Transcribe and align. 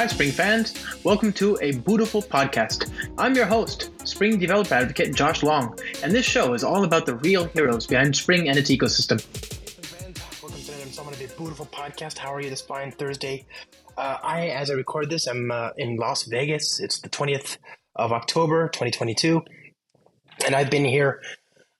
Hi, 0.00 0.06
Spring 0.06 0.30
fans. 0.30 0.82
Welcome 1.04 1.30
to 1.34 1.58
a 1.60 1.72
beautiful 1.72 2.22
podcast. 2.22 2.90
I'm 3.18 3.34
your 3.34 3.44
host, 3.44 3.90
Spring 4.08 4.38
developer 4.38 4.72
advocate 4.72 5.14
Josh 5.14 5.42
Long, 5.42 5.78
and 6.02 6.10
this 6.10 6.24
show 6.24 6.54
is 6.54 6.64
all 6.64 6.84
about 6.84 7.04
the 7.04 7.16
real 7.16 7.44
heroes 7.48 7.86
behind 7.86 8.16
Spring 8.16 8.48
and 8.48 8.56
its 8.56 8.70
ecosystem. 8.70 9.20
Welcome 10.42 10.62
to 10.62 10.72
another 10.72 11.12
of 11.12 11.20
a 11.20 11.36
beautiful 11.36 11.66
podcast. 11.66 12.16
How 12.16 12.32
are 12.32 12.40
you 12.40 12.48
this 12.48 12.62
fine 12.62 12.92
Thursday? 12.92 13.44
Uh, 13.98 14.16
I, 14.22 14.48
as 14.48 14.70
I 14.70 14.72
record 14.72 15.10
this, 15.10 15.26
I'm 15.26 15.50
uh, 15.50 15.72
in 15.76 15.96
Las 15.96 16.22
Vegas. 16.22 16.80
It's 16.80 17.00
the 17.00 17.10
20th 17.10 17.58
of 17.94 18.10
October, 18.10 18.68
2022, 18.68 19.42
and 20.46 20.54
I've 20.54 20.70
been 20.70 20.86
here 20.86 21.20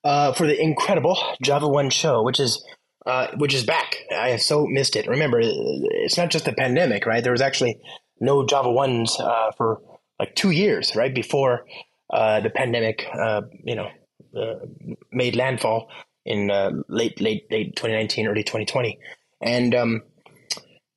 uh, 0.05 0.34
for 0.34 0.46
the 0.46 0.60
incredible 0.60 1.16
Java 1.41 1.66
One 1.66 1.88
show, 1.88 2.23
which 2.23 2.38
is 2.38 2.62
uh, 3.06 3.28
which 3.38 3.55
is 3.55 3.64
back. 3.64 3.96
I 4.14 4.28
have 4.28 4.42
so 4.42 4.66
missed 4.66 4.95
it. 4.95 5.06
Remember, 5.06 5.41
it's 5.41 6.18
not 6.18 6.28
just 6.28 6.45
the 6.45 6.52
pandemic, 6.52 7.06
right? 7.06 7.23
There 7.23 7.32
was 7.32 7.41
actually 7.41 7.80
no 8.20 8.45
Java 8.45 8.70
ones 8.70 9.19
uh, 9.19 9.51
for 9.56 9.80
like 10.19 10.34
two 10.34 10.51
years, 10.51 10.95
right 10.95 11.15
before 11.15 11.66
uh, 12.12 12.41
the 12.41 12.51
pandemic, 12.51 13.06
uh, 13.12 13.42
you 13.65 13.74
know, 13.74 13.88
uh, 14.37 14.66
made 15.12 15.37
landfall 15.37 15.91
in 16.25 16.51
uh, 16.51 16.70
late 16.88 17.20
late 17.20 17.51
late 17.51 17.75
2019, 17.77 18.27
early 18.27 18.42
2020, 18.42 18.98
and 19.41 19.75
um, 19.75 20.02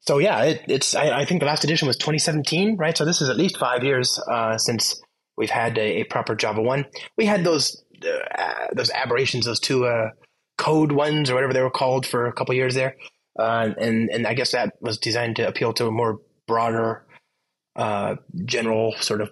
so 0.02 0.17
yeah, 0.17 0.44
it, 0.44 0.62
it's 0.67 0.95
I, 0.95 1.22
I, 1.22 1.26
think 1.26 1.40
the 1.40 1.45
last 1.45 1.64
edition 1.64 1.88
was 1.88 1.98
2017, 1.98 2.76
right? 2.78 2.98
So 2.98 3.05
this 3.05 3.22
is 3.22 3.30
at 3.30 3.38
least 3.38 3.58
five 3.58 3.84
years 3.84 4.20
since 4.58 5.02
we've 5.38 5.50
had 5.50 5.78
a, 5.78 6.02
a, 6.02 6.03
proper 6.03 6.36
Java 6.36 6.62
one. 6.62 6.86
We 7.17 7.26
had 7.26 7.44
those 7.44 7.84
those 8.73 8.92
aberrations, 8.92 9.45
those 9.45 9.62
two 9.62 9.88
code 10.58 10.92
ones 10.92 11.30
or 11.30 11.36
whatever 11.36 11.53
they 11.53 11.62
were 11.62 11.72
called 11.72 12.06
for 12.06 12.28
a 12.28 12.34
couple 12.34 12.53
years 12.56 12.75
there. 12.75 12.95
Uh, 13.38 13.69
and 13.78 14.09
and 14.09 14.28
I 14.28 14.34
guess 14.34 14.52
that 14.52 14.73
was 14.80 14.97
designed 14.97 15.38
to 15.38 15.47
appeal 15.47 15.73
to 15.73 15.88
a 15.88 15.92
more 15.92 16.19
broader, 16.47 17.06
uh, 17.75 18.16
general 18.45 18.93
sort 18.99 19.21
of 19.21 19.29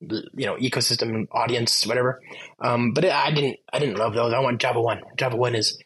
you 0.00 0.46
know 0.46 0.56
ecosystem 0.56 1.26
audience, 1.32 1.86
whatever. 1.86 2.20
Um, 2.60 2.92
but 2.92 3.04
I 3.04 3.30
didn't 3.32 3.58
I 3.72 3.78
didn't 3.78 3.98
love 3.98 4.14
those. 4.14 4.32
I 4.32 4.40
want 4.40 4.60
Java 4.60 4.80
One. 4.80 5.02
Java 5.16 5.36
One 5.36 5.54
is 5.54 5.78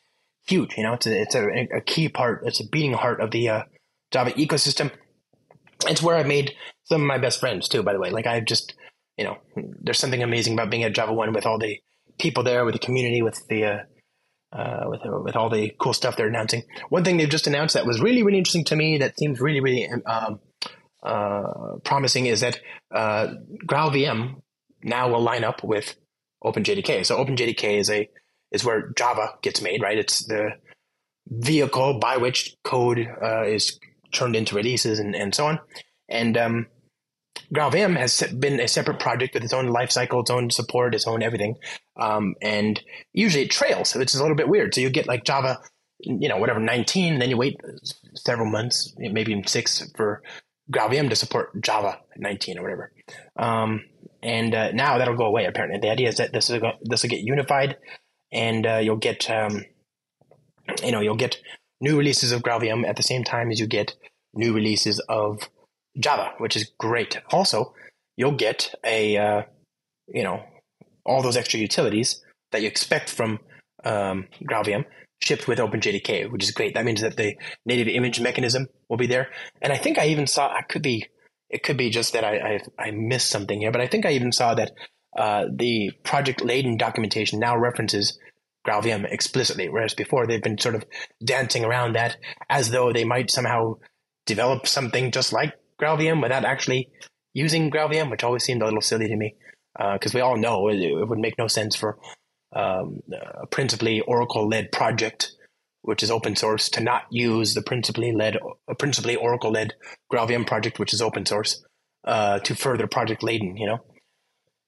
huge. 0.46 0.76
You 0.76 0.84
know, 0.84 0.94
it's 0.94 1.06
a 1.06 1.20
it's 1.20 1.34
a, 1.34 1.46
a 1.76 1.80
key 1.80 2.08
part. 2.08 2.42
It's 2.46 2.60
a 2.60 2.68
beating 2.68 2.94
heart 2.94 3.20
of 3.20 3.30
the 3.30 3.48
uh, 3.48 3.62
Java 4.10 4.32
ecosystem. 4.32 4.90
It's 5.86 6.02
where 6.02 6.16
I 6.16 6.24
made 6.24 6.54
some 6.84 7.02
of 7.02 7.06
my 7.06 7.18
best 7.18 7.40
friends 7.40 7.68
too. 7.68 7.82
By 7.82 7.92
the 7.92 8.00
way, 8.00 8.10
like 8.10 8.26
I've 8.26 8.44
just 8.44 8.74
you 9.18 9.24
know, 9.24 9.38
there's 9.56 9.98
something 9.98 10.22
amazing 10.22 10.54
about 10.54 10.70
being 10.70 10.84
at 10.84 10.94
Java 10.94 11.12
One 11.12 11.32
with 11.32 11.44
all 11.44 11.58
the 11.58 11.80
people 12.18 12.44
there, 12.44 12.64
with 12.64 12.74
the 12.74 12.78
community, 12.78 13.20
with 13.20 13.46
the 13.48 13.64
uh, 13.64 13.78
uh, 14.56 14.84
with 14.86 15.00
with 15.04 15.36
all 15.36 15.50
the 15.50 15.72
cool 15.78 15.92
stuff 15.92 16.16
they're 16.16 16.28
announcing. 16.28 16.62
One 16.88 17.04
thing 17.04 17.16
they've 17.16 17.28
just 17.28 17.48
announced 17.48 17.74
that 17.74 17.84
was 17.84 18.00
really 18.00 18.22
really 18.22 18.38
interesting 18.38 18.64
to 18.66 18.76
me 18.76 18.98
that 18.98 19.18
seems 19.18 19.40
really 19.40 19.60
really 19.60 19.88
um, 20.06 20.38
promising 21.02 22.26
is 22.26 22.40
that 22.40 22.60
uh, 22.94 23.28
GraalVM 23.66 24.40
now 24.82 25.10
will 25.10 25.22
line 25.22 25.44
up 25.44 25.62
with 25.64 25.96
OpenJDK. 26.44 27.04
So 27.04 27.22
OpenJDK 27.24 27.78
is 27.78 27.90
a 27.90 28.08
is 28.50 28.64
where 28.64 28.90
Java 28.96 29.34
gets 29.42 29.60
made, 29.60 29.82
right? 29.82 29.98
It's 29.98 30.24
the 30.26 30.52
vehicle 31.28 31.98
by 31.98 32.16
which 32.16 32.56
code 32.64 33.06
uh, 33.22 33.44
is 33.44 33.78
turned 34.12 34.36
into 34.36 34.54
releases 34.54 34.98
and, 34.98 35.14
and 35.14 35.34
so 35.34 35.46
on. 35.46 35.60
And 36.08 36.38
um, 36.38 36.66
GraalVM 37.52 37.96
has 37.96 38.22
been 38.38 38.60
a 38.60 38.68
separate 38.68 39.00
project 39.00 39.34
with 39.34 39.44
its 39.44 39.52
own 39.52 39.66
lifecycle, 39.66 40.22
its 40.22 40.30
own 40.30 40.50
support, 40.50 40.94
its 40.94 41.06
own 41.06 41.22
everything. 41.22 41.56
Um, 41.98 42.34
and 42.40 42.82
usually 43.12 43.44
it 43.44 43.50
trails, 43.50 43.94
which 43.94 44.14
is 44.14 44.20
a 44.20 44.22
little 44.22 44.36
bit 44.36 44.48
weird. 44.48 44.74
So 44.74 44.80
you 44.80 44.88
get 44.88 45.06
like 45.06 45.24
Java, 45.24 45.58
you 46.00 46.28
know, 46.28 46.38
whatever, 46.38 46.60
19, 46.60 47.18
then 47.18 47.28
you 47.28 47.36
wait 47.36 47.60
several 48.14 48.50
months, 48.50 48.94
maybe 48.96 49.32
even 49.32 49.46
six 49.46 49.90
for 49.96 50.22
GraalVM 50.70 51.08
to 51.10 51.16
support 51.16 51.60
Java 51.60 52.00
19 52.16 52.58
or 52.58 52.62
whatever. 52.62 52.92
Um, 53.36 53.84
and 54.22 54.54
uh, 54.54 54.72
now 54.72 54.98
that'll 54.98 55.16
go 55.16 55.26
away, 55.26 55.46
apparently. 55.46 55.78
The 55.80 55.90
idea 55.90 56.08
is 56.08 56.16
that 56.16 56.32
this, 56.32 56.50
is, 56.50 56.60
this 56.82 57.02
will 57.02 57.10
get 57.10 57.20
unified 57.20 57.76
and 58.32 58.66
uh, 58.66 58.76
you'll 58.76 58.96
get, 58.96 59.30
um, 59.30 59.64
you 60.84 60.92
know, 60.92 61.00
you'll 61.00 61.16
get 61.16 61.38
new 61.80 61.96
releases 61.96 62.32
of 62.32 62.42
GraalVM 62.42 62.86
at 62.86 62.96
the 62.96 63.02
same 63.02 63.24
time 63.24 63.50
as 63.50 63.60
you 63.60 63.66
get 63.66 63.94
new 64.34 64.52
releases 64.52 64.98
of 65.08 65.48
Java, 65.98 66.32
which 66.38 66.56
is 66.56 66.70
great. 66.78 67.20
Also, 67.30 67.74
you'll 68.16 68.32
get 68.32 68.74
a 68.84 69.16
uh, 69.16 69.42
you 70.06 70.22
know 70.22 70.42
all 71.04 71.22
those 71.22 71.36
extra 71.36 71.58
utilities 71.58 72.22
that 72.52 72.60
you 72.60 72.68
expect 72.68 73.08
from 73.08 73.38
um, 73.84 74.26
GraalVM 74.42 74.84
shipped 75.20 75.48
with 75.48 75.58
OpenJDK, 75.58 76.30
which 76.30 76.44
is 76.44 76.50
great. 76.52 76.74
That 76.74 76.84
means 76.84 77.00
that 77.00 77.16
the 77.16 77.34
native 77.66 77.88
image 77.88 78.20
mechanism 78.20 78.66
will 78.88 78.96
be 78.96 79.06
there. 79.06 79.28
And 79.60 79.72
I 79.72 79.76
think 79.76 79.98
I 79.98 80.08
even 80.08 80.26
saw 80.26 80.48
I 80.48 80.62
could 80.62 80.82
be 80.82 81.06
it 81.50 81.62
could 81.62 81.76
be 81.76 81.90
just 81.90 82.12
that 82.12 82.24
I 82.24 82.60
I, 82.78 82.86
I 82.88 82.90
missed 82.90 83.30
something 83.30 83.60
here, 83.60 83.72
but 83.72 83.80
I 83.80 83.86
think 83.86 84.06
I 84.06 84.12
even 84.12 84.32
saw 84.32 84.54
that 84.54 84.72
uh, 85.16 85.46
the 85.54 85.90
Project 86.04 86.44
Leyden 86.44 86.76
documentation 86.76 87.40
now 87.40 87.56
references 87.56 88.18
GraalVM 88.66 89.10
explicitly, 89.10 89.68
whereas 89.68 89.94
before 89.94 90.26
they've 90.26 90.42
been 90.42 90.58
sort 90.58 90.74
of 90.74 90.84
dancing 91.24 91.64
around 91.64 91.94
that 91.94 92.16
as 92.50 92.70
though 92.70 92.92
they 92.92 93.04
might 93.04 93.30
somehow 93.30 93.74
develop 94.26 94.66
something 94.66 95.10
just 95.10 95.32
like 95.32 95.54
GraalVM 95.80 96.22
without 96.22 96.44
actually 96.44 96.90
using 97.32 97.70
GraalVM, 97.70 98.10
which 98.10 98.24
always 98.24 98.44
seemed 98.44 98.62
a 98.62 98.66
little 98.66 98.80
silly 98.80 99.08
to 99.08 99.16
me 99.16 99.34
because 99.94 100.14
uh, 100.14 100.18
we 100.18 100.20
all 100.20 100.36
know 100.36 100.68
it, 100.68 100.76
it, 100.80 101.08
would 101.08 101.18
make 101.18 101.38
no 101.38 101.46
sense 101.46 101.76
for 101.76 101.98
um, 102.54 103.00
a 103.42 103.46
principally 103.46 104.00
Oracle-led 104.00 104.72
project, 104.72 105.32
which 105.82 106.02
is 106.02 106.10
open 106.10 106.36
source, 106.36 106.68
to 106.70 106.80
not 106.80 107.02
use 107.10 107.54
the 107.54 107.62
principally 107.62 108.12
led, 108.12 108.38
principally 108.78 109.16
Oracle-led 109.16 109.74
GraalVM 110.12 110.46
project, 110.46 110.78
which 110.78 110.92
is 110.92 111.02
open 111.02 111.26
source, 111.26 111.64
uh, 112.04 112.38
to 112.40 112.54
further 112.54 112.86
Project 112.86 113.22
Leyden. 113.22 113.56
You 113.56 113.66
know, 113.66 113.78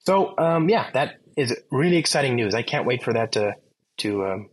so 0.01 0.37
um, 0.39 0.69
yeah, 0.69 0.91
that 0.93 1.17
is 1.37 1.57
really 1.71 1.97
exciting 1.97 2.37
news. 2.37 2.55
I 2.55 2.63
can't 2.63 2.87
wait 2.87 3.03
for 3.03 3.13
that 3.13 3.33
to 3.33 3.55
to 3.99 4.27
um, 4.27 4.49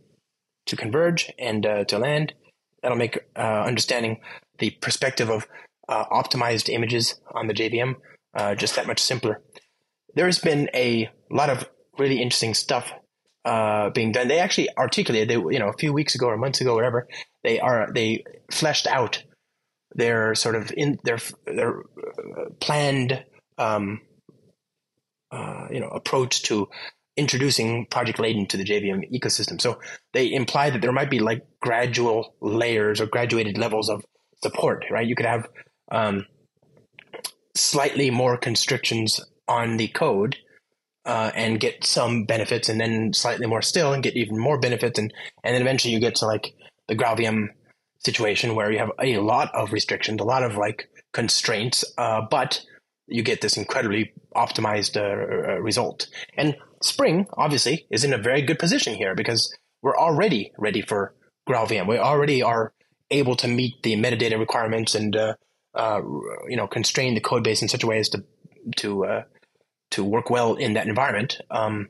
to 0.66 0.76
converge 0.76 1.32
and 1.38 1.64
uh, 1.66 1.84
to 1.84 1.98
land. 1.98 2.34
That'll 2.82 2.98
make 2.98 3.18
uh, 3.36 3.64
understanding 3.66 4.20
the 4.58 4.70
perspective 4.70 5.30
of 5.30 5.46
uh, 5.88 6.04
optimized 6.06 6.68
images 6.68 7.20
on 7.34 7.46
the 7.46 7.54
JVM 7.54 7.94
uh, 8.34 8.54
just 8.54 8.76
that 8.76 8.86
much 8.86 9.00
simpler. 9.00 9.42
There's 10.14 10.38
been 10.38 10.70
a 10.74 11.10
lot 11.30 11.50
of 11.50 11.68
really 11.98 12.20
interesting 12.20 12.54
stuff 12.54 12.92
uh, 13.48 13.88
being 13.90 14.12
done. 14.12 14.28
They 14.28 14.40
actually 14.40 14.68
articulated, 14.76 15.28
they, 15.28 15.34
you 15.54 15.58
know, 15.58 15.68
a 15.68 15.78
few 15.78 15.94
weeks 15.94 16.14
ago 16.14 16.26
or 16.26 16.36
months 16.36 16.60
ago, 16.60 16.74
whatever. 16.74 17.08
They 17.42 17.58
are 17.58 17.90
they 17.90 18.24
fleshed 18.52 18.86
out 18.86 19.22
their 19.94 20.34
sort 20.34 20.54
of 20.54 20.70
in 20.76 20.98
their 21.02 21.18
their 21.46 21.80
uh, 21.80 22.50
planned, 22.60 23.24
um, 23.56 24.02
uh, 25.30 25.68
you 25.70 25.80
know, 25.80 25.88
approach 25.88 26.42
to 26.42 26.68
introducing 27.16 27.86
Project 27.86 28.18
Leyden 28.18 28.46
to 28.48 28.58
the 28.58 28.64
JVM 28.64 29.10
ecosystem. 29.10 29.58
So 29.58 29.80
they 30.12 30.30
imply 30.30 30.68
that 30.68 30.82
there 30.82 30.92
might 30.92 31.10
be 31.10 31.18
like 31.18 31.46
gradual 31.62 32.34
layers 32.42 33.00
or 33.00 33.06
graduated 33.06 33.56
levels 33.56 33.88
of 33.88 34.04
support, 34.42 34.84
right? 34.90 35.06
You 35.06 35.16
could 35.16 35.24
have 35.24 35.48
um, 35.90 36.26
slightly 37.56 38.10
more 38.10 38.36
constrictions 38.36 39.22
on 39.48 39.78
the 39.78 39.88
code 39.88 40.36
uh, 41.08 41.32
and 41.34 41.58
get 41.58 41.84
some 41.84 42.24
benefits, 42.24 42.68
and 42.68 42.78
then 42.78 43.12
slightly 43.14 43.46
more 43.46 43.62
still 43.62 43.94
and 43.94 44.02
get 44.02 44.14
even 44.14 44.38
more 44.38 44.60
benefits, 44.60 44.98
and 44.98 45.12
and 45.42 45.54
then 45.54 45.62
eventually 45.62 45.94
you 45.94 46.00
get 46.00 46.16
to 46.16 46.26
like 46.26 46.54
the 46.86 46.94
GraalVM 46.94 47.48
situation 48.04 48.54
where 48.54 48.70
you 48.70 48.78
have 48.78 48.92
a 49.00 49.18
lot 49.18 49.52
of 49.54 49.72
restrictions, 49.72 50.20
a 50.20 50.24
lot 50.24 50.42
of 50.42 50.56
like 50.56 50.90
constraints, 51.12 51.82
uh, 51.96 52.20
but 52.30 52.62
you 53.06 53.22
get 53.22 53.40
this 53.40 53.56
incredibly 53.56 54.12
optimized 54.36 54.96
uh, 54.96 55.52
uh 55.52 55.60
result. 55.60 56.08
And 56.36 56.56
Spring 56.82 57.26
obviously 57.32 57.86
is 57.90 58.04
in 58.04 58.12
a 58.12 58.18
very 58.18 58.42
good 58.42 58.58
position 58.58 58.94
here 58.94 59.14
because 59.14 59.56
we're 59.82 59.96
already 59.96 60.52
ready 60.58 60.82
for 60.82 61.14
GraalVM. 61.48 61.88
We 61.88 61.98
already 61.98 62.42
are 62.42 62.72
able 63.10 63.34
to 63.36 63.48
meet 63.48 63.82
the 63.82 63.96
metadata 63.96 64.38
requirements 64.38 64.94
and 64.94 65.16
uh, 65.16 65.34
uh, 65.74 66.02
you 66.48 66.56
know 66.56 66.66
constrain 66.66 67.14
the 67.14 67.20
code 67.20 67.44
base 67.44 67.62
in 67.62 67.68
such 67.68 67.82
a 67.82 67.86
way 67.86 67.98
as 67.98 68.10
to 68.10 68.24
to 68.76 69.06
uh, 69.06 69.22
to 69.90 70.04
work 70.04 70.30
well 70.30 70.54
in 70.54 70.74
that 70.74 70.86
environment. 70.86 71.40
Um, 71.50 71.88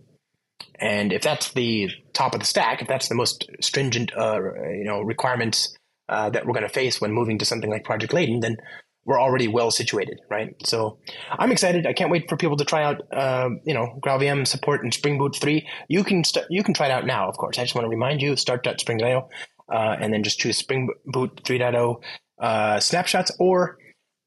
and 0.81 1.13
if 1.13 1.23
that's 1.23 1.53
the 1.53 1.91
top 2.13 2.35
of 2.35 2.41
the 2.41 2.47
stack, 2.47 2.83
if 2.83 2.89
that's 2.89 3.09
the 3.09 3.15
most 3.15 3.49
stringent 3.61 4.13
uh, 4.17 4.41
you 4.71 4.85
know 4.85 5.01
requirements 5.01 5.77
uh, 6.09 6.31
that 6.31 6.47
we're 6.47 6.55
going 6.55 6.67
to 6.67 6.73
face 6.73 7.01
when 7.01 7.13
moving 7.13 7.39
to 7.39 7.45
something 7.45 7.71
like 7.71 7.85
Project 7.85 8.13
Leyden, 8.13 8.41
then 8.41 8.57
we're 9.05 9.21
already 9.21 9.49
well 9.49 9.71
situated, 9.71 10.21
right? 10.31 10.55
So 10.65 10.99
I'm 11.31 11.51
excited. 11.51 11.87
I 11.87 11.95
can't 11.95 12.11
wait 12.11 12.29
for 12.29 12.37
people 12.37 12.59
to 12.59 12.65
try 12.65 12.83
out, 12.85 13.01
uh, 13.11 13.49
you 13.65 13.73
know, 13.73 13.99
GraalVM 14.05 14.47
support 14.47 14.85
in 14.85 14.93
Spring 14.93 15.17
Boot 15.17 15.35
3. 15.37 15.67
You 15.89 16.05
can 16.05 16.25
st- 16.25 16.47
you 16.51 16.63
can 16.63 16.75
try 16.75 16.87
it 16.87 16.93
out 16.93 17.07
now, 17.07 17.29
of 17.29 17.37
course. 17.39 17.59
I 17.59 17.63
just 17.63 17.75
want 17.75 17.87
to 17.87 17.89
remind 17.89 18.21
you, 18.21 18.37
start.spring.io, 18.37 19.29
uh, 19.73 19.97
and 20.01 20.13
then 20.13 20.23
just 20.23 20.39
choose 20.39 20.59
Spring 20.59 20.91
Boot 21.07 21.43
3.0 21.43 22.03
uh, 22.39 22.81
snapshots 22.81 23.33
or 23.39 23.79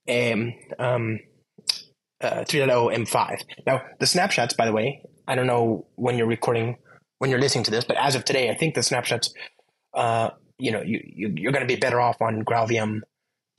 um, 0.10 0.54
um, 0.80 1.20
uh, 2.22 2.42
3.0 2.42 2.96
M5. 2.96 3.42
Now, 3.66 3.82
the 4.00 4.08
snapshots, 4.08 4.54
by 4.54 4.66
the 4.66 4.72
way, 4.72 5.04
I 5.28 5.36
don't 5.36 5.48
know 5.48 5.88
when 5.96 6.18
you're 6.18 6.28
recording, 6.28 6.78
when 7.20 7.30
you're 7.30 7.40
listening 7.40 7.64
to 7.66 7.72
this, 7.72 7.84
but 7.84 7.98
as 7.98 8.16
of 8.16 8.26
today, 8.26 8.50
I 8.50 8.56
think 8.56 8.76
the 8.76 8.84
snapshots, 8.84 9.34
uh, 9.94 10.30
you 10.58 10.72
know, 10.72 10.82
you, 10.82 11.02
you, 11.04 11.50
are 11.50 11.52
going 11.52 11.68
to 11.68 11.74
be 11.74 11.80
better 11.80 12.00
off 12.00 12.22
on 12.22 12.44
GraalVM 12.44 13.02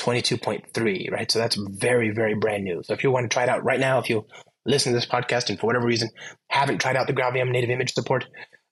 22.3, 0.00 1.10
right? 1.10 1.30
So 1.30 1.38
that's 1.38 1.56
very, 1.56 2.10
very 2.10 2.34
brand 2.34 2.64
new. 2.64 2.82
So 2.84 2.92
if 2.92 3.02
you 3.02 3.10
want 3.10 3.30
to 3.30 3.34
try 3.34 3.44
it 3.44 3.48
out 3.48 3.64
right 3.64 3.80
now, 3.80 3.98
if 3.98 4.08
you 4.08 4.26
listen 4.64 4.92
to 4.92 4.98
this 4.98 5.06
podcast 5.06 5.50
and 5.50 5.58
for 5.58 5.66
whatever 5.66 5.86
reason 5.86 6.10
haven't 6.48 6.78
tried 6.78 6.96
out 6.96 7.06
the 7.06 7.12
GraalVM 7.12 7.50
native 7.50 7.70
image 7.70 7.94
support, 7.94 8.26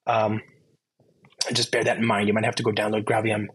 um, 0.07 0.41
just 1.53 1.73
bear 1.73 1.85
that 1.85 1.99
in 1.99 2.05
mind. 2.05 2.29
You 2.29 2.35
might 2.35 2.45
have 2.45 2.57
to 2.57 2.63
go 2.63 2.71
download 2.71 3.05
GraalVM 3.05 3.47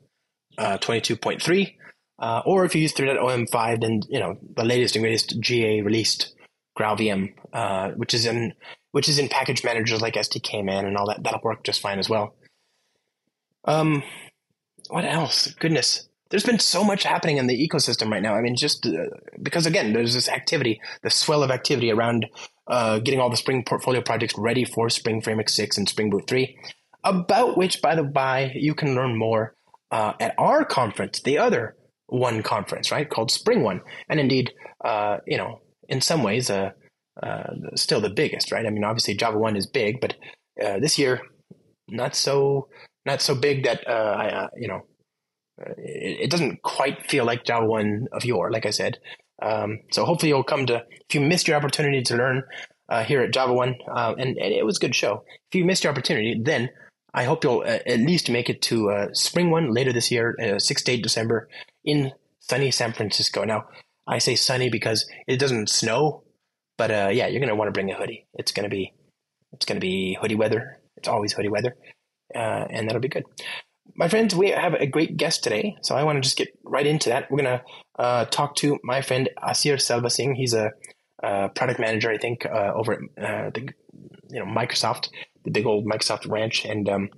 uh, 0.57 0.77
22.3. 0.79 1.75
Uh, 2.17 2.41
or 2.45 2.63
if 2.65 2.73
you 2.75 2.81
use 2.81 2.93
3.0m5, 2.93 3.81
then 3.81 4.01
you 4.09 4.19
know 4.19 4.37
the 4.55 4.63
latest 4.63 4.95
and 4.95 5.03
greatest 5.03 5.39
GA 5.39 5.81
released 5.81 6.33
GraalVM, 6.77 7.33
uh, 7.53 7.91
which 7.91 8.13
is 8.13 8.25
in 8.25 8.53
which 8.91 9.09
is 9.09 9.19
in 9.19 9.27
package 9.27 9.63
managers 9.63 10.01
like 10.01 10.13
SDKman 10.13 10.85
and 10.85 10.95
all 10.97 11.07
that. 11.07 11.23
That'll 11.23 11.41
work 11.43 11.63
just 11.63 11.81
fine 11.81 11.99
as 11.99 12.09
well. 12.09 12.35
Um, 13.65 14.03
what 14.89 15.03
else? 15.03 15.47
Goodness, 15.55 16.07
there's 16.29 16.45
been 16.45 16.59
so 16.59 16.83
much 16.83 17.03
happening 17.03 17.37
in 17.37 17.47
the 17.47 17.67
ecosystem 17.67 18.09
right 18.11 18.21
now. 18.21 18.35
I 18.35 18.41
mean, 18.41 18.55
just 18.55 18.85
uh, 18.85 19.05
because 19.41 19.65
again, 19.65 19.93
there's 19.93 20.13
this 20.13 20.29
activity, 20.29 20.79
the 21.01 21.09
swell 21.09 21.43
of 21.43 21.51
activity 21.51 21.91
around 21.91 22.27
uh, 22.67 22.99
getting 22.99 23.19
all 23.19 23.29
the 23.29 23.37
Spring 23.37 23.63
portfolio 23.63 24.01
projects 24.01 24.35
ready 24.37 24.65
for 24.65 24.89
Spring 24.89 25.21
Framework 25.21 25.49
6 25.49 25.77
and 25.77 25.87
Spring 25.87 26.09
Boot 26.09 26.27
3, 26.27 26.57
about 27.03 27.57
which, 27.57 27.81
by 27.81 27.95
the 27.95 28.03
by, 28.03 28.51
you 28.55 28.73
can 28.73 28.95
learn 28.95 29.17
more 29.17 29.55
uh, 29.91 30.13
at 30.19 30.33
our 30.37 30.65
conference, 30.65 31.21
the 31.21 31.37
other 31.37 31.75
one 32.07 32.43
conference, 32.43 32.91
right, 32.91 33.09
called 33.09 33.31
Spring 33.31 33.63
One. 33.63 33.81
And 34.09 34.19
indeed, 34.19 34.53
uh, 34.83 35.17
you 35.25 35.37
know, 35.37 35.61
in 35.87 36.01
some 36.01 36.23
ways, 36.23 36.49
uh, 36.49 36.71
uh, 37.21 37.53
still 37.75 38.01
the 38.01 38.09
biggest, 38.09 38.51
right? 38.51 38.65
I 38.65 38.69
mean, 38.69 38.83
obviously 38.83 39.15
Java 39.15 39.37
One 39.37 39.55
is 39.55 39.67
big, 39.67 40.01
but 40.01 40.15
uh, 40.63 40.79
this 40.79 40.97
year 40.97 41.21
not 41.87 42.15
so 42.15 42.67
not 43.05 43.21
so 43.21 43.35
big 43.35 43.63
that 43.63 43.87
uh, 43.87 44.15
I, 44.17 44.27
uh, 44.29 44.47
you 44.57 44.67
know 44.67 44.81
it, 45.77 46.23
it, 46.23 46.29
doesn't 46.31 46.61
quite 46.63 47.09
feel 47.09 47.23
like 47.23 47.45
Java 47.45 47.65
One 47.65 48.07
of 48.11 48.25
yore, 48.25 48.51
like 48.51 48.65
I 48.65 48.71
said. 48.71 48.97
Um, 49.41 49.79
so 49.91 50.05
hopefully 50.05 50.29
you'll 50.29 50.43
come 50.43 50.65
to 50.65 50.83
if 51.07 51.15
you 51.15 51.21
missed 51.21 51.47
your 51.47 51.57
opportunity 51.57 52.01
to 52.03 52.15
learn 52.15 52.43
uh, 52.89 53.03
here 53.03 53.21
at 53.21 53.33
Java 53.33 53.53
One, 53.53 53.75
and, 53.87 54.37
and, 54.37 54.37
it 54.37 54.65
was 54.65 54.77
a 54.77 54.81
good 54.81 54.95
show. 54.95 55.23
If 55.51 55.57
you 55.57 55.65
missed 55.65 55.83
your 55.83 55.91
opportunity, 55.91 56.39
then 56.43 56.69
I 57.13 57.23
hope 57.23 57.43
you'll 57.43 57.63
at 57.65 57.99
least 57.99 58.29
make 58.29 58.49
it 58.49 58.61
to 58.63 59.09
Spring 59.13 59.51
One 59.51 59.73
later 59.73 59.93
this 59.93 60.11
year, 60.11 60.35
six 60.57 60.83
to 60.83 60.91
eight 60.91 61.03
December 61.03 61.47
in 61.85 62.11
sunny 62.39 62.71
San 62.71 62.93
Francisco. 62.93 63.43
Now 63.43 63.65
I 64.07 64.17
say 64.17 64.35
sunny 64.35 64.69
because 64.69 65.07
it 65.27 65.37
doesn't 65.39 65.69
snow 65.69 66.25
but 66.77 66.91
uh, 66.91 67.09
yeah, 67.11 67.27
you're 67.27 67.39
gonna 67.39 67.55
want 67.55 67.67
to 67.67 67.71
bring 67.71 67.91
a 67.91 67.95
hoodie. 67.95 68.27
It's 68.33 68.51
gonna 68.51 68.69
be 68.69 68.93
it's 69.53 69.65
gonna 69.65 69.79
be 69.79 70.17
hoodie 70.19 70.35
weather. 70.35 70.79
It's 70.97 71.07
always 71.07 71.33
hoodie 71.33 71.49
weather, 71.49 71.75
uh, 72.33 72.65
and 72.69 72.87
that'll 72.87 73.01
be 73.01 73.07
good. 73.07 73.25
My 73.95 74.07
friends, 74.09 74.35
we 74.35 74.49
have 74.49 74.73
a 74.73 74.87
great 74.87 75.15
guest 75.15 75.43
today, 75.43 75.77
so 75.81 75.95
I 75.95 76.03
want 76.03 76.17
to 76.17 76.21
just 76.21 76.37
get 76.37 76.49
right 76.63 76.85
into 76.85 77.09
that. 77.09 77.31
We're 77.31 77.43
gonna 77.43 77.63
uh, 77.97 78.25
talk 78.25 78.55
to 78.57 78.79
my 78.83 79.01
friend 79.01 79.29
Asir 79.41 79.75
Selvasingh. 79.75 80.35
He's 80.35 80.53
a 80.53 80.71
product 81.21 81.79
manager, 81.79 82.11
I 82.11 82.17
think, 82.17 82.45
uh, 82.45 82.71
over 82.75 82.93
at 82.93 83.23
uh, 83.23 83.49
the 83.51 83.69
you 84.29 84.39
know 84.39 84.45
Microsoft, 84.45 85.09
the 85.43 85.51
big 85.51 85.65
old 85.65 85.85
Microsoft 85.85 86.29
ranch, 86.29 86.65
and 86.65 86.89
um, 86.89 87.09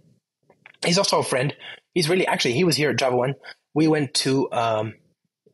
he's 0.86 0.98
also 0.98 1.19
a 1.19 1.24
friend. 1.24 1.56
He's 1.94 2.10
really 2.10 2.28
actually 2.28 2.54
he 2.54 2.64
was 2.64 2.75
here 2.75 2.92
at 2.92 2.98
Java 2.98 3.16
One. 3.16 3.34
We 3.74 3.88
went 3.88 4.14
to 4.16 4.52
um, 4.52 4.94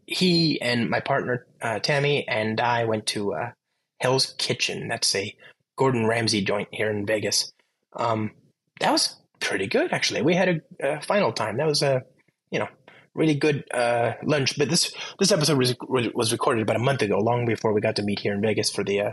he 0.05 0.61
and 0.61 0.89
my 0.89 0.99
partner 0.99 1.45
uh, 1.61 1.79
Tammy 1.79 2.27
and 2.27 2.59
I 2.59 2.85
went 2.85 3.05
to 3.07 3.33
uh, 3.33 3.51
Hell's 3.99 4.35
Kitchen. 4.37 4.87
That's 4.87 5.13
a 5.15 5.35
Gordon 5.77 6.05
Ramsay 6.05 6.43
joint 6.43 6.69
here 6.71 6.89
in 6.89 7.05
Vegas. 7.05 7.51
Um, 7.95 8.31
that 8.79 8.91
was 8.91 9.15
pretty 9.39 9.67
good, 9.67 9.93
actually. 9.93 10.21
We 10.21 10.35
had 10.35 10.49
a, 10.49 10.95
a, 10.97 11.01
final 11.01 11.31
time. 11.31 11.57
That 11.57 11.67
was 11.67 11.81
a, 11.81 12.03
you 12.51 12.59
know, 12.59 12.67
really 13.13 13.35
good 13.35 13.63
uh, 13.73 14.13
lunch. 14.23 14.57
But 14.57 14.69
this 14.69 14.93
this 15.19 15.31
episode 15.31 15.57
was 15.57 15.75
was 16.13 16.31
recorded 16.31 16.63
about 16.63 16.75
a 16.75 16.79
month 16.79 17.01
ago, 17.01 17.19
long 17.19 17.45
before 17.45 17.73
we 17.73 17.81
got 17.81 17.95
to 17.97 18.03
meet 18.03 18.19
here 18.19 18.33
in 18.33 18.41
Vegas 18.41 18.69
for 18.69 18.83
the 18.83 19.01
uh, 19.01 19.11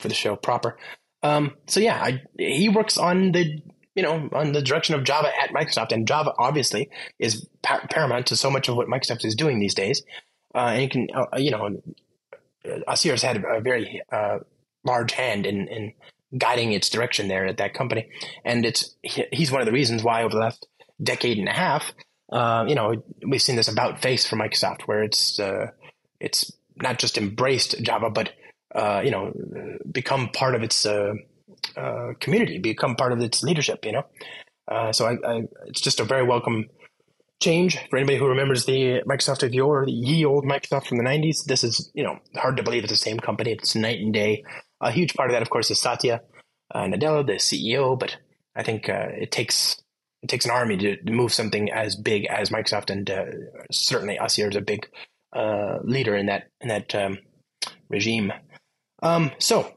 for 0.00 0.08
the 0.08 0.14
show 0.14 0.36
proper. 0.36 0.76
Um, 1.22 1.54
so 1.68 1.80
yeah, 1.80 2.02
I, 2.02 2.22
he 2.38 2.68
works 2.68 2.98
on 2.98 3.32
the 3.32 3.62
you 3.94 4.02
know 4.02 4.28
on 4.32 4.52
the 4.52 4.62
direction 4.62 4.94
of 4.94 5.04
Java 5.04 5.30
at 5.42 5.50
Microsoft, 5.50 5.92
and 5.92 6.06
Java 6.06 6.32
obviously 6.38 6.90
is 7.18 7.46
par- 7.62 7.86
paramount 7.90 8.26
to 8.26 8.36
so 8.36 8.50
much 8.50 8.68
of 8.68 8.76
what 8.76 8.88
Microsoft 8.88 9.24
is 9.24 9.34
doing 9.34 9.58
these 9.58 9.74
days. 9.74 10.02
Uh, 10.54 10.72
and 10.74 10.82
you 10.82 10.88
can 10.88 11.08
uh, 11.14 11.36
you 11.36 11.50
know 11.50 11.82
Asir's 12.88 13.22
had 13.22 13.36
a 13.44 13.60
very 13.60 14.02
uh, 14.10 14.38
large 14.84 15.12
hand 15.12 15.46
in, 15.46 15.68
in 15.68 15.92
guiding 16.36 16.72
its 16.72 16.88
direction 16.88 17.28
there 17.28 17.46
at 17.46 17.58
that 17.58 17.74
company, 17.74 18.08
and 18.44 18.64
it's 18.64 18.94
he's 19.02 19.50
one 19.50 19.60
of 19.60 19.66
the 19.66 19.72
reasons 19.72 20.02
why 20.02 20.22
over 20.22 20.34
the 20.34 20.40
last 20.40 20.66
decade 21.02 21.38
and 21.38 21.48
a 21.48 21.52
half, 21.52 21.92
uh, 22.32 22.64
you 22.66 22.74
know, 22.74 23.02
we've 23.26 23.42
seen 23.42 23.56
this 23.56 23.68
about 23.68 24.00
face 24.00 24.26
for 24.26 24.36
Microsoft, 24.36 24.82
where 24.82 25.02
it's 25.02 25.38
uh, 25.38 25.70
it's 26.20 26.52
not 26.76 26.98
just 26.98 27.18
embraced 27.18 27.80
Java, 27.82 28.10
but 28.10 28.32
uh, 28.74 29.02
you 29.04 29.10
know, 29.10 29.32
become 29.90 30.28
part 30.30 30.54
of 30.54 30.62
its 30.62 30.86
uh, 31.76 31.80
uh, 31.80 32.12
community, 32.20 32.58
become 32.58 32.96
part 32.96 33.12
of 33.12 33.20
its 33.20 33.42
leadership. 33.42 33.84
You 33.84 33.92
know, 33.92 34.92
so 34.92 35.06
I, 35.06 35.12
I, 35.26 35.42
it's 35.66 35.80
just 35.80 36.00
a 36.00 36.04
very 36.04 36.24
welcome 36.24 36.66
change 37.40 37.76
for 37.90 37.96
anybody 37.96 38.18
who 38.18 38.28
remembers 38.28 38.64
the 38.66 39.02
Microsoft 39.06 39.42
of 39.42 39.52
yore, 39.52 39.84
the 39.84 39.92
ye 39.92 40.24
old 40.24 40.44
Microsoft 40.44 40.86
from 40.86 40.98
the 40.98 41.04
90s. 41.04 41.44
This 41.44 41.64
is, 41.64 41.90
you 41.94 42.04
know, 42.04 42.18
hard 42.36 42.56
to 42.56 42.62
believe 42.62 42.84
it's 42.84 42.92
the 42.92 42.96
same 42.96 43.18
company. 43.18 43.52
It's 43.52 43.74
night 43.74 44.00
and 44.00 44.12
day. 44.12 44.44
A 44.80 44.90
huge 44.90 45.14
part 45.14 45.30
of 45.30 45.34
that, 45.34 45.42
of 45.42 45.50
course, 45.50 45.70
is 45.70 45.80
Satya 45.80 46.20
uh, 46.74 46.84
Nadella, 46.84 47.26
the 47.26 47.34
CEO, 47.34 47.98
but 47.98 48.16
I 48.56 48.62
think 48.62 48.88
uh, 48.88 49.08
it 49.10 49.30
takes 49.30 49.82
it 50.22 50.28
takes 50.28 50.44
an 50.44 50.52
army 50.52 50.76
to, 50.76 50.96
move 51.10 51.32
something 51.32 51.70
as 51.72 51.96
big 51.96 52.26
as 52.26 52.50
Microsoft, 52.50 52.90
and 52.90 53.10
uh, 53.10 53.24
certainly 53.72 54.18
Asir 54.20 54.48
is 54.48 54.56
a 54.56 54.60
big 54.60 54.88
uh, 55.34 55.78
leader 55.82 56.16
in 56.16 56.26
that 56.26 56.44
in 56.60 56.68
that 56.68 56.94
um, 56.94 57.18
regime. 57.88 58.32
Um, 59.02 59.32
so 59.38 59.74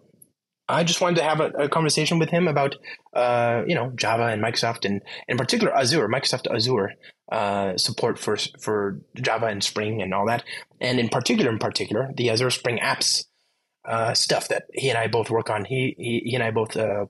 I 0.67 0.83
just 0.83 1.00
wanted 1.00 1.17
to 1.17 1.23
have 1.23 1.39
a, 1.39 1.50
a 1.51 1.69
conversation 1.69 2.17
with 2.17 2.29
him 2.29 2.47
about, 2.47 2.75
uh, 3.13 3.63
you 3.67 3.75
know, 3.75 3.91
Java 3.95 4.25
and 4.25 4.41
Microsoft, 4.41 4.85
and 4.85 5.01
in 5.27 5.38
particular 5.38 5.75
Azure, 5.75 6.07
Microsoft 6.07 6.53
Azure 6.53 6.94
uh, 7.31 7.77
support 7.77 8.17
for 8.17 8.38
for 8.59 9.00
Java 9.15 9.47
and 9.47 9.63
Spring 9.63 10.01
and 10.01 10.13
all 10.13 10.25
that, 10.25 10.44
and 10.81 11.00
in 11.00 11.09
particular, 11.09 11.51
in 11.51 11.59
particular, 11.59 12.12
the 12.17 12.29
Azure 12.29 12.50
Spring 12.50 12.79
Apps 12.79 13.25
uh, 13.88 14.13
stuff 14.13 14.47
that 14.47 14.63
he 14.73 14.89
and 14.89 14.97
I 14.97 15.07
both 15.07 15.29
work 15.29 15.50
on. 15.50 15.65
He 15.65 15.95
he, 15.97 16.21
he 16.25 16.35
and 16.35 16.44
I 16.44 16.51
both 16.51 16.75
uh, 16.75 17.06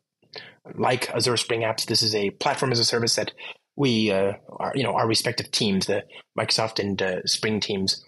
like 0.75 1.09
Azure 1.11 1.37
Spring 1.37 1.61
Apps. 1.61 1.85
This 1.85 2.03
is 2.03 2.13
a 2.13 2.31
platform 2.31 2.73
as 2.73 2.79
a 2.79 2.85
service 2.85 3.15
that 3.15 3.31
we 3.77 4.11
uh, 4.11 4.33
are, 4.49 4.73
you 4.75 4.83
know, 4.83 4.93
our 4.93 5.07
respective 5.07 5.51
teams, 5.51 5.85
the 5.85 6.03
Microsoft 6.37 6.79
and 6.79 7.01
uh, 7.01 7.25
Spring 7.25 7.59
teams, 7.59 8.05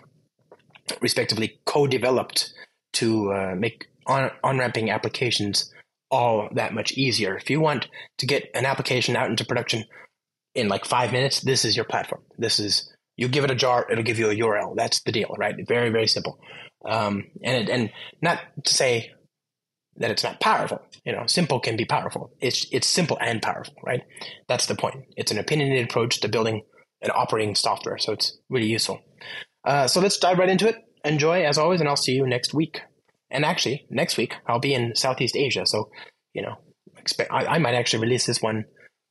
respectively, 1.02 1.60
co-developed 1.66 2.54
to 2.94 3.56
make 3.56 3.88
on 4.08 4.58
ramping 4.58 4.90
applications 4.90 5.72
all 6.10 6.50
that 6.54 6.74
much 6.74 6.94
easier. 6.94 7.36
If 7.36 7.50
you 7.50 7.60
want 7.60 7.88
to 8.20 8.26
get 8.26 8.50
an 8.54 8.66
application 8.66 9.16
out 9.16 9.30
into 9.30 9.46
production 9.46 9.84
in 10.56 10.70
like 10.70 10.86
five 10.86 11.12
minutes, 11.12 11.42
this 11.42 11.66
is 11.66 11.76
your 11.76 11.86
platform. 11.86 12.22
This 12.38 12.60
is 12.60 12.94
you 13.16 13.28
give 13.28 13.44
it 13.44 13.52
a 13.52 13.56
jar, 13.56 13.86
it'll 13.90 14.04
give 14.04 14.20
you 14.20 14.30
a 14.30 14.36
URL. 14.36 14.76
That's 14.76 15.02
the 15.02 15.12
deal, 15.12 15.34
right? 15.38 15.56
Very 15.68 15.90
very 15.90 16.08
simple. 16.08 16.40
Um, 16.86 17.26
and 17.44 17.70
and 17.70 17.92
not 18.22 18.40
to 18.64 18.74
say 18.74 19.12
that 19.98 20.12
it's 20.12 20.24
not 20.24 20.40
powerful. 20.40 20.80
You 21.04 21.14
know, 21.14 21.26
simple 21.26 21.60
can 21.60 21.76
be 21.76 21.86
powerful. 21.86 22.32
It's 22.40 22.66
it's 22.72 22.88
simple 22.88 23.18
and 23.20 23.42
powerful, 23.42 23.76
right? 23.84 24.04
That's 24.48 24.68
the 24.68 24.76
point. 24.76 25.06
It's 25.16 25.32
an 25.32 25.40
opinionated 25.40 25.90
approach 25.90 26.20
to 26.22 26.30
building 26.30 26.64
an 27.02 27.12
operating 27.14 27.56
software, 27.56 27.98
so 27.98 28.14
it's 28.14 28.38
really 28.50 28.68
useful. 28.68 29.02
Uh, 29.66 29.88
so 29.88 30.00
let's 30.00 30.18
dive 30.18 30.40
right 30.40 30.50
into 30.50 30.68
it. 30.68 30.76
Enjoy 31.04 31.44
as 31.44 31.58
always, 31.58 31.80
and 31.80 31.90
I'll 31.90 31.96
see 31.96 32.14
you 32.14 32.26
next 32.26 32.54
week. 32.54 32.82
And 33.30 33.46
actually, 33.46 33.86
next 33.90 34.18
week 34.18 34.36
I'll 34.48 34.60
be 34.60 34.74
in 34.74 34.96
Southeast 34.96 35.36
Asia, 35.36 35.66
so 35.66 35.90
you 36.34 36.42
know, 36.42 36.56
expect 36.98 37.32
I, 37.32 37.46
I 37.46 37.58
might 37.60 37.76
actually 37.76 38.04
release 38.04 38.26
this 38.26 38.42
one 38.42 38.66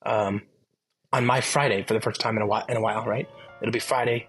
um, 0.04 0.42
on 1.12 1.26
my 1.26 1.40
Friday 1.40 1.84
for 1.86 1.94
the 1.94 2.00
first 2.00 2.20
time 2.20 2.36
in 2.36 2.42
a 2.42 2.46
while. 2.46 2.64
In 2.68 2.76
a 2.76 2.80
while, 2.80 3.04
right? 3.04 3.28
It'll 3.60 3.72
be 3.72 3.78
Friday 3.78 4.28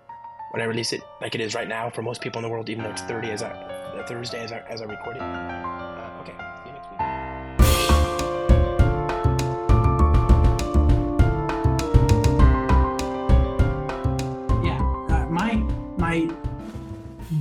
when 0.52 0.62
I 0.62 0.66
release 0.66 0.94
it, 0.94 1.02
like 1.22 1.36
it 1.36 1.42
is 1.42 1.56
right 1.56 1.68
now 1.68 1.90
for 1.90 2.02
most 2.02 2.22
people 2.22 2.40
in 2.40 2.44
the 2.44 2.50
world, 2.50 2.70
even 2.70 2.84
though 2.84 2.92
it's 2.92 3.02
30 3.02 3.32
as 3.32 3.44
I, 3.44 3.52
uh, 3.52 4.08
Thursday 4.08 4.40
as 4.40 4.52
I, 4.52 4.60
as 4.70 4.82
I 4.82 4.86
record 4.86 5.18
it. 5.18 5.22
Uh, 5.22 5.26
uh, 5.26 5.78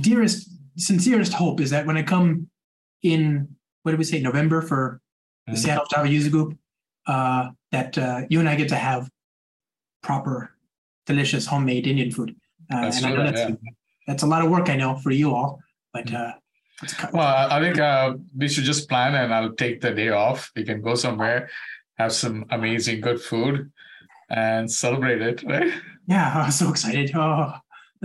dearest 0.01 0.56
sincerest 0.77 1.33
hope 1.33 1.59
is 1.59 1.69
that 1.71 1.85
when 1.85 1.97
I 1.97 2.03
come 2.03 2.49
in, 3.03 3.55
what 3.83 3.91
did 3.91 3.97
we 3.97 4.03
say, 4.03 4.19
November 4.19 4.61
for 4.61 5.01
the 5.45 5.53
mm-hmm. 5.53 5.61
Seattle 5.61 5.85
Java 5.91 6.09
User 6.09 6.29
Group, 6.29 6.57
uh, 7.07 7.49
that 7.71 7.97
uh, 7.97 8.21
you 8.29 8.39
and 8.39 8.49
I 8.49 8.55
get 8.55 8.69
to 8.69 8.75
have 8.75 9.09
proper, 10.01 10.55
delicious 11.05 11.45
homemade 11.45 11.87
Indian 11.87 12.11
food. 12.11 12.35
Uh, 12.71 12.91
and 12.93 13.05
I 13.05 13.09
know 13.13 13.23
that's, 13.23 13.39
yeah. 13.39 13.55
that's 14.07 14.23
a 14.23 14.27
lot 14.27 14.43
of 14.43 14.51
work, 14.51 14.69
I 14.69 14.75
know, 14.75 14.97
for 14.97 15.11
you 15.11 15.33
all. 15.33 15.59
But 15.93 16.07
mm-hmm. 16.07 16.15
uh, 16.15 16.31
well, 17.11 17.51
I 17.51 17.59
think 17.59 17.79
uh, 17.79 18.15
we 18.35 18.47
should 18.47 18.63
just 18.63 18.87
plan 18.87 19.15
and 19.15 19.33
I'll 19.33 19.53
take 19.53 19.81
the 19.81 19.91
day 19.91 20.09
off. 20.09 20.51
We 20.55 20.63
can 20.63 20.81
go 20.81 20.95
somewhere, 20.95 21.49
have 21.97 22.13
some 22.13 22.45
amazing 22.51 23.01
good 23.01 23.19
food, 23.19 23.71
and 24.29 24.71
celebrate 24.71 25.21
it, 25.21 25.43
right? 25.43 25.73
Yeah, 26.07 26.31
I'm 26.45 26.51
so 26.51 26.69
excited. 26.69 27.11
Oh, 27.15 27.53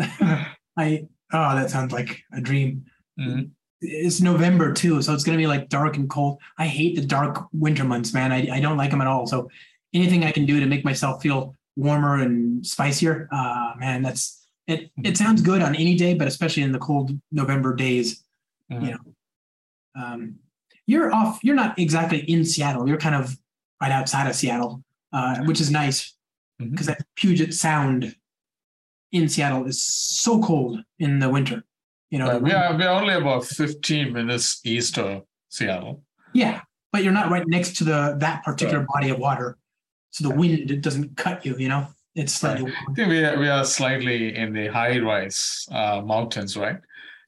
I 0.76 1.06
Oh, 1.32 1.54
that 1.54 1.70
sounds 1.70 1.92
like 1.92 2.22
a 2.32 2.40
dream. 2.40 2.84
Mhm. 3.18 3.50
It's 3.80 4.20
November 4.20 4.72
too, 4.72 5.02
so 5.02 5.12
it's 5.12 5.24
gonna 5.24 5.38
be 5.38 5.46
like 5.46 5.68
dark 5.68 5.96
and 5.96 6.08
cold. 6.08 6.38
I 6.58 6.66
hate 6.66 6.94
the 6.96 7.04
dark 7.04 7.46
winter 7.52 7.84
months, 7.84 8.12
man. 8.14 8.30
I, 8.32 8.48
I 8.56 8.60
don't 8.60 8.76
like 8.76 8.90
them 8.90 9.00
at 9.00 9.06
all. 9.08 9.26
So 9.26 9.50
anything 9.92 10.24
I 10.24 10.30
can 10.32 10.46
do 10.46 10.60
to 10.60 10.66
make 10.66 10.84
myself 10.84 11.22
feel 11.22 11.54
warmer 11.76 12.16
and 12.20 12.64
spicier, 12.66 13.28
uh 13.32 13.72
man, 13.78 14.02
that's 14.02 14.46
it 14.68 14.90
it 15.02 15.16
sounds 15.16 15.42
good 15.42 15.62
on 15.62 15.74
any 15.74 15.96
day, 15.96 16.14
but 16.14 16.28
especially 16.28 16.62
in 16.62 16.72
the 16.72 16.78
cold 16.78 17.10
November 17.32 17.74
days. 17.74 18.22
Mhm. 18.70 18.90
know. 18.90 18.98
Um 19.96 20.36
you're 20.86 21.12
off, 21.14 21.38
you're 21.42 21.54
not 21.56 21.78
exactly 21.78 22.18
in 22.30 22.44
Seattle, 22.44 22.88
you're 22.88 22.98
kind 22.98 23.14
of 23.14 23.36
right 23.80 23.92
outside 23.92 24.28
of 24.28 24.34
Seattle, 24.34 24.82
uh, 25.12 25.38
which 25.44 25.60
is 25.60 25.70
nice 25.70 26.14
because 26.58 26.86
that 26.86 27.04
Puget 27.16 27.54
Sound 27.54 28.14
in 29.12 29.28
Seattle 29.28 29.66
is 29.66 29.82
so 29.84 30.40
cold 30.42 30.80
in 30.98 31.18
the 31.18 31.28
winter. 31.28 31.62
You 32.10 32.18
know, 32.18 32.30
Uh, 32.30 32.38
we 32.38 32.52
are 32.52 32.76
we're 32.76 32.88
only 32.88 33.14
about 33.14 33.44
15 33.44 34.12
minutes 34.12 34.60
east 34.64 34.98
of 34.98 35.22
Seattle. 35.48 36.02
yeah, 36.34 36.60
but 36.92 37.02
you're 37.04 37.12
not 37.12 37.30
right 37.30 37.46
next 37.46 37.76
to 37.78 37.84
the 37.84 38.16
that 38.18 38.42
particular 38.44 38.86
body 38.94 39.10
of 39.10 39.18
water, 39.18 39.56
so 40.10 40.28
the 40.28 40.34
wind 40.34 40.70
it 40.70 40.80
doesn't 40.82 41.16
cut 41.16 41.44
you. 41.46 41.56
You 41.58 41.68
know, 41.68 41.86
it's 42.14 42.32
slightly 42.34 42.70
I 42.70 42.92
think 42.94 43.08
we 43.08 43.24
are, 43.24 43.38
we 43.38 43.48
are 43.48 43.64
slightly 43.64 44.36
in 44.36 44.52
the 44.52 44.66
high 44.68 44.98
rise 44.98 45.66
uh, 45.70 46.02
mountains, 46.04 46.56
right? 46.56 46.78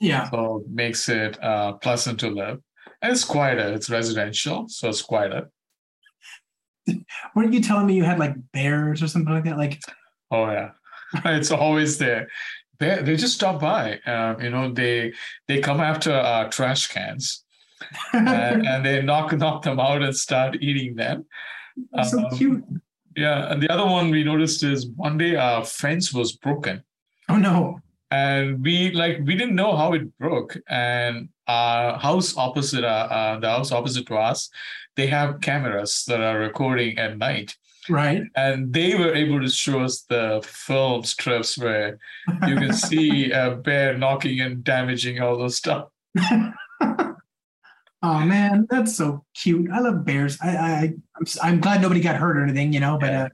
yeah. 0.01 0.29
So 0.31 0.63
it 0.67 0.71
makes 0.71 1.09
it 1.09 1.43
uh, 1.43 1.73
pleasant 1.75 2.21
to 2.21 2.29
live. 2.29 2.61
And 3.01 3.13
it's 3.13 3.25
quieter. 3.25 3.73
It's 3.73 3.89
residential, 3.91 4.67
so 4.69 4.89
it's 4.89 5.03
quieter. 5.03 5.51
Weren't 7.35 7.53
you 7.55 7.61
telling 7.63 7.87
me 7.87 7.95
you 7.95 8.05
had 8.05 8.19
like 8.19 8.35
bears 8.53 9.03
or 9.03 9.09
something 9.09 9.33
like 9.33 9.45
that? 9.45 9.57
Like, 9.57 9.81
Oh 10.31 10.51
yeah, 10.51 10.71
it's 11.25 11.51
always 11.51 11.99
there. 11.99 12.29
They 12.81 13.01
they 13.03 13.17
just 13.17 13.35
stop 13.35 13.61
by. 13.61 13.99
Uh, 14.07 14.35
you 14.41 14.51
know, 14.51 14.73
they 14.73 15.13
they 15.49 15.61
come 15.61 15.81
after 15.81 16.13
our 16.13 16.49
trash 16.49 16.89
cans 16.89 17.45
and, 18.13 18.67
and 18.67 18.85
they 18.85 19.03
knock 19.03 19.33
knock 19.33 19.63
them 19.63 19.79
out 19.81 20.03
and 20.03 20.17
start 20.17 20.57
eating 20.61 20.97
them. 20.97 21.27
That's 21.93 22.11
so 22.11 22.25
um, 22.25 22.37
cute. 22.37 22.65
Yeah, 23.17 23.53
and 23.53 23.63
the 23.63 23.71
other 23.73 23.85
one 23.85 24.11
we 24.11 24.25
noticed 24.25 24.65
is 24.65 24.89
one 24.89 25.19
day 25.19 25.37
our 25.37 25.65
fence 25.65 26.13
was 26.13 26.33
broken. 26.33 26.83
Oh 27.29 27.37
no. 27.37 27.81
and 28.11 28.63
we 28.63 28.91
like 28.93 29.19
we 29.25 29.35
didn't 29.35 29.55
know 29.55 29.77
how 29.77 29.93
it 29.93 30.17
broke 30.19 30.57
and 30.69 31.29
our 31.49 31.99
house 31.99 32.37
opposite 32.37 32.85
uh, 32.85 33.09
uh, 33.11 33.41
the 33.41 33.49
house 33.49 33.73
opposite 33.73 34.07
to 34.07 34.15
us 34.17 34.51
they 34.97 35.07
have 35.07 35.41
cameras 35.41 36.05
that 36.07 36.21
are 36.21 36.39
recording 36.39 36.97
at 36.99 37.19
night 37.19 37.57
Right. 37.89 38.23
and 38.37 38.73
they 38.73 38.95
were 38.95 39.15
able 39.15 39.41
to 39.41 39.49
show 39.49 39.81
us 39.81 40.03
the 40.09 40.43
film 40.47 41.05
strips 41.05 41.59
where 41.59 41.99
you 42.47 42.57
can 42.57 42.73
see 42.73 43.31
a 43.33 43.57
bear 43.57 43.99
knocking 43.99 44.41
and 44.41 44.65
damaging 44.65 45.21
all 45.21 45.37
those 45.37 45.57
stuff 45.57 45.89
oh 48.03 48.21
man, 48.21 48.67
that's 48.71 48.97
so 48.97 49.25
cute. 49.35 49.71
I 49.73 49.81
love 49.81 50.05
bears. 50.05 50.39
I, 50.43 50.49
I 50.57 50.95
I'm 51.17 51.27
I'm 51.43 51.61
glad 51.61 51.83
nobody 51.83 52.01
got 52.01 52.17
hurt 52.17 52.37
or 52.37 52.43
anything, 52.45 52.73
you 52.73 52.81
know. 52.81 52.99
But 52.99 53.11
Yeah. 53.13 53.23
uh, 53.25 53.29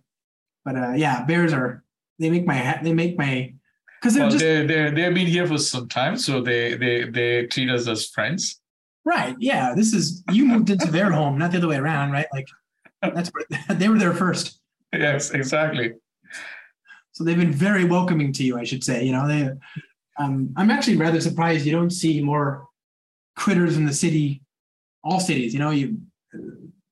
but 0.65 0.77
uh, 0.77 0.93
yeah, 0.93 1.25
bears 1.25 1.53
are 1.53 1.83
they 2.19 2.31
make 2.31 2.47
my 2.47 2.79
they 2.83 2.93
make 2.93 3.19
my 3.19 3.53
because 4.01 4.15
they're 4.15 4.25
well 4.25 4.31
just 4.31 4.43
they 4.45 4.65
they 4.67 4.91
they've 4.91 5.15
been 5.15 5.27
here 5.27 5.47
for 5.47 5.59
some 5.59 5.89
time 5.89 6.17
so 6.17 6.41
they 6.41 6.75
they 6.77 7.05
they 7.05 7.47
treat 7.47 7.71
us 7.71 7.87
as 7.89 8.07
friends 8.09 8.61
right. 9.05 9.37
Yeah, 9.39 9.75
this 9.75 9.93
is 9.93 10.23
you 10.33 10.45
moved 10.47 10.71
into 10.71 10.91
their 10.91 11.11
home, 11.11 11.39
not 11.39 11.51
the 11.51 11.59
other 11.59 11.69
way 11.69 11.77
around, 11.77 12.13
right? 12.13 12.27
Like 12.33 12.47
that's 13.03 13.31
where 13.31 13.45
they 13.77 13.89
were 13.89 13.99
there 13.99 14.15
first, 14.15 14.61
yes 14.93 15.31
exactly 15.31 15.95
so 17.21 17.25
they've 17.25 17.37
been 17.37 17.53
very 17.53 17.85
welcoming 17.85 18.33
to 18.33 18.43
you. 18.43 18.59
I 18.59 18.65
should 18.65 18.83
say, 18.83 19.05
you 19.05 19.13
know, 19.13 19.29
they. 19.29 19.51
Um, 20.19 20.55
I'm 20.57 20.71
actually 20.71 20.97
rather 20.97 21.21
surprised 21.21 21.67
you 21.67 21.73
don't 21.73 21.91
see 21.91 22.23
more 22.23 22.67
critters 23.37 23.77
in 23.77 23.85
the 23.85 23.93
city, 23.93 24.43
all 25.05 25.21
cities. 25.21 25.53
You 25.53 25.61
know, 25.61 25.71
you 25.71 25.99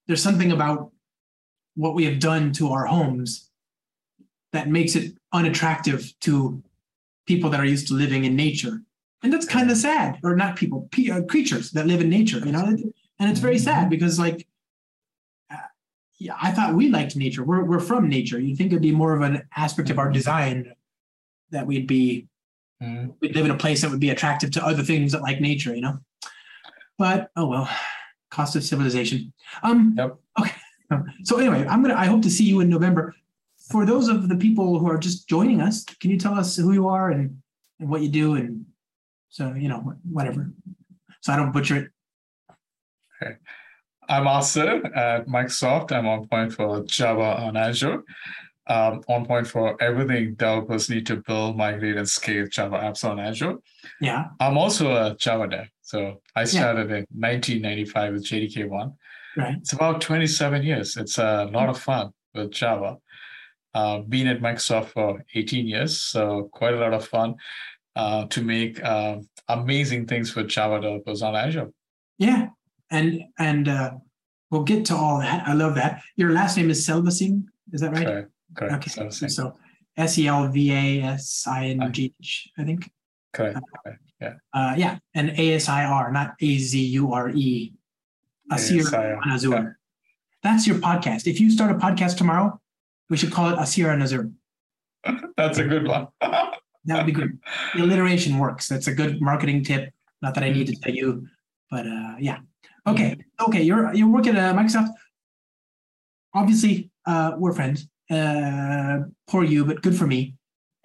there's 0.06 0.22
something 0.22 0.52
about 0.52 0.92
what 1.76 1.94
we 1.94 2.04
have 2.04 2.18
done 2.18 2.52
to 2.54 2.72
our 2.72 2.84
homes 2.84 3.50
that 4.52 4.68
makes 4.68 4.96
it 4.96 5.14
unattractive 5.32 6.12
to 6.20 6.62
people 7.26 7.48
that 7.50 7.60
are 7.60 7.64
used 7.64 7.88
to 7.88 7.94
living 7.94 8.24
in 8.24 8.36
nature. 8.36 8.82
And 9.22 9.32
that's 9.32 9.46
kind 9.46 9.70
of 9.70 9.78
sad, 9.78 10.18
or 10.22 10.36
not 10.36 10.56
people, 10.56 10.88
pe- 10.90 11.08
uh, 11.08 11.22
creatures 11.22 11.70
that 11.72 11.86
live 11.86 12.02
in 12.02 12.10
nature, 12.10 12.38
you 12.38 12.52
know? 12.52 12.64
And 13.18 13.30
it's 13.30 13.40
very 13.40 13.58
sad 13.58 13.88
because, 13.88 14.18
like, 14.18 14.46
yeah, 16.18 16.36
I 16.40 16.50
thought 16.52 16.74
we 16.74 16.88
liked 16.88 17.16
nature. 17.16 17.44
We're, 17.44 17.64
we're 17.64 17.80
from 17.80 18.08
nature. 18.08 18.38
You'd 18.40 18.56
think 18.56 18.72
it'd 18.72 18.82
be 18.82 18.92
more 18.92 19.14
of 19.14 19.22
an 19.22 19.42
aspect 19.56 19.90
of 19.90 19.98
our 19.98 20.10
design 20.10 20.72
that 21.50 21.66
we'd 21.66 21.86
be, 21.86 22.26
Mhm. 22.82 23.14
we'd 23.20 23.34
live 23.34 23.44
in 23.44 23.50
a 23.50 23.56
place 23.56 23.80
that 23.82 23.90
would 23.90 23.98
be 24.00 24.10
attractive 24.10 24.52
to 24.52 24.64
other 24.64 24.84
things 24.84 25.10
that 25.12 25.22
like 25.22 25.40
nature, 25.40 25.74
you 25.74 25.80
know? 25.80 25.98
But, 26.96 27.30
oh 27.36 27.46
well, 27.46 27.68
cost 28.30 28.54
of 28.56 28.62
civilization. 28.64 29.32
Um, 29.62 29.94
Yep. 29.98 30.16
Okay. 30.40 30.52
So 31.24 31.38
anyway, 31.38 31.66
I'm 31.68 31.82
gonna. 31.82 31.94
I 31.94 32.06
hope 32.06 32.22
to 32.22 32.30
see 32.30 32.44
you 32.44 32.60
in 32.60 32.68
November. 32.70 33.14
For 33.70 33.84
those 33.84 34.08
of 34.08 34.28
the 34.28 34.36
people 34.36 34.78
who 34.78 34.88
are 34.88 34.96
just 34.96 35.28
joining 35.28 35.60
us, 35.60 35.84
can 35.84 36.10
you 36.10 36.18
tell 36.18 36.34
us 36.34 36.56
who 36.56 36.72
you 36.72 36.88
are 36.88 37.10
and, 37.10 37.42
and 37.78 37.88
what 37.90 38.00
you 38.00 38.08
do 38.08 38.36
and 38.36 38.64
so 39.28 39.52
you 39.54 39.68
know 39.68 39.92
whatever, 40.10 40.50
so 41.20 41.32
I 41.32 41.36
don't 41.36 41.52
butcher 41.52 41.90
it. 43.20 43.38
I'm 44.08 44.26
Asir 44.26 44.86
at 44.94 45.26
Microsoft. 45.26 45.92
I'm 45.92 46.06
on 46.06 46.26
point 46.28 46.52
for 46.52 46.82
Java 46.84 47.42
on 47.42 47.56
Azure. 47.56 48.02
Um, 48.66 49.02
on 49.08 49.24
point 49.24 49.46
for 49.46 49.82
everything 49.82 50.34
developers 50.34 50.90
need 50.90 51.06
to 51.06 51.16
build, 51.16 51.56
migrate, 51.56 51.96
and 51.96 52.08
scale 52.08 52.46
Java 52.46 52.76
apps 52.78 53.02
on 53.02 53.18
Azure. 53.18 53.56
Yeah. 54.00 54.26
I'm 54.40 54.58
also 54.58 54.92
a 54.92 55.16
Java 55.16 55.48
dev. 55.48 55.68
So 55.80 56.20
I 56.36 56.44
started 56.44 56.90
in 56.90 57.06
1995 57.10 58.12
with 58.12 58.26
JDK1. 58.26 58.94
Right. 59.36 59.56
It's 59.56 59.72
about 59.72 60.00
27 60.00 60.62
years. 60.62 60.96
It's 60.96 61.16
a 61.16 61.48
lot 61.52 61.70
of 61.70 61.78
fun 61.78 62.10
with 62.34 62.50
Java. 62.50 62.98
Uh, 63.72 64.00
been 64.00 64.26
at 64.26 64.40
Microsoft 64.40 64.90
for 64.90 65.24
18 65.34 65.66
years, 65.66 66.00
so 66.00 66.50
quite 66.52 66.74
a 66.74 66.78
lot 66.78 66.92
of 66.92 67.06
fun 67.06 67.36
uh, 67.96 68.26
to 68.26 68.42
make 68.42 68.82
uh, 68.82 69.16
amazing 69.48 70.06
things 70.06 70.30
for 70.30 70.42
Java 70.42 70.80
developers 70.80 71.22
on 71.22 71.36
Azure. 71.36 71.70
Yeah. 72.18 72.48
And 72.90 73.22
and 73.38 73.68
uh, 73.68 73.90
we'll 74.50 74.64
get 74.64 74.84
to 74.86 74.96
all 74.96 75.18
that. 75.20 75.46
I 75.46 75.52
love 75.52 75.74
that. 75.74 76.02
Your 76.16 76.32
last 76.32 76.56
name 76.56 76.70
is 76.70 76.86
Selvasingh. 76.86 77.44
Is 77.72 77.80
that 77.80 77.92
right? 77.92 78.06
Correct. 78.06 78.30
Correct. 78.54 78.74
Okay. 78.74 78.90
So, 78.90 79.10
same. 79.10 79.28
So 79.28 79.56
S 79.96 80.18
E 80.18 80.26
L 80.26 80.48
V 80.48 80.72
A 80.72 81.02
S 81.02 81.44
I 81.46 81.66
N 81.66 81.92
G 81.92 82.14
H, 82.20 82.48
I 82.58 82.64
think. 82.64 82.90
correct. 83.32 83.58
Uh, 84.52 84.74
yeah, 84.76 84.98
and 85.14 85.30
A 85.38 85.54
S 85.54 85.68
I 85.68 85.84
R, 85.84 86.10
not 86.10 86.34
A 86.40 86.58
Z 86.58 86.78
U 86.78 87.12
R 87.12 87.30
E. 87.30 87.74
Asir 88.50 88.82
Azure. 89.26 89.50
yeah. 89.50 89.64
That's 90.42 90.66
your 90.66 90.76
podcast. 90.76 91.26
If 91.26 91.40
you 91.40 91.50
start 91.50 91.70
a 91.70 91.74
podcast 91.74 92.16
tomorrow, 92.16 92.60
we 93.10 93.16
should 93.16 93.32
call 93.32 93.50
it 93.50 93.58
Asir 93.58 93.90
on 93.90 94.00
Azure. 94.02 94.30
That's 95.36 95.58
a 95.58 95.64
good 95.64 95.86
one. 95.86 96.08
That 96.84 96.98
would 96.98 97.06
be 97.06 97.12
good. 97.12 97.38
The 97.74 97.82
alliteration 97.82 98.38
works. 98.38 98.66
That's 98.66 98.86
a 98.86 98.94
good 98.94 99.20
marketing 99.20 99.62
tip. 99.62 99.92
Not 100.22 100.34
that 100.34 100.42
I 100.44 100.48
need 100.48 100.68
to 100.68 100.76
tell 100.76 100.94
you, 100.94 101.26
but 101.70 101.86
uh, 101.86 102.14
yeah. 102.18 102.38
Okay. 102.86 103.16
Okay. 103.40 103.62
You're 103.62 103.92
you're 103.94 104.08
working 104.08 104.36
at 104.36 104.54
Microsoft. 104.54 104.90
Obviously, 106.34 106.90
uh, 107.06 107.32
we're 107.36 107.52
friends. 107.52 107.88
Uh, 108.10 109.00
poor 109.26 109.44
you, 109.44 109.64
but 109.64 109.82
good 109.82 109.96
for 109.96 110.06
me. 110.06 110.34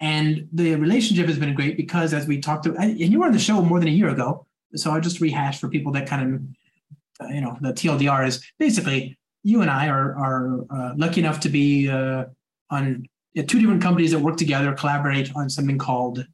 And 0.00 0.48
the 0.52 0.74
relationship 0.74 1.26
has 1.26 1.38
been 1.38 1.54
great 1.54 1.76
because, 1.76 2.12
as 2.12 2.26
we 2.26 2.40
talked 2.40 2.64
to, 2.64 2.74
and 2.76 2.98
you 2.98 3.20
were 3.20 3.26
on 3.26 3.32
the 3.32 3.38
show 3.38 3.62
more 3.62 3.78
than 3.78 3.88
a 3.88 3.92
year 3.92 4.08
ago. 4.08 4.46
So 4.74 4.90
I'll 4.90 5.00
just 5.00 5.20
rehash 5.20 5.60
for 5.60 5.68
people 5.68 5.92
that 5.92 6.06
kind 6.08 6.34
of, 6.34 7.26
uh, 7.26 7.32
you 7.32 7.40
know, 7.40 7.56
the 7.60 7.72
TLDR 7.72 8.26
is 8.26 8.44
basically 8.58 9.16
you 9.44 9.62
and 9.62 9.70
I 9.70 9.88
are 9.88 10.16
are 10.16 10.64
uh, 10.70 10.94
lucky 10.96 11.20
enough 11.20 11.40
to 11.40 11.48
be 11.48 11.88
uh, 11.88 12.24
on 12.70 13.06
two 13.34 13.60
different 13.60 13.82
companies 13.82 14.10
that 14.10 14.18
work 14.18 14.36
together, 14.36 14.72
collaborate 14.72 15.34
on 15.36 15.48
something 15.48 15.78
called 15.78 16.26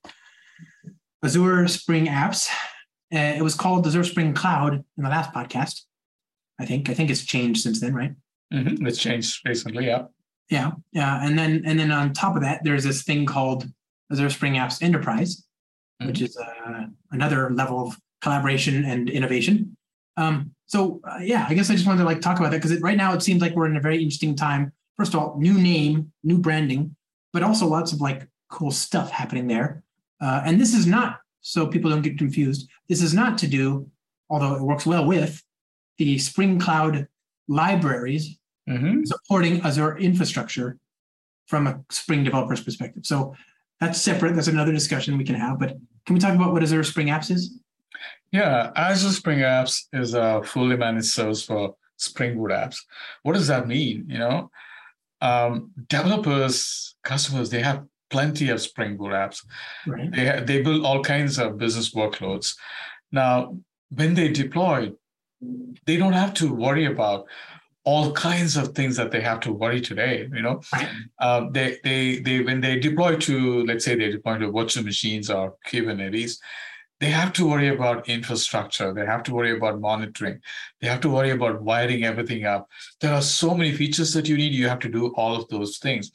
Azure 1.22 1.68
Spring 1.68 2.06
Apps. 2.06 2.48
Uh, 3.12 3.34
it 3.36 3.42
was 3.42 3.54
called 3.54 3.86
Azure 3.86 4.04
Spring 4.04 4.32
Cloud 4.34 4.74
in 4.74 5.02
the 5.04 5.08
last 5.08 5.32
podcast. 5.32 5.82
I 6.58 6.66
think. 6.66 6.90
I 6.90 6.94
think 6.94 7.10
it's 7.10 7.24
changed 7.24 7.62
since 7.62 7.80
then, 7.80 7.94
right? 7.94 8.12
Mhm, 8.52 8.86
It's 8.86 8.98
changed 8.98 9.40
recently. 9.46 9.86
Yeah. 9.86 10.04
Yeah, 10.50 10.72
yeah, 10.92 11.24
and 11.24 11.38
then 11.38 11.62
and 11.64 11.78
then 11.78 11.92
on 11.92 12.12
top 12.12 12.34
of 12.34 12.42
that, 12.42 12.62
there's 12.64 12.82
this 12.82 13.04
thing 13.04 13.24
called 13.24 13.66
Azure 14.12 14.30
Spring 14.30 14.54
Apps 14.54 14.82
Enterprise, 14.82 15.46
which 16.04 16.20
is 16.20 16.36
uh, 16.36 16.86
another 17.12 17.50
level 17.50 17.86
of 17.86 17.96
collaboration 18.20 18.84
and 18.84 19.08
innovation. 19.08 19.76
Um, 20.16 20.52
so 20.66 21.00
uh, 21.08 21.18
yeah, 21.22 21.46
I 21.48 21.54
guess 21.54 21.70
I 21.70 21.74
just 21.74 21.86
wanted 21.86 22.00
to 22.00 22.04
like 22.04 22.20
talk 22.20 22.38
about 22.40 22.50
that 22.50 22.60
because 22.62 22.80
right 22.80 22.96
now 22.96 23.14
it 23.14 23.22
seems 23.22 23.40
like 23.40 23.54
we're 23.54 23.66
in 23.66 23.76
a 23.76 23.80
very 23.80 23.98
interesting 24.02 24.34
time. 24.34 24.72
First 24.96 25.14
of 25.14 25.20
all, 25.20 25.38
new 25.38 25.54
name, 25.54 26.12
new 26.24 26.38
branding, 26.38 26.96
but 27.32 27.44
also 27.44 27.66
lots 27.66 27.92
of 27.92 28.00
like 28.00 28.26
cool 28.50 28.72
stuff 28.72 29.10
happening 29.12 29.46
there. 29.46 29.84
Uh, 30.20 30.42
and 30.44 30.60
this 30.60 30.74
is 30.74 30.84
not 30.86 31.20
so 31.40 31.66
people 31.66 31.90
don't 31.90 32.02
get 32.02 32.18
confused. 32.18 32.68
This 32.88 33.02
is 33.02 33.14
not 33.14 33.38
to 33.38 33.46
do, 33.46 33.88
although 34.28 34.54
it 34.54 34.62
works 34.62 34.86
well 34.86 35.06
with 35.06 35.42
the 35.98 36.18
Spring 36.18 36.58
Cloud 36.58 37.06
libraries 37.48 38.38
Mhm. 38.68 39.06
supporting 39.06 39.60
Azure 39.62 39.98
infrastructure 39.98 40.78
from 41.46 41.66
a 41.66 41.82
Spring 41.90 42.22
developer's 42.22 42.62
perspective. 42.62 43.04
So 43.04 43.34
that's 43.80 44.00
separate. 44.00 44.34
That's 44.34 44.46
another 44.48 44.72
discussion 44.72 45.18
we 45.18 45.24
can 45.24 45.34
have. 45.34 45.58
But 45.58 45.76
can 46.06 46.14
we 46.14 46.20
talk 46.20 46.34
about 46.34 46.52
what 46.52 46.62
Azure 46.62 46.84
Spring 46.84 47.08
Apps 47.08 47.30
is? 47.30 47.58
Yeah, 48.30 48.70
Azure 48.76 49.10
Spring 49.10 49.40
Apps 49.40 49.86
is 49.92 50.14
a 50.14 50.42
fully 50.44 50.76
managed 50.76 51.08
service 51.08 51.42
for 51.44 51.74
Spring 51.96 52.36
Boot 52.38 52.50
apps. 52.50 52.76
What 53.22 53.32
does 53.34 53.48
that 53.48 53.66
mean? 53.66 54.06
You 54.08 54.18
know, 54.18 54.50
um, 55.20 55.72
developers, 55.88 56.94
customers, 57.02 57.50
they 57.50 57.60
have 57.62 57.84
plenty 58.10 58.50
of 58.50 58.60
Spring 58.60 58.96
Boot 58.96 59.12
apps. 59.12 59.44
Right. 59.86 60.10
They 60.12 60.42
they 60.46 60.62
build 60.62 60.84
all 60.84 61.02
kinds 61.02 61.38
of 61.38 61.58
business 61.58 61.94
workloads. 61.94 62.56
Now, 63.12 63.56
when 63.90 64.14
they 64.14 64.28
deploy, 64.28 64.92
they 65.86 65.96
don't 65.96 66.12
have 66.12 66.34
to 66.34 66.52
worry 66.52 66.86
about 66.86 67.26
all 67.84 68.12
kinds 68.12 68.56
of 68.56 68.74
things 68.74 68.96
that 68.96 69.10
they 69.10 69.20
have 69.20 69.40
to 69.40 69.52
worry 69.52 69.80
today. 69.80 70.28
You 70.32 70.42
know, 70.42 70.60
um, 71.20 71.52
they 71.52 71.78
they 71.82 72.18
they 72.20 72.42
when 72.42 72.60
they 72.60 72.78
deploy 72.78 73.16
to 73.16 73.64
let's 73.64 73.84
say 73.84 73.94
they 73.94 74.10
deploy 74.10 74.38
to 74.38 74.52
virtual 74.52 74.84
machines 74.84 75.30
or 75.30 75.54
Kubernetes, 75.66 76.38
they 77.00 77.10
have 77.10 77.32
to 77.34 77.48
worry 77.48 77.68
about 77.68 78.08
infrastructure. 78.08 78.92
They 78.92 79.06
have 79.06 79.22
to 79.24 79.34
worry 79.34 79.56
about 79.56 79.80
monitoring. 79.80 80.40
They 80.80 80.88
have 80.88 81.00
to 81.00 81.08
worry 81.08 81.30
about 81.30 81.62
wiring 81.62 82.04
everything 82.04 82.44
up. 82.44 82.68
There 83.00 83.14
are 83.14 83.22
so 83.22 83.54
many 83.54 83.72
features 83.72 84.12
that 84.12 84.28
you 84.28 84.36
need. 84.36 84.52
You 84.52 84.68
have 84.68 84.80
to 84.80 84.88
do 84.90 85.08
all 85.14 85.34
of 85.34 85.48
those 85.48 85.78
things. 85.78 86.12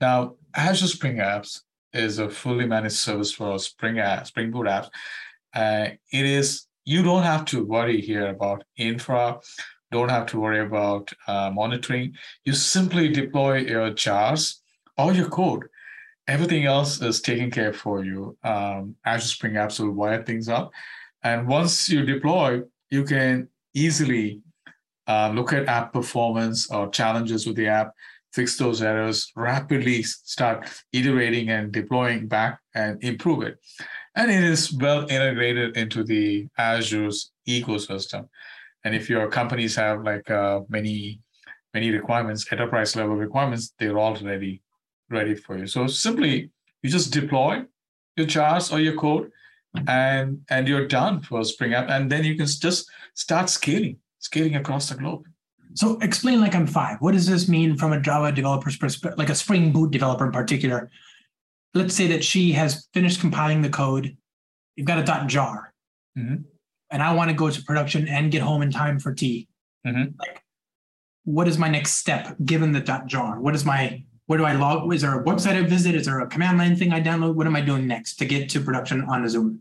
Now, 0.00 0.34
Azure 0.56 0.88
Spring 0.88 1.16
Apps 1.16 1.60
is 1.92 2.18
a 2.18 2.28
fully 2.28 2.66
managed 2.66 2.96
service 2.96 3.32
for 3.32 3.58
Spring 3.58 3.98
app, 3.98 4.26
Spring 4.26 4.50
Boot 4.50 4.66
apps. 4.66 4.88
Uh, 5.54 5.90
it 6.12 6.26
is 6.26 6.66
you 6.84 7.02
don't 7.02 7.22
have 7.22 7.44
to 7.46 7.64
worry 7.64 8.00
here 8.00 8.28
about 8.28 8.64
infra 8.76 9.38
don't 9.92 10.08
have 10.08 10.26
to 10.26 10.40
worry 10.40 10.60
about 10.60 11.12
uh, 11.26 11.50
monitoring. 11.50 12.14
You 12.44 12.52
simply 12.54 13.08
deploy 13.08 13.58
your 13.58 13.90
jars 13.90 14.62
or 14.98 15.12
your 15.12 15.28
code. 15.28 15.64
Everything 16.26 16.64
else 16.64 17.00
is 17.00 17.20
taken 17.20 17.50
care 17.50 17.72
for 17.72 18.04
you. 18.04 18.36
Um, 18.42 18.96
Azure 19.04 19.28
Spring 19.28 19.54
Apps 19.54 19.78
will 19.78 19.92
wire 19.92 20.24
things 20.24 20.48
up. 20.48 20.72
And 21.22 21.46
once 21.46 21.88
you 21.88 22.04
deploy, 22.04 22.62
you 22.90 23.04
can 23.04 23.48
easily 23.74 24.40
uh, 25.06 25.30
look 25.32 25.52
at 25.52 25.68
app 25.68 25.92
performance 25.92 26.70
or 26.70 26.90
challenges 26.90 27.46
with 27.46 27.56
the 27.56 27.68
app, 27.68 27.92
fix 28.36 28.58
those 28.58 28.82
errors, 28.82 29.32
rapidly 29.34 30.02
start 30.02 30.68
iterating 30.92 31.48
and 31.48 31.72
deploying 31.72 32.28
back 32.28 32.60
and 32.74 33.02
improve 33.02 33.42
it. 33.48 33.54
And 34.14 34.30
it 34.30 34.44
is 34.44 34.72
well 34.72 35.02
integrated 35.16 35.76
into 35.76 36.04
the 36.04 36.46
Azure's 36.58 37.32
ecosystem. 37.48 38.28
And 38.84 38.94
if 38.94 39.08
your 39.08 39.28
companies 39.28 39.74
have 39.76 40.04
like 40.04 40.30
uh, 40.30 40.60
many 40.68 41.20
many 41.74 41.90
requirements, 41.90 42.46
enterprise 42.52 42.96
level 42.96 43.16
requirements, 43.16 43.74
they're 43.78 43.98
already 43.98 44.62
ready 45.10 45.34
for 45.34 45.58
you. 45.58 45.66
So 45.66 45.86
simply 45.86 46.50
you 46.82 46.88
just 46.90 47.12
deploy 47.12 47.64
your 48.16 48.26
jars 48.26 48.72
or 48.72 48.80
your 48.80 48.96
code, 48.96 49.30
and 49.88 50.26
and 50.54 50.68
you're 50.68 50.88
done 51.00 51.22
for 51.22 51.44
Spring 51.44 51.72
App, 51.78 51.88
and 51.94 52.12
then 52.12 52.22
you 52.24 52.34
can 52.36 52.46
just 52.46 52.80
start 53.14 53.48
scaling, 53.48 53.96
scaling 54.18 54.56
across 54.56 54.88
the 54.88 54.96
globe. 54.96 55.24
So 55.76 55.98
explain 56.00 56.40
like 56.40 56.54
I'm 56.54 56.66
five. 56.66 56.98
What 57.00 57.12
does 57.12 57.26
this 57.26 57.48
mean 57.48 57.76
from 57.76 57.92
a 57.92 58.00
Java 58.00 58.32
developer's 58.32 58.76
perspective, 58.76 59.18
like 59.18 59.28
a 59.28 59.34
Spring 59.34 59.72
Boot 59.72 59.90
developer 59.90 60.24
in 60.24 60.32
particular? 60.32 60.90
Let's 61.74 61.94
say 61.94 62.06
that 62.08 62.24
she 62.24 62.52
has 62.52 62.88
finished 62.94 63.20
compiling 63.20 63.62
the 63.62 63.68
code. 63.68 64.16
You've 64.74 64.86
got 64.86 64.98
a 64.98 65.04
dot 65.04 65.26
jar. 65.26 65.72
Mm-hmm 66.18 66.42
and 66.90 67.02
I 67.02 67.14
want 67.14 67.30
to 67.30 67.36
go 67.36 67.50
to 67.50 67.62
production 67.62 68.08
and 68.08 68.30
get 68.30 68.42
home 68.42 68.62
in 68.62 68.70
time 68.70 68.98
for 68.98 69.12
tea. 69.12 69.48
Mm-hmm. 69.86 70.18
Like, 70.18 70.42
what 71.24 71.48
is 71.48 71.58
my 71.58 71.68
next 71.68 71.94
step 71.94 72.36
given 72.44 72.72
the 72.72 72.80
dot 72.80 73.06
jar? 73.06 73.40
What 73.40 73.54
is 73.54 73.64
my 73.64 74.04
where 74.26 74.38
do 74.38 74.44
I 74.44 74.54
log? 74.54 74.92
Is 74.92 75.02
there 75.02 75.20
a 75.20 75.22
website 75.22 75.54
I 75.54 75.62
visit? 75.62 75.94
Is 75.94 76.06
there 76.06 76.18
a 76.20 76.26
command 76.26 76.58
line 76.58 76.74
thing 76.76 76.92
I 76.92 77.00
download? 77.00 77.34
What 77.34 77.46
am 77.46 77.54
I 77.54 77.60
doing 77.60 77.86
next 77.86 78.16
to 78.16 78.24
get 78.24 78.48
to 78.50 78.60
production 78.60 79.04
on 79.04 79.24
Azure? 79.24 79.54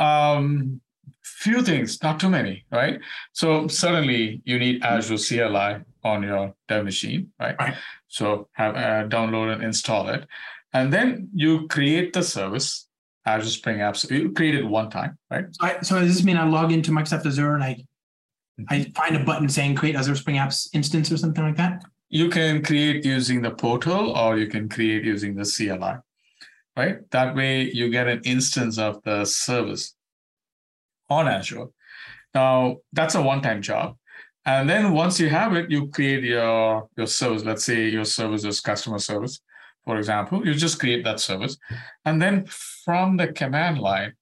Um, 0.00 0.80
few 1.22 1.62
things, 1.62 2.02
not 2.02 2.18
too 2.20 2.28
many, 2.28 2.64
right? 2.70 3.00
So 3.32 3.68
suddenly 3.68 4.42
you 4.44 4.58
need 4.58 4.82
Azure 4.82 5.18
CLI 5.18 5.84
on 6.04 6.22
your 6.22 6.54
dev 6.68 6.84
machine, 6.84 7.30
right? 7.38 7.56
right. 7.58 7.74
So 8.08 8.48
have 8.52 8.76
uh, 8.76 9.08
download 9.08 9.52
and 9.52 9.62
install 9.62 10.08
it, 10.08 10.26
and 10.72 10.92
then 10.92 11.28
you 11.34 11.68
create 11.68 12.12
the 12.12 12.22
service 12.22 12.88
Azure 13.26 13.50
Spring 13.50 13.78
Apps. 13.78 14.10
You 14.10 14.32
create 14.32 14.54
it 14.54 14.64
one 14.64 14.90
time, 14.90 15.18
right? 15.30 15.46
So, 15.52 15.66
I, 15.66 15.80
so 15.82 16.00
does 16.00 16.14
this 16.14 16.24
mean 16.24 16.36
I 16.36 16.44
log 16.44 16.72
into 16.72 16.90
Microsoft 16.90 17.26
Azure 17.26 17.54
and 17.54 17.62
I 17.62 17.74
mm-hmm. 17.74 18.64
I 18.68 18.92
find 18.94 19.16
a 19.16 19.24
button 19.24 19.48
saying 19.48 19.76
create 19.76 19.96
Azure 19.96 20.16
Spring 20.16 20.36
Apps 20.36 20.68
instance 20.72 21.12
or 21.12 21.16
something 21.16 21.44
like 21.44 21.56
that? 21.56 21.82
You 22.08 22.30
can 22.30 22.62
create 22.62 23.04
using 23.04 23.42
the 23.42 23.50
portal 23.50 24.16
or 24.16 24.38
you 24.38 24.46
can 24.46 24.68
create 24.68 25.04
using 25.04 25.34
the 25.34 25.44
CLI, 25.44 25.96
right? 26.74 27.10
That 27.10 27.36
way 27.36 27.70
you 27.70 27.90
get 27.90 28.08
an 28.08 28.22
instance 28.24 28.78
of 28.78 29.02
the 29.04 29.26
service 29.26 29.94
on 31.08 31.28
Azure. 31.28 31.66
Now 32.34 32.76
that's 32.92 33.14
a 33.14 33.22
one-time 33.22 33.62
job. 33.62 33.96
And 34.44 34.68
then 34.68 34.92
once 34.92 35.20
you 35.20 35.28
have 35.28 35.54
it, 35.54 35.70
you 35.70 35.88
create 35.88 36.24
your, 36.24 36.88
your 36.96 37.06
service. 37.06 37.44
Let's 37.44 37.64
say 37.64 37.88
your 37.88 38.04
service 38.04 38.44
is 38.44 38.60
customer 38.60 38.98
service 38.98 39.40
for 39.88 39.96
example, 39.96 40.46
you 40.46 40.52
just 40.52 40.78
create 40.78 41.02
that 41.04 41.18
service. 41.18 41.56
And 42.04 42.20
then 42.20 42.44
from 42.44 43.16
the 43.16 43.28
command 43.28 43.78
line, 43.78 44.12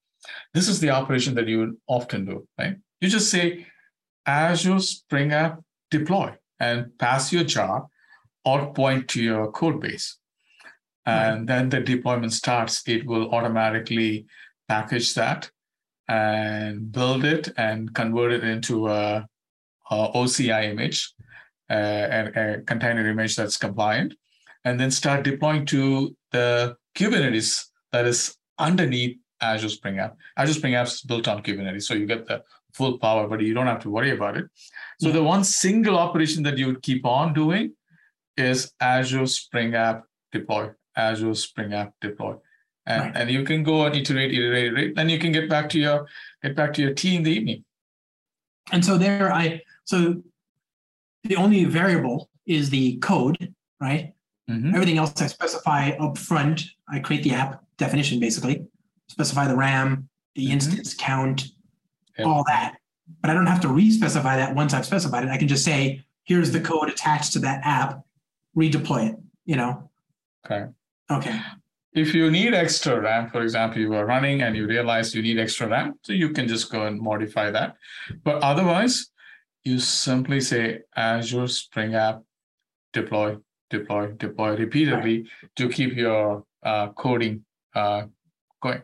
this 0.53 0.69
is 0.69 0.79
the 0.79 0.91
operation 0.91 1.35
that 1.35 1.49
you 1.49 1.77
often 1.87 2.23
do, 2.23 2.47
right? 2.57 2.77
You 3.01 3.09
just 3.09 3.29
say 3.29 3.67
Azure 4.25 4.79
Spring 4.79 5.33
App 5.33 5.59
deploy 5.91 6.35
and 6.57 6.97
pass 6.97 7.33
your 7.33 7.43
jar 7.43 7.87
or 8.45 8.73
point 8.73 9.09
to 9.09 9.21
your 9.21 9.51
code 9.51 9.81
base. 9.81 10.17
Hmm. 11.05 11.11
And 11.11 11.37
right. 11.39 11.47
then 11.47 11.67
the 11.67 11.81
deployment 11.81 12.31
starts, 12.31 12.81
it 12.87 13.05
will 13.05 13.29
automatically 13.35 14.25
package 14.69 15.15
that 15.15 15.51
and 16.07 16.91
build 16.91 17.25
it 17.25 17.49
and 17.57 17.93
convert 17.93 18.31
it 18.31 18.43
into 18.43 18.87
a, 18.87 19.27
a 19.91 20.11
OCI 20.15 20.71
image, 20.71 21.13
uh, 21.69 21.73
a, 21.73 22.31
a 22.35 22.61
container 22.61 23.09
image 23.09 23.35
that's 23.35 23.57
compliant 23.57 24.13
and 24.67 24.77
then 24.77 24.91
start 24.91 25.23
deploying 25.23 25.65
to 25.65 26.13
the 26.31 26.75
Kubernetes 26.93 27.67
that 27.93 28.05
is 28.05 28.35
underneath 28.59 29.17
Azure 29.39 29.69
Spring 29.69 29.99
App. 29.99 30.17
Azure 30.35 30.53
Spring 30.55 30.75
App 30.75 30.87
is 30.87 31.01
built 31.01 31.27
on 31.27 31.41
Kubernetes, 31.41 31.83
so 31.83 31.93
you 31.93 32.05
get 32.05 32.27
the 32.27 32.43
full 32.73 32.97
power, 32.97 33.27
but 33.29 33.39
you 33.39 33.53
don't 33.53 33.67
have 33.67 33.81
to 33.83 33.89
worry 33.89 34.11
about 34.11 34.35
it. 34.35 34.45
So 34.99 35.07
yeah. 35.07 35.13
the 35.13 35.23
one 35.23 35.45
single 35.45 35.97
operation 35.97 36.43
that 36.43 36.57
you 36.57 36.67
would 36.67 36.81
keep 36.81 37.05
on 37.05 37.33
doing 37.33 37.73
is 38.35 38.73
Azure 38.81 39.27
Spring 39.27 39.73
App 39.73 40.03
deploy, 40.33 40.71
Azure 40.97 41.33
Spring 41.35 41.73
App 41.73 41.93
deploy. 42.01 42.35
And, 42.87 43.01
right. 43.01 43.11
and 43.15 43.29
you 43.29 43.43
can 43.43 43.63
go 43.63 43.85
and 43.85 43.95
iterate, 43.95 44.33
iterate, 44.33 44.67
iterate. 44.67 44.95
Then 44.95 45.09
you 45.09 45.19
can 45.19 45.33
get 45.33 45.49
back 45.49 45.69
to 45.69 45.79
your 45.79 46.07
get 46.41 46.55
back 46.55 46.73
to 46.75 46.81
your 46.81 46.93
tea 46.93 47.17
in 47.17 47.23
the 47.23 47.31
evening. 47.31 47.65
And 48.71 48.83
so 48.83 48.97
there 48.97 49.31
I 49.31 49.61
so 49.83 50.23
the 51.23 51.35
only 51.35 51.65
variable 51.65 52.29
is 52.45 52.69
the 52.69 52.97
code, 52.97 53.53
right? 53.81 54.13
Mm-hmm. 54.49 54.73
Everything 54.73 54.97
else 54.97 55.21
I 55.21 55.27
specify 55.27 55.89
up 55.99 56.17
front. 56.17 56.63
I 56.89 56.99
create 56.99 57.23
the 57.23 57.33
app 57.33 57.61
definition 57.77 58.21
basically, 58.21 58.65
specify 59.09 59.47
the 59.47 59.55
RAM, 59.57 60.07
the 60.35 60.43
mm-hmm. 60.43 60.53
instance 60.53 60.93
count, 60.93 61.49
yep. 62.17 62.25
all 62.25 62.45
that. 62.47 62.77
But 63.21 63.31
I 63.31 63.33
don't 63.33 63.47
have 63.47 63.61
to 63.61 63.67
re-specify 63.67 64.37
that 64.37 64.55
once 64.55 64.73
I've 64.73 64.85
specified 64.85 65.25
it. 65.25 65.29
I 65.29 65.37
can 65.37 65.49
just 65.49 65.65
say, 65.65 66.05
here's 66.23 66.51
the 66.51 66.61
code 66.61 66.89
attached 66.89 67.33
to 67.33 67.39
that 67.39 67.61
app, 67.65 68.01
redeploy 68.55 69.09
it, 69.09 69.15
you 69.45 69.55
know? 69.55 69.89
Okay. 70.45 70.65
Okay. 71.09 71.41
If 71.97 72.13
you 72.13 72.29
need 72.29 72.53
extra 72.53 73.01
RAM, 73.01 73.31
for 73.31 73.41
example, 73.41 73.81
you 73.81 73.91
are 73.95 74.05
running 74.05 74.43
and 74.43 74.55
you 74.55 74.67
realize 74.67 75.15
you 75.15 75.23
need 75.23 75.39
extra 75.39 75.67
RAM, 75.67 75.95
so 76.03 76.13
you 76.13 76.29
can 76.29 76.47
just 76.47 76.71
go 76.71 76.85
and 76.85 77.01
modify 77.01 77.49
that. 77.49 77.75
But 78.23 78.43
otherwise, 78.43 79.09
you 79.63 79.79
simply 79.79 80.39
say 80.41 80.81
Azure 80.95 81.47
Spring 81.47 81.95
App 81.95 82.21
deploy 82.93 83.37
deploy, 83.71 84.11
deploy 84.11 84.55
repeatedly 84.55 85.27
to 85.55 85.69
keep 85.69 85.95
your 85.95 86.43
uh, 86.63 86.89
coding 86.89 87.43
uh, 87.73 88.03
going. 88.61 88.83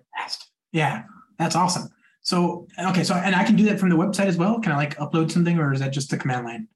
Yeah, 0.72 1.04
that's 1.38 1.56
awesome. 1.56 1.90
So 2.22 2.68
okay, 2.80 3.04
so 3.04 3.14
and 3.14 3.36
I 3.36 3.44
can 3.44 3.56
do 3.56 3.66
that 3.66 3.80
from 3.80 3.90
the 3.90 3.96
website 3.96 4.26
as 4.26 4.38
well. 4.38 4.60
Can 4.60 4.72
I 4.72 4.78
like 4.78 4.98
upload 4.98 5.32
something, 5.32 5.60
or 5.60 5.72
is 5.72 5.82
that 5.82 5.94
just 5.94 6.10
the 6.10 6.18
command 6.18 6.46
line? 6.46 6.68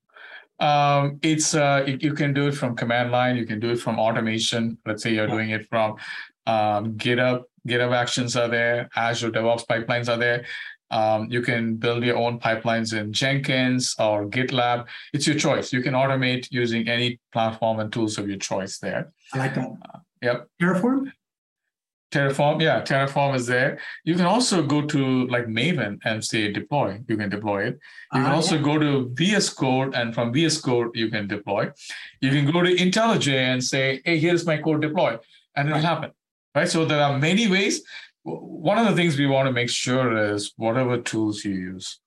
Um, 0.60 1.20
it's 1.22 1.54
uh, 1.54 1.84
you, 1.88 1.98
you 2.02 2.13
can 2.13 2.34
do 2.34 2.48
it 2.48 2.54
from 2.54 2.76
command 2.76 3.12
line. 3.12 3.38
You 3.38 3.46
can 3.46 3.60
do 3.60 3.70
it 3.70 3.80
from 3.80 4.00
automation. 4.00 4.78
Let's 4.86 5.04
say 5.04 5.13
you're 5.13 5.28
doing 5.28 5.52
it 5.52 5.67
from 5.70 5.96
um, 6.46 6.98
GitHub. 6.98 7.43
GitHub 7.67 7.96
Actions 7.96 8.36
are 8.36 8.48
there. 8.48 8.89
Azure 8.96 9.32
DevOps 9.32 9.65
pipelines 9.67 10.10
are 10.10 10.17
there. 10.17 10.46
Um, 10.89 11.28
you 11.30 11.41
can 11.41 11.76
build 11.76 12.04
your 12.04 12.15
own 12.15 12.39
pipelines 12.39 12.98
in 12.98 13.12
Jenkins 13.12 13.93
or 14.00 14.26
GitLab. 14.26 14.86
It's 15.13 15.28
your 15.28 15.38
choice. 15.38 15.74
You 15.74 15.82
can 15.82 15.93
automate 15.93 16.48
using 16.50 16.88
any 16.88 17.20
platform 17.34 17.80
and 17.80 17.91
tools 17.91 18.17
of 18.17 18.28
your 18.28 18.38
choice 18.38 18.80
there. 18.80 19.12
I 19.34 19.38
like 19.38 19.56
that. 19.56 19.67
Uh, 19.67 20.00
yep. 20.22 20.48
Terraform? 20.62 21.12
Terraform, 22.12 22.62
yeah, 22.62 22.82
Terraform 22.82 23.36
is 23.36 23.46
there. 23.48 23.80
You 24.06 24.15
can 24.15 24.26
also 24.26 24.63
go 24.63 24.82
to 24.82 25.28
like 25.28 25.48
Maven 25.48 26.00
and 26.06 26.24
say 26.24 26.52
deploy. 26.52 27.02
You 27.08 27.17
can 27.17 27.30
deploy 27.30 27.63
it. 27.63 27.80
You 28.13 28.22
can 28.22 28.32
uh, 28.32 28.36
also 28.36 28.56
yeah. 28.56 28.62
go 28.62 28.78
to 28.80 29.10
VS 29.13 29.50
Code, 29.50 29.93
and 29.93 30.15
from 30.15 30.32
VS 30.32 30.62
Code 30.62 30.91
you 30.96 31.10
can 31.10 31.28
deploy. 31.28 31.70
You 32.22 32.30
can 32.30 32.50
go 32.50 32.62
to 32.62 32.74
IntelliJ 32.74 33.34
and 33.34 33.62
say, 33.62 34.02
"Hey, 34.06 34.20
here's 34.20 34.46
my 34.46 34.58
code 34.58 34.82
deploy," 34.82 35.17
and 35.56 35.70
it'll 35.70 35.82
happen. 35.82 36.12
Right. 36.56 36.70
So 36.70 36.86
there 36.86 37.02
are 37.02 37.20
many 37.20 37.48
ways 37.48 37.82
one 38.28 38.78
of 38.78 38.86
the 38.86 38.96
things 38.96 39.17
we 39.17 39.26
want 39.26 39.48
to 39.48 39.54
make 39.54 39.70
sure 39.70 40.34
is 40.34 40.52
whatever 40.58 41.00
tools 41.00 41.46
you 41.46 41.54
use, 41.54 42.00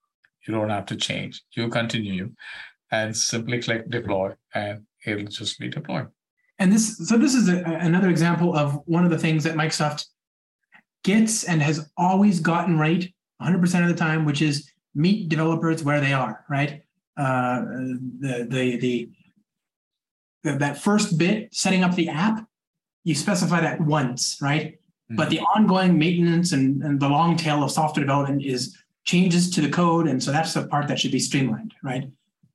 you 0.47 0.53
don't 0.53 0.69
have 0.69 0.87
to 0.87 0.97
change. 0.97 1.43
You 1.53 1.69
continue 1.69 2.33
and 2.91 3.17
simply 3.17 3.63
click 3.63 3.89
deploy 3.89 4.35
and 4.55 4.87
it'll 5.07 5.27
just 5.27 5.59
be 5.59 5.69
deployed. 5.69 6.09
And 6.61 6.70
this, 6.70 6.99
so 7.09 7.16
this 7.16 7.35
is 7.35 7.49
a, 7.49 7.64
another 7.64 8.11
example 8.11 8.55
of 8.55 8.81
one 8.85 9.05
of 9.05 9.11
the 9.11 9.18
things 9.18 9.42
that 9.44 9.55
Microsoft 9.55 10.05
gets 11.03 11.44
and 11.44 11.62
has 11.62 11.90
always 11.96 12.38
gotten 12.38 12.79
right 12.79 13.12
100% 13.42 13.83
of 13.83 13.88
the 13.88 13.94
time, 13.94 14.27
which 14.27 14.42
is 14.42 14.70
meet 14.94 15.31
developers 15.31 15.83
where 15.83 16.01
they 16.01 16.12
are, 16.12 16.44
right? 16.51 16.83
Uh, 17.16 17.62
the, 18.20 18.46
the, 18.49 18.77
the, 18.77 19.11
the, 20.44 20.53
that 20.59 20.79
first 20.79 21.18
bit, 21.18 21.53
setting 21.55 21.83
up 21.83 21.94
the 21.94 22.11
app, 22.11 22.46
you 23.05 23.14
specify 23.14 23.61
that 23.61 23.81
once, 23.81 24.38
right? 24.42 24.75
Mm-hmm. 24.75 25.16
But 25.16 25.31
the 25.31 25.40
ongoing 25.40 25.99
maintenance 25.99 26.53
and, 26.53 26.83
and 26.83 27.01
the 27.01 27.09
long 27.09 27.38
tail 27.38 27.64
of 27.64 27.70
software 27.70 28.05
development 28.05 28.44
is 28.44 28.77
changes 29.05 29.51
to 29.51 29.62
the 29.62 29.70
code. 29.70 30.07
And 30.07 30.23
so 30.23 30.31
that's 30.31 30.53
the 30.53 30.66
part 30.66 30.88
that 30.88 30.99
should 30.99 31.12
be 31.12 31.18
streamlined, 31.18 31.73
right? 31.83 32.11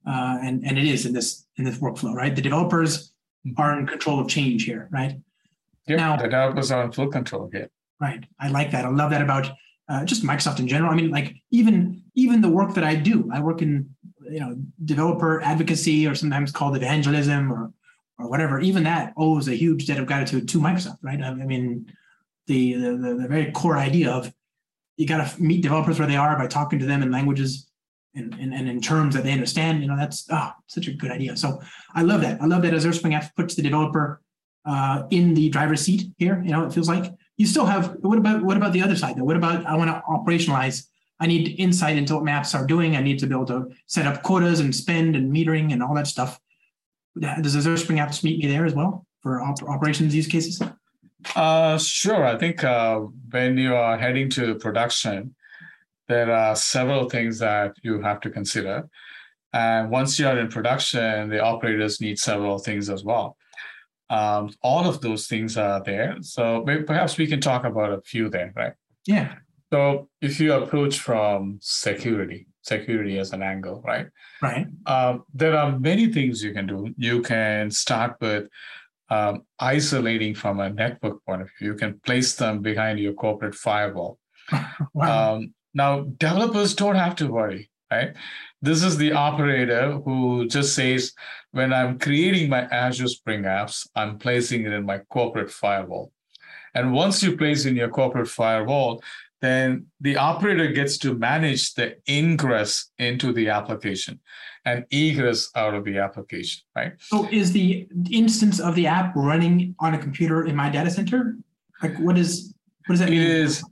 Uh, 0.08 0.38
and, 0.44 0.64
and 0.64 0.78
it 0.78 0.86
is 0.86 1.08
in 1.08 1.14
this 1.14 1.48
in 1.58 1.64
this 1.64 1.80
workflow, 1.80 2.14
right? 2.14 2.36
The 2.36 2.42
developers. 2.42 3.12
Are 3.58 3.80
in 3.80 3.88
control 3.88 4.20
of 4.20 4.28
change 4.28 4.64
here, 4.64 4.88
right? 4.92 5.20
Yeah, 5.88 5.98
now, 5.98 6.16
the 6.16 6.24
developers 6.24 6.72
are 6.72 6.84
in 6.84 6.92
full 6.92 7.08
control 7.08 7.50
here. 7.52 7.70
Right. 8.00 8.24
I 8.40 8.50
like 8.50 8.72
that. 8.72 8.86
I 8.86 8.90
love 8.90 9.12
that 9.12 9.22
about 9.22 9.52
uh, 9.88 10.04
just 10.04 10.24
Microsoft 10.24 10.60
in 10.60 10.68
general. 10.68 10.92
I 10.92 10.96
mean, 10.96 11.12
like 11.12 11.36
even 11.52 12.04
even 12.16 12.42
the 12.42 12.50
work 12.50 12.74
that 12.74 12.84
I 12.84 12.96
do, 12.96 13.30
I 13.32 13.40
work 13.40 13.62
in 13.62 13.90
you 14.30 14.40
know 14.40 14.58
developer 14.84 15.42
advocacy 15.42 16.08
or 16.08 16.16
sometimes 16.16 16.52
called 16.52 16.76
evangelism 16.76 17.52
or 17.52 17.72
or 18.18 18.30
whatever. 18.30 18.60
Even 18.60 18.84
that 18.84 19.14
owes 19.16 19.48
a 19.48 19.56
huge 19.56 19.88
debt 19.88 20.00
of 20.00 20.08
gratitude 20.08 20.50
to 20.50 20.60
Microsoft, 20.60 20.98
right? 21.04 21.22
I 21.22 21.34
mean, 21.34 21.92
the 22.48 22.74
the, 22.74 23.18
the 23.22 23.28
very 23.30 23.52
core 23.52 23.78
idea 23.78 24.12
of 24.12 24.34
you 24.98 25.08
got 25.08 25.30
to 25.30 25.42
meet 25.42 25.62
developers 25.62 26.00
where 26.00 26.08
they 26.08 26.16
are 26.16 26.38
by 26.38 26.48
talking 26.48 26.80
to 26.80 26.86
them 26.86 27.04
in 27.04 27.12
languages 27.12 27.65
and, 28.16 28.34
and, 28.36 28.54
and 28.54 28.68
in 28.68 28.82
terms 28.82 29.16
that 29.16 29.24
they 29.24 29.32
understand. 29.32 29.82
You 29.82 29.88
know, 29.88 29.98
that's 29.98 30.28
oh, 30.32 30.52
such 30.68 30.88
a 30.88 30.94
good 30.94 31.12
idea. 31.12 31.36
So 31.38 31.60
I 31.94 32.02
love 32.02 32.22
that. 32.22 32.42
I 32.42 32.46
love 32.46 32.62
that 32.64 32.74
Azure 32.74 32.94
Spring 32.94 33.14
Apps 33.14 33.34
puts 33.36 33.56
the 33.56 33.62
developer 33.62 34.22
uh, 34.66 35.04
in 35.12 35.34
the 35.34 35.50
driver's 35.50 35.82
seat 35.82 36.12
here. 36.18 36.42
You 36.44 36.52
know, 36.52 36.66
it 36.66 36.74
feels 36.74 36.90
like 36.90 37.12
you 37.38 37.46
still 37.46 37.66
have 37.66 37.96
what 38.02 38.18
about 38.18 38.44
what 38.44 38.58
about 38.58 38.74
the 38.74 38.82
other 38.82 38.96
side 38.96 39.16
though 39.18 39.24
what 39.24 39.36
about 39.36 39.66
i 39.66 39.76
want 39.76 39.90
to 39.90 40.02
operationalize 40.10 40.88
i 41.20 41.28
need 41.28 41.60
insight 41.60 41.98
into 41.98 42.16
what 42.16 42.24
maps 42.24 42.56
are 42.56 42.66
doing 42.66 42.96
i 42.96 43.02
need 43.02 43.20
to 43.20 43.28
be 43.28 43.34
able 43.34 43.46
to 43.46 43.70
set 43.88 44.08
up 44.08 44.24
quotas 44.24 44.60
and 44.60 44.74
spend 44.74 45.16
and 45.16 45.34
metering 45.34 45.74
and 45.74 45.84
all 45.84 45.94
that 45.94 46.08
stuff 46.08 46.40
does 47.20 47.56
azure 47.56 47.78
spring 47.78 48.00
apps 48.00 48.24
meet 48.24 48.40
me 48.40 48.48
there 48.48 48.66
as 48.66 48.74
well 48.74 49.06
for 49.22 49.42
op- 49.42 49.64
operations 49.64 50.16
use 50.16 50.28
cases 50.28 50.62
uh, 51.36 51.78
sure 51.78 52.26
i 52.26 52.38
think 52.38 52.64
uh, 52.64 53.00
when 53.32 53.58
you 53.58 53.76
are 53.76 53.98
heading 53.98 54.30
to 54.30 54.56
production 54.56 55.36
there 56.08 56.32
are 56.32 56.56
several 56.56 57.10
things 57.10 57.40
that 57.40 57.74
you 57.84 58.02
have 58.02 58.20
to 58.22 58.30
consider 58.30 58.88
and 59.54 59.90
once 59.90 60.20
you 60.20 60.28
are 60.28 60.40
in 60.40 60.48
production 60.48 61.30
the 61.30 61.42
operators 61.42 62.02
need 62.02 62.20
several 62.20 62.58
things 62.58 62.90
as 62.90 63.04
well 63.04 63.38
um, 64.10 64.52
all 64.62 64.88
of 64.88 65.02
those 65.02 65.28
things 65.28 65.58
are 65.58 65.82
there. 65.84 66.18
So 66.22 66.64
maybe, 66.66 66.84
perhaps 66.84 67.18
we 67.18 67.28
can 67.28 67.42
talk 67.42 67.66
about 67.66 67.92
a 67.92 68.02
few 68.02 68.30
there, 68.30 68.54
right? 68.56 68.74
Yeah. 69.06 69.36
So 69.74 70.10
if 70.22 70.40
you 70.40 70.54
approach 70.54 71.00
from 71.00 71.58
security, 71.62 72.48
security 72.62 73.18
as 73.18 73.34
an 73.34 73.42
angle, 73.42 73.82
right? 73.84 74.08
Right. 74.42 74.68
Um, 74.86 75.24
there 75.34 75.58
are 75.58 75.78
many 75.80 76.12
things 76.12 76.44
you 76.44 76.54
can 76.54 76.68
do. 76.68 76.94
You 76.98 77.22
can 77.22 77.72
start 77.72 78.16
with 78.22 78.48
um, 79.10 79.44
isolating 79.60 80.36
from 80.36 80.60
a 80.60 80.70
network 80.70 81.24
point 81.26 81.42
of 81.42 81.50
view. 81.58 81.72
You 81.72 81.78
can 81.78 82.00
place 82.06 82.36
them 82.36 82.62
behind 82.62 83.00
your 83.00 83.14
corporate 83.14 83.56
firewall. 83.56 84.20
wow. 84.94 85.36
Um, 85.36 85.54
now, 85.76 86.06
developers 86.18 86.74
don't 86.74 86.96
have 86.96 87.16
to 87.18 87.28
worry, 87.28 87.70
right? 87.92 88.16
This 88.62 88.82
is 88.82 88.98
the 88.98 89.12
operator 89.12 90.00
who 90.04 90.48
just 90.48 90.74
says, 90.74 91.12
when 91.52 91.74
I'm 91.74 92.00
creating 92.00 92.50
my 92.50 92.62
Azure 92.62 93.10
Spring 93.10 93.44
apps, 93.44 93.88
I'm 93.94 94.18
placing 94.18 94.66
it 94.66 94.72
in 94.72 94.86
my 94.86 95.00
corporate 95.10 95.52
firewall. 95.52 96.12
And 96.74 96.94
once 96.94 97.22
you 97.22 97.38
place 97.38 97.66
in 97.66 97.76
your 97.76 97.90
corporate 97.90 98.30
firewall, 98.30 99.04
then 99.42 99.88
the 100.00 100.16
operator 100.16 100.70
gets 100.72 100.98
to 101.00 101.14
manage 101.14 101.74
the 101.74 101.98
ingress 102.10 102.92
into 102.98 103.34
the 103.34 103.50
application 103.50 104.20
and 104.64 104.86
egress 104.92 105.50
out 105.56 105.74
of 105.74 105.84
the 105.84 105.98
application, 106.00 106.64
right? 106.74 106.94
So 107.00 107.28
is 107.32 107.52
the 107.52 107.88
instance 108.10 108.62
of 108.62 108.76
the 108.76 108.88
app 108.88 109.14
running 109.16 109.76
on 109.80 109.94
a 109.94 109.98
computer 109.98 110.46
in 110.46 110.56
my 110.56 110.70
data 110.70 110.90
center? 110.90 111.36
Like 111.84 111.98
what 111.98 112.18
is 112.18 112.54
what 112.88 112.94
does 112.94 113.00
that 113.00 113.10
mean? 113.10 113.22
It 113.22 113.30
is 113.30 113.64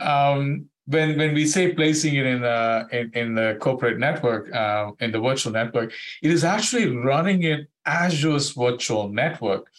um, 0.00 0.66
when 0.86 1.16
when 1.16 1.34
we 1.34 1.46
say 1.46 1.72
placing 1.72 2.14
it 2.14 2.26
in 2.26 2.42
the 2.42 2.86
in, 2.92 3.10
in 3.14 3.34
the 3.34 3.56
corporate 3.60 3.98
network 3.98 4.52
uh, 4.54 4.90
in 5.00 5.10
the 5.10 5.20
virtual 5.20 5.52
network 5.52 5.92
it 6.22 6.30
is 6.30 6.44
actually 6.44 6.94
running 6.96 7.42
in 7.42 7.66
azure's 7.86 8.50
virtual 8.50 9.08
network 9.08 9.70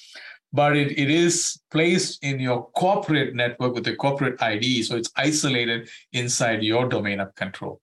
but 0.52 0.76
it, 0.76 0.98
it 0.98 1.10
is 1.10 1.60
placed 1.70 2.24
in 2.24 2.40
your 2.40 2.70
corporate 2.72 3.36
network 3.36 3.74
with 3.76 3.88
a 3.88 3.96
corporate 3.96 4.42
id 4.42 4.84
so 4.84 4.96
it's 4.96 5.12
isolated 5.16 5.90
inside 6.14 6.64
your 6.64 6.88
domain 6.88 7.20
of 7.20 7.34
control. 7.36 7.82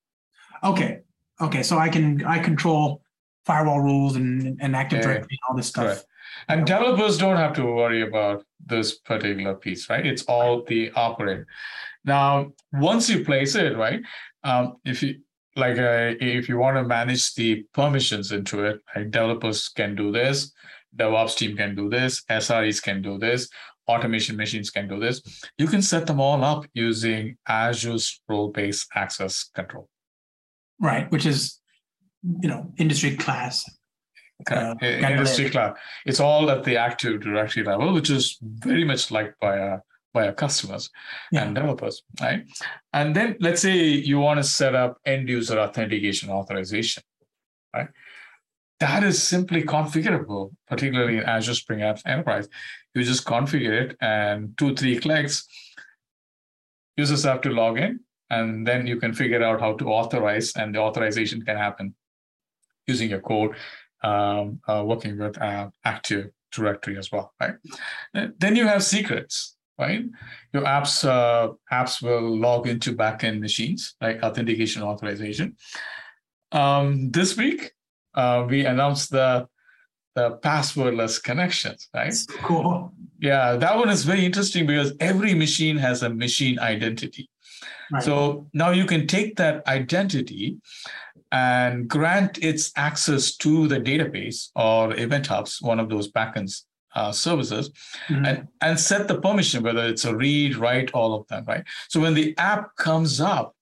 Okay. 0.64 1.00
Okay 1.40 1.62
so 1.62 1.78
i 1.78 1.88
can 1.88 2.24
i 2.24 2.38
control 2.38 3.02
firewall 3.44 3.80
rules 3.80 4.16
and, 4.16 4.58
and 4.60 4.76
active 4.76 4.98
yeah, 4.98 5.06
directory 5.06 5.30
and 5.30 5.38
all 5.48 5.56
this 5.56 5.68
stuff. 5.68 5.84
Correct. 5.84 6.06
and 6.48 6.66
developers 6.66 7.18
don't 7.18 7.36
have 7.36 7.52
to 7.54 7.64
worry 7.64 8.02
about 8.02 8.44
this 8.64 8.94
particular 8.94 9.54
piece 9.54 9.88
right? 9.88 10.06
It's 10.06 10.22
all 10.24 10.62
the 10.64 10.90
operator 10.92 11.46
now, 12.04 12.52
once 12.72 13.08
you 13.08 13.24
place 13.24 13.54
it, 13.54 13.76
right, 13.76 14.00
um, 14.44 14.76
if 14.84 15.02
you 15.02 15.20
like, 15.56 15.78
uh, 15.78 16.14
if 16.20 16.48
you 16.48 16.58
want 16.58 16.76
to 16.76 16.84
manage 16.84 17.34
the 17.34 17.64
permissions 17.74 18.32
into 18.32 18.64
it, 18.64 18.80
like 18.96 19.10
developers 19.10 19.68
can 19.68 19.94
do 19.94 20.10
this, 20.10 20.52
DevOps 20.96 21.36
team 21.36 21.56
can 21.56 21.74
do 21.74 21.88
this, 21.88 22.22
SREs 22.30 22.82
can 22.82 23.02
do 23.02 23.18
this, 23.18 23.48
automation 23.88 24.36
machines 24.36 24.70
can 24.70 24.88
do 24.88 24.98
this. 24.98 25.22
You 25.58 25.66
can 25.66 25.82
set 25.82 26.06
them 26.06 26.20
all 26.20 26.42
up 26.44 26.66
using 26.74 27.36
Azure's 27.48 28.20
role-based 28.28 28.88
access 28.94 29.44
control. 29.54 29.88
Right, 30.80 31.10
which 31.12 31.26
is, 31.26 31.60
you 32.40 32.48
know, 32.48 32.72
industry 32.78 33.16
class. 33.16 33.64
Uh, 34.50 34.74
industry 34.82 35.50
class. 35.50 35.76
It's 36.04 36.18
all 36.18 36.50
at 36.50 36.64
the 36.64 36.76
Active 36.76 37.20
Directory 37.20 37.62
level, 37.62 37.92
which 37.92 38.10
is 38.10 38.38
very 38.42 38.82
much 38.82 39.12
liked 39.12 39.38
by 39.38 39.56
a 39.56 39.78
by 40.12 40.26
our 40.26 40.32
customers 40.32 40.90
yeah. 41.30 41.44
and 41.44 41.54
developers, 41.54 42.02
right? 42.20 42.44
And 42.92 43.16
then 43.16 43.36
let's 43.40 43.62
say 43.62 43.76
you 43.76 44.18
want 44.18 44.38
to 44.38 44.44
set 44.44 44.74
up 44.74 44.98
end 45.04 45.28
user 45.28 45.58
authentication 45.58 46.30
authorization, 46.30 47.02
right? 47.74 47.88
That 48.80 49.04
is 49.04 49.22
simply 49.22 49.62
configurable, 49.62 50.50
particularly 50.68 51.18
in 51.18 51.24
Azure 51.24 51.54
Spring 51.54 51.80
Apps 51.80 52.02
Enterprise. 52.04 52.48
You 52.94 53.04
just 53.04 53.24
configure 53.24 53.90
it 53.90 53.96
and 54.00 54.56
two, 54.58 54.74
three 54.74 54.98
clicks, 54.98 55.46
users 56.96 57.24
have 57.24 57.40
to 57.42 57.50
log 57.50 57.78
in, 57.78 58.00
and 58.30 58.66
then 58.66 58.86
you 58.86 58.98
can 58.98 59.12
figure 59.14 59.42
out 59.42 59.60
how 59.60 59.74
to 59.74 59.86
authorize, 59.86 60.52
and 60.56 60.74
the 60.74 60.78
authorization 60.78 61.42
can 61.42 61.56
happen 61.56 61.94
using 62.86 63.08
your 63.10 63.20
code, 63.20 63.54
um, 64.02 64.60
uh, 64.68 64.82
working 64.84 65.18
with 65.18 65.40
uh, 65.40 65.70
Active 65.84 66.30
Directory 66.50 66.98
as 66.98 67.10
well, 67.10 67.32
right? 67.40 67.54
Then 68.12 68.56
you 68.56 68.66
have 68.66 68.82
secrets 68.82 69.56
right? 69.78 70.04
Your 70.52 70.62
apps 70.62 71.04
uh, 71.08 71.52
apps 71.72 72.02
will 72.02 72.38
log 72.38 72.66
into 72.66 72.94
backend 72.94 73.40
machines, 73.40 73.94
like 74.00 74.22
authentication 74.22 74.82
authorization. 74.82 75.56
Um, 76.52 77.10
this 77.10 77.36
week, 77.36 77.72
uh, 78.14 78.46
we 78.48 78.66
announced 78.66 79.10
the 79.10 79.48
the 80.14 80.38
passwordless 80.42 81.22
connections, 81.22 81.88
right? 81.94 82.14
Cool. 82.42 82.92
Yeah, 83.20 83.56
that 83.56 83.76
one 83.76 83.88
is 83.88 84.04
very 84.04 84.26
interesting 84.26 84.66
because 84.66 84.92
every 85.00 85.32
machine 85.32 85.78
has 85.78 86.02
a 86.02 86.10
machine 86.10 86.58
identity. 86.58 87.30
Right. 87.90 88.02
So 88.02 88.48
now 88.52 88.70
you 88.70 88.84
can 88.84 89.06
take 89.06 89.36
that 89.36 89.66
identity 89.66 90.58
and 91.30 91.88
grant 91.88 92.44
its 92.44 92.72
access 92.76 93.36
to 93.36 93.68
the 93.68 93.80
database 93.80 94.50
or 94.54 94.94
event 94.98 95.28
hubs, 95.28 95.62
one 95.62 95.80
of 95.80 95.88
those 95.88 96.12
backends 96.12 96.64
uh, 96.94 97.12
services 97.12 97.70
mm-hmm. 98.08 98.24
and, 98.24 98.48
and 98.60 98.78
set 98.78 99.08
the 99.08 99.20
permission, 99.20 99.62
whether 99.62 99.86
it's 99.86 100.04
a 100.04 100.16
read, 100.16 100.56
write, 100.56 100.90
all 100.92 101.14
of 101.14 101.26
them, 101.28 101.44
right? 101.46 101.64
So 101.88 102.00
when 102.00 102.14
the 102.14 102.36
app 102.38 102.74
comes 102.76 103.20
up, 103.20 103.54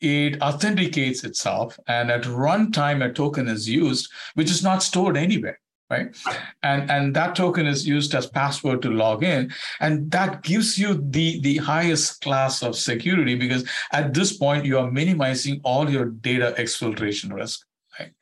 it 0.00 0.40
authenticates 0.40 1.24
itself 1.24 1.78
and 1.88 2.10
at 2.10 2.22
runtime 2.22 3.04
a 3.04 3.12
token 3.12 3.48
is 3.48 3.68
used, 3.68 4.08
which 4.34 4.50
is 4.50 4.62
not 4.62 4.82
stored 4.82 5.16
anywhere 5.16 5.58
right 5.90 6.14
and 6.62 6.90
and 6.90 7.16
that 7.16 7.34
token 7.34 7.66
is 7.66 7.86
used 7.86 8.14
as 8.14 8.26
password 8.26 8.82
to 8.82 8.90
log 8.90 9.22
in 9.22 9.50
and 9.80 10.10
that 10.10 10.42
gives 10.42 10.78
you 10.78 10.94
the 11.10 11.40
the 11.40 11.56
highest 11.56 12.20
class 12.20 12.62
of 12.62 12.76
security 12.76 13.34
because 13.34 13.66
at 13.92 14.12
this 14.12 14.36
point 14.36 14.64
you 14.64 14.78
are 14.78 14.90
minimizing 14.90 15.60
all 15.64 15.88
your 15.88 16.06
data 16.06 16.54
exfiltration 16.58 17.32
risk 17.32 17.66
right 17.98 18.12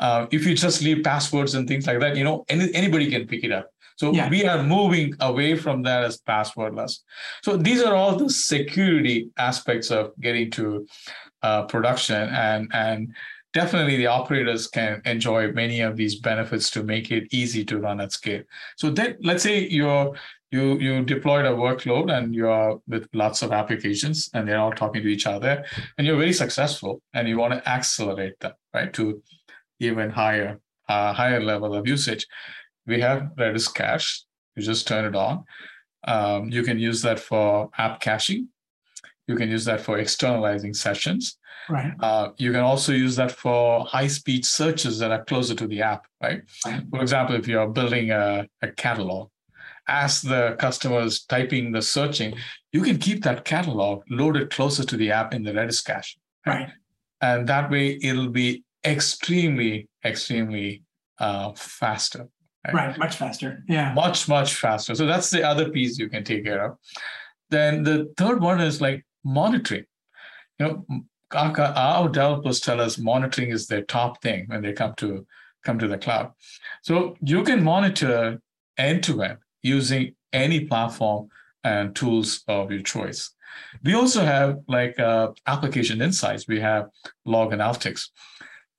uh, 0.00 0.26
if 0.32 0.44
you 0.44 0.54
just 0.54 0.82
leave 0.82 1.04
passwords 1.04 1.54
and 1.54 1.68
things 1.68 1.86
like 1.86 2.00
that 2.00 2.16
you 2.16 2.24
know 2.24 2.44
any, 2.48 2.72
anybody 2.74 3.10
can 3.10 3.26
pick 3.26 3.44
it 3.44 3.52
up 3.52 3.70
So 3.96 4.12
Yeah. 4.12 4.28
we 4.28 4.44
are 4.44 4.62
moving 4.62 5.14
away 5.20 5.56
from 5.56 5.82
that 5.82 6.04
as 6.04 6.20
passwordless. 6.20 7.00
So 7.42 7.56
these 7.56 7.82
are 7.82 7.94
all 7.94 8.16
the 8.16 8.28
security 8.30 9.30
aspects 9.38 9.90
of 9.90 10.12
getting 10.20 10.50
to 10.52 10.86
uh, 11.42 11.62
production, 11.66 12.28
and 12.30 12.70
and 12.72 13.14
definitely 13.52 13.96
the 13.96 14.06
operators 14.08 14.66
can 14.66 15.00
enjoy 15.04 15.52
many 15.52 15.80
of 15.80 15.96
these 15.96 16.16
benefits 16.18 16.70
to 16.70 16.82
make 16.82 17.10
it 17.12 17.24
easy 17.32 17.64
to 17.66 17.78
run 17.78 18.00
at 18.00 18.12
scale. 18.12 18.42
So 18.76 18.90
then, 18.90 19.16
let's 19.22 19.42
say 19.42 19.68
you're 19.68 20.14
you 20.50 20.78
you 20.78 21.04
deployed 21.04 21.44
a 21.46 21.50
workload 21.50 22.10
and 22.16 22.34
you're 22.34 22.80
with 22.88 23.08
lots 23.12 23.42
of 23.42 23.52
applications 23.52 24.30
and 24.34 24.48
they're 24.48 24.58
all 24.58 24.72
talking 24.72 25.02
to 25.02 25.08
each 25.08 25.26
other 25.26 25.64
and 25.98 26.06
you're 26.06 26.16
very 26.16 26.32
successful 26.32 27.02
and 27.12 27.28
you 27.28 27.36
want 27.38 27.52
to 27.54 27.68
accelerate 27.68 28.38
them 28.40 28.52
right 28.72 28.92
to 28.92 29.20
even 29.80 30.10
higher 30.10 30.60
uh, 30.88 31.12
higher 31.12 31.40
level 31.42 31.74
of 31.74 31.88
usage 31.88 32.24
we 32.86 33.00
have 33.00 33.30
redis 33.38 33.72
cache 33.72 34.24
you 34.56 34.62
just 34.62 34.86
turn 34.86 35.04
it 35.04 35.16
on 35.16 35.44
um, 36.06 36.50
you 36.50 36.62
can 36.62 36.78
use 36.78 37.02
that 37.02 37.18
for 37.18 37.70
app 37.78 38.00
caching 38.00 38.48
you 39.26 39.36
can 39.36 39.48
use 39.48 39.64
that 39.64 39.80
for 39.80 39.98
externalizing 39.98 40.74
sessions 40.74 41.38
Right. 41.68 41.92
uh, 42.00 42.30
you 42.36 42.52
can 42.52 42.60
also 42.60 42.92
use 42.92 43.16
that 43.16 43.32
for 43.32 43.86
high 43.86 44.06
speed 44.06 44.44
searches 44.44 44.98
that 44.98 45.10
are 45.10 45.24
closer 45.24 45.54
to 45.54 45.66
the 45.66 45.80
app, 45.80 46.06
right? 46.22 46.42
Right. 46.66 46.82
For 46.90 47.00
example, 47.00 47.36
if 47.36 47.48
you're 47.48 47.68
building 47.68 48.10
a, 48.10 48.46
a 48.60 48.68
catalog, 48.68 49.30
as 49.88 50.22
the 50.22 50.56
customers 50.58 51.12
is 51.14 51.24
typing 51.24 51.72
the 51.72 51.82
searching, 51.82 52.34
you 52.72 52.82
can 52.82 52.98
keep 52.98 53.22
that 53.24 53.44
catalog 53.44 54.02
loaded 54.10 54.50
closer 54.50 54.84
to 54.84 54.96
the 54.96 55.10
app 55.10 55.34
in 55.34 55.42
the 55.42 55.52
Redis 55.52 55.84
cache. 55.84 56.16
Right. 56.46 56.70
And 57.20 57.46
that 57.48 57.70
way 57.70 57.98
it'll 58.02 58.30
be 58.30 58.64
extremely, 58.84 59.88
extremely 60.04 60.82
uh, 61.18 61.52
faster. 61.54 62.28
Right. 62.72 62.96
Much 62.98 63.16
faster. 63.16 63.62
Yeah. 63.68 63.92
Much, 63.92 64.28
much 64.28 64.54
faster. 64.54 64.94
So 64.94 65.06
that's 65.06 65.30
the 65.30 65.46
other 65.46 65.68
piece 65.70 65.98
you 65.98 66.08
can 66.08 66.24
take 66.24 66.44
care 66.44 66.64
of. 66.64 66.78
Then 67.50 67.82
the 67.82 68.12
third 68.16 68.40
one 68.40 68.60
is 68.60 68.80
like 68.80 69.04
monitoring. 69.22 69.84
You 70.58 70.66
know, 70.66 71.04
our, 71.32 71.60
our 71.60 72.08
developers 72.08 72.60
tell 72.60 72.80
us 72.80 72.98
monitoring 72.98 73.50
is 73.50 73.66
their 73.66 73.82
top 73.82 74.22
thing 74.22 74.46
when 74.46 74.62
they 74.62 74.72
come 74.72 74.94
to 74.96 75.26
come 75.64 75.78
to 75.78 75.88
the 75.88 75.98
cloud. 75.98 76.32
So 76.82 77.16
you 77.20 77.42
can 77.42 77.62
monitor 77.64 78.40
end 78.76 79.02
to 79.04 79.22
end 79.22 79.38
using 79.62 80.14
any 80.32 80.60
platform 80.60 81.28
and 81.64 81.94
tools 81.96 82.44
of 82.48 82.70
your 82.70 82.82
choice. 82.82 83.30
We 83.82 83.94
also 83.94 84.24
have 84.24 84.58
like 84.68 84.98
uh, 84.98 85.32
application 85.46 86.02
insights. 86.02 86.46
We 86.46 86.60
have 86.60 86.88
log 87.24 87.52
analytics. 87.52 88.08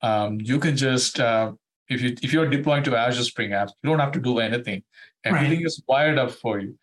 Um, 0.02 0.38
you 0.40 0.58
can 0.58 0.76
just 0.76 1.18
uh, 1.18 1.52
if 1.88 2.00
you 2.02 2.14
if 2.22 2.32
you're 2.32 2.48
deploying 2.48 2.84
to 2.84 2.96
Azure 2.96 3.24
Spring 3.24 3.50
Apps, 3.50 3.70
you 3.82 3.90
don't 3.90 3.98
have 3.98 4.12
to 4.12 4.20
do 4.20 4.38
anything. 4.38 4.82
Everything 5.24 5.58
Right. 5.58 5.66
is 5.66 5.82
wired 5.88 6.18
up 6.18 6.30
for 6.30 6.58
you. 6.60 6.78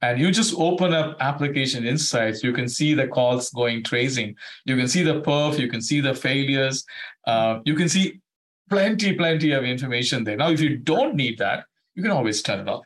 And 0.00 0.20
you 0.20 0.30
just 0.30 0.54
open 0.56 0.94
up 0.94 1.16
application 1.20 1.84
insights. 1.84 2.44
You 2.44 2.52
can 2.52 2.68
see 2.68 2.94
the 2.94 3.08
calls 3.08 3.50
going 3.50 3.82
tracing. 3.82 4.36
You 4.64 4.76
can 4.76 4.86
see 4.86 5.02
the 5.02 5.20
perf. 5.22 5.58
You 5.58 5.68
can 5.68 5.80
see 5.82 6.00
the 6.00 6.14
failures. 6.14 6.84
Uh, 7.26 7.58
you 7.64 7.74
can 7.74 7.88
see 7.88 8.20
plenty, 8.70 9.14
plenty 9.14 9.50
of 9.52 9.64
information 9.64 10.22
there. 10.22 10.36
Now, 10.36 10.50
if 10.50 10.60
you 10.60 10.76
don't 10.76 11.16
need 11.16 11.38
that, 11.38 11.64
you 11.96 12.02
can 12.02 12.12
always 12.12 12.42
turn 12.42 12.60
it 12.60 12.68
off. 12.68 12.84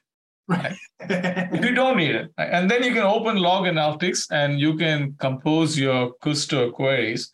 Right. 0.48 0.74
If 1.00 1.64
you 1.64 1.74
don't 1.74 1.98
need 1.98 2.14
it, 2.14 2.30
and 2.38 2.70
then 2.70 2.82
you 2.82 2.92
can 2.92 3.02
open 3.02 3.36
log 3.36 3.64
analytics 3.64 4.26
and 4.30 4.58
you 4.58 4.76
can 4.76 5.14
compose 5.18 5.78
your 5.78 6.14
Kusto 6.22 6.72
queries. 6.72 7.30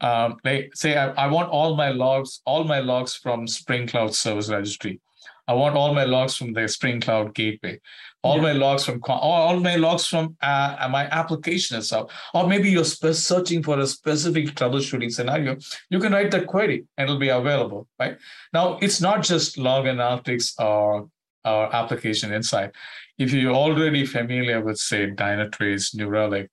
Um, 0.00 0.36
like 0.44 0.70
say, 0.74 0.96
I, 0.96 1.08
I 1.10 1.26
want 1.26 1.50
all 1.50 1.76
my 1.76 1.90
logs, 1.90 2.40
all 2.44 2.64
my 2.64 2.80
logs 2.80 3.14
from 3.14 3.46
Spring 3.46 3.86
Cloud 3.86 4.14
Service 4.14 4.48
Registry. 4.48 5.00
I 5.48 5.54
want 5.54 5.76
all 5.76 5.94
my 5.94 6.04
logs 6.04 6.36
from 6.36 6.52
the 6.52 6.68
Spring 6.68 7.00
Cloud 7.00 7.34
Gateway, 7.34 7.80
all 8.22 8.36
Yeah. 8.36 8.42
my 8.42 8.52
logs 8.52 8.84
from 8.84 9.00
all 9.08 9.58
my 9.60 9.76
logs 9.76 10.06
from 10.06 10.36
uh, 10.42 10.88
my 10.90 11.04
application 11.06 11.78
itself. 11.78 12.12
Or 12.34 12.46
maybe 12.46 12.70
you're 12.70 12.84
searching 12.84 13.62
for 13.62 13.78
a 13.78 13.86
specific 13.86 14.48
troubleshooting 14.54 15.10
scenario. 15.10 15.56
You 15.88 16.00
can 16.00 16.12
write 16.12 16.30
the 16.30 16.42
query 16.42 16.84
and 16.98 17.04
it'll 17.08 17.18
be 17.18 17.30
available, 17.30 17.88
right? 17.98 18.18
Now, 18.52 18.78
it's 18.82 19.00
not 19.00 19.22
just 19.22 19.56
log 19.56 19.86
analytics 19.86 20.52
or, 20.60 21.08
or 21.46 21.74
application 21.74 22.30
insight. 22.32 22.72
If 23.16 23.32
you're 23.32 23.54
already 23.54 24.04
familiar 24.04 24.60
with, 24.60 24.76
say, 24.76 25.10
Dynatrace, 25.10 25.94
New 25.94 26.08
Relic, 26.08 26.50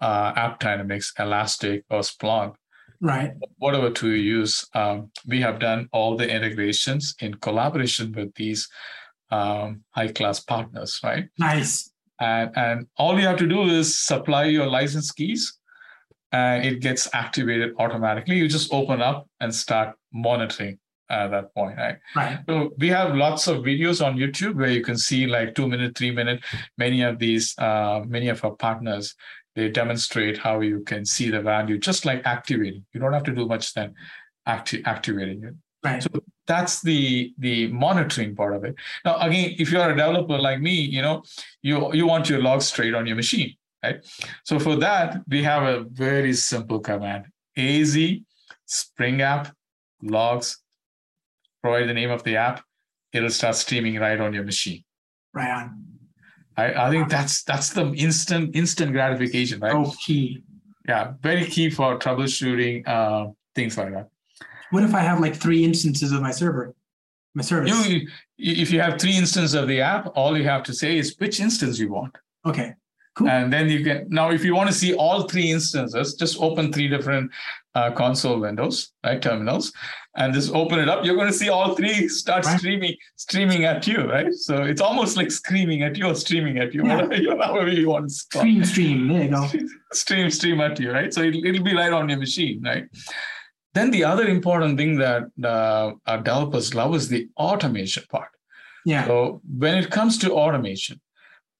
uh, 0.00 0.32
AppDynamics, 0.32 1.12
Elastic, 1.18 1.84
or 1.90 2.00
Splunk, 2.00 2.54
Right. 3.02 3.32
whatever 3.56 3.90
tool 3.90 4.10
you 4.10 4.16
use, 4.16 4.66
um, 4.74 5.10
we 5.26 5.40
have 5.40 5.58
done 5.58 5.88
all 5.92 6.16
the 6.16 6.28
integrations 6.28 7.14
in 7.20 7.34
collaboration 7.34 8.12
with 8.12 8.34
these 8.34 8.68
um, 9.30 9.82
high-class 9.90 10.40
partners, 10.40 11.00
right? 11.02 11.28
Nice. 11.38 11.90
And, 12.20 12.50
and 12.56 12.86
all 12.98 13.18
you 13.18 13.26
have 13.26 13.38
to 13.38 13.46
do 13.46 13.62
is 13.62 13.96
supply 13.96 14.44
your 14.44 14.66
license 14.66 15.12
keys 15.12 15.56
and 16.32 16.64
it 16.64 16.80
gets 16.80 17.08
activated 17.14 17.74
automatically. 17.78 18.36
You 18.36 18.48
just 18.48 18.72
open 18.72 19.00
up 19.00 19.28
and 19.40 19.54
start 19.54 19.96
monitoring 20.12 20.78
at 21.10 21.28
that 21.28 21.54
point, 21.54 21.76
right? 21.76 21.98
Right. 22.14 22.38
So 22.48 22.70
we 22.78 22.88
have 22.88 23.14
lots 23.14 23.46
of 23.48 23.58
videos 23.58 24.04
on 24.04 24.16
YouTube 24.16 24.54
where 24.54 24.70
you 24.70 24.82
can 24.82 24.96
see 24.96 25.26
like 25.26 25.54
two 25.54 25.68
minute, 25.68 25.96
three 25.96 26.10
minute, 26.10 26.42
many 26.78 27.02
of 27.02 27.18
these, 27.18 27.54
uh, 27.58 28.00
many 28.06 28.28
of 28.28 28.44
our 28.44 28.52
partners, 28.52 29.14
they 29.56 29.68
demonstrate 29.68 30.38
how 30.38 30.60
you 30.60 30.80
can 30.80 31.04
see 31.04 31.30
the 31.30 31.40
value 31.40 31.78
just 31.78 32.04
like 32.04 32.22
activating. 32.24 32.84
You 32.92 33.00
don't 33.00 33.12
have 33.12 33.24
to 33.24 33.34
do 33.34 33.46
much 33.46 33.74
then 33.74 33.94
acti- 34.46 34.84
activating 34.84 35.44
it 35.44 35.54
Right. 35.82 36.02
So 36.02 36.10
that's 36.46 36.82
the 36.82 37.32
the 37.38 37.68
monitoring 37.68 38.34
part 38.34 38.54
of 38.56 38.64
it 38.64 38.74
now 39.04 39.16
again 39.18 39.54
if 39.58 39.70
you're 39.70 39.88
a 39.88 39.94
developer 39.94 40.36
like 40.36 40.60
me 40.60 40.74
you 40.96 41.00
know 41.00 41.22
you 41.62 41.94
you 41.94 42.06
want 42.06 42.28
your 42.28 42.42
logs 42.42 42.66
straight 42.66 42.94
on 42.94 43.06
your 43.06 43.16
machine 43.16 43.54
right 43.84 43.98
so 44.44 44.58
for 44.58 44.74
that 44.76 45.22
we 45.28 45.42
have 45.44 45.62
a 45.62 45.84
very 46.06 46.32
simple 46.32 46.80
command 46.80 47.22
az 47.56 47.96
spring 48.66 49.22
app 49.22 49.44
logs 50.02 50.48
provide 51.62 51.88
the 51.88 51.94
name 51.94 52.10
of 52.10 52.22
the 52.24 52.36
app 52.36 52.62
it'll 53.12 53.30
start 53.30 53.56
streaming 53.56 53.96
right 53.98 54.20
on 54.20 54.32
your 54.32 54.44
machine 54.44 54.82
Right 55.32 55.50
on. 55.50 55.84
i, 56.56 56.86
I 56.86 56.90
think 56.90 57.08
that's 57.08 57.42
that's 57.44 57.70
the 57.70 57.86
instant 57.94 58.54
instant 58.56 58.92
gratification 58.92 59.60
right 59.60 59.74
Oh, 59.74 59.92
key. 60.04 60.42
yeah 60.88 61.12
very 61.22 61.44
key 61.46 61.70
for 61.70 61.98
troubleshooting 61.98 62.86
uh, 62.88 63.30
things 63.54 63.76
like 63.78 63.92
that 63.92 64.08
What 64.70 64.84
if 64.84 64.94
I 64.94 65.00
have 65.00 65.18
like 65.20 65.34
three 65.44 65.62
instances 65.70 66.12
of 66.12 66.20
my 66.22 66.30
server, 66.40 66.66
my 67.34 67.42
service? 67.42 67.70
You, 67.88 68.06
if 68.38 68.68
you 68.72 68.80
have 68.80 68.94
three 69.02 69.16
instances 69.22 69.54
of 69.60 69.66
the 69.72 69.80
app, 69.94 70.04
all 70.14 70.32
you 70.38 70.44
have 70.54 70.62
to 70.68 70.72
say 70.82 70.90
is 71.00 71.06
which 71.22 71.40
instance 71.40 71.74
you 71.82 71.88
want. 71.96 72.14
okay. 72.50 72.74
Cool. 73.16 73.28
And 73.28 73.52
then 73.52 73.68
you 73.68 73.80
can, 73.86 74.06
now, 74.08 74.30
if 74.30 74.42
you 74.46 74.54
want 74.54 74.68
to 74.72 74.76
see 74.82 74.94
all 74.94 75.18
three 75.32 75.50
instances, 75.50 76.14
just 76.14 76.34
open 76.40 76.72
three 76.72 76.86
different 76.94 77.26
uh, 77.74 77.90
console 78.02 78.38
windows, 78.46 78.76
right? 79.04 79.20
Terminals, 79.20 79.72
and 80.16 80.34
just 80.34 80.52
open 80.52 80.78
it 80.78 80.88
up. 80.88 81.04
You're 81.04 81.14
going 81.14 81.28
to 81.28 81.32
see 81.32 81.48
all 81.48 81.74
three 81.74 82.08
start 82.08 82.44
Right. 82.44 82.58
streaming, 82.58 82.96
streaming 83.16 83.64
at 83.64 83.86
you, 83.86 83.98
right? 84.10 84.32
So 84.32 84.62
it's 84.64 84.80
almost 84.80 85.16
like 85.16 85.30
screaming 85.30 85.82
at 85.82 85.96
you 85.96 86.06
or 86.06 86.14
streaming 86.14 86.58
at 86.58 86.74
you, 86.74 86.84
Yeah. 86.84 86.96
whatever 87.02 87.16
you, 87.22 87.40
however 87.40 87.68
you 87.70 87.88
want 87.90 88.10
to 88.10 88.16
call 88.32 88.42
Stream, 88.42 88.64
stream. 88.64 89.08
There 89.08 89.24
you 89.24 89.30
go. 89.30 89.48
stream 89.92 90.30
stream 90.30 90.60
at 90.60 90.80
you, 90.80 90.90
right? 90.90 91.14
So 91.14 91.22
it'll, 91.22 91.44
it'll 91.44 91.62
be 91.64 91.74
right 91.74 91.92
on 91.92 92.08
your 92.08 92.18
machine, 92.18 92.60
right? 92.62 92.84
Then 93.74 93.92
the 93.92 94.02
other 94.02 94.26
important 94.26 94.78
thing 94.78 94.96
that 94.98 95.24
uh, 95.44 95.92
our 96.06 96.18
developers 96.18 96.74
love 96.74 96.92
is 96.96 97.08
the 97.08 97.28
automation 97.36 98.02
part. 98.10 98.30
Yeah. 98.84 99.06
So 99.06 99.40
when 99.58 99.78
it 99.78 99.90
comes 99.90 100.18
to 100.18 100.32
automation, 100.32 101.00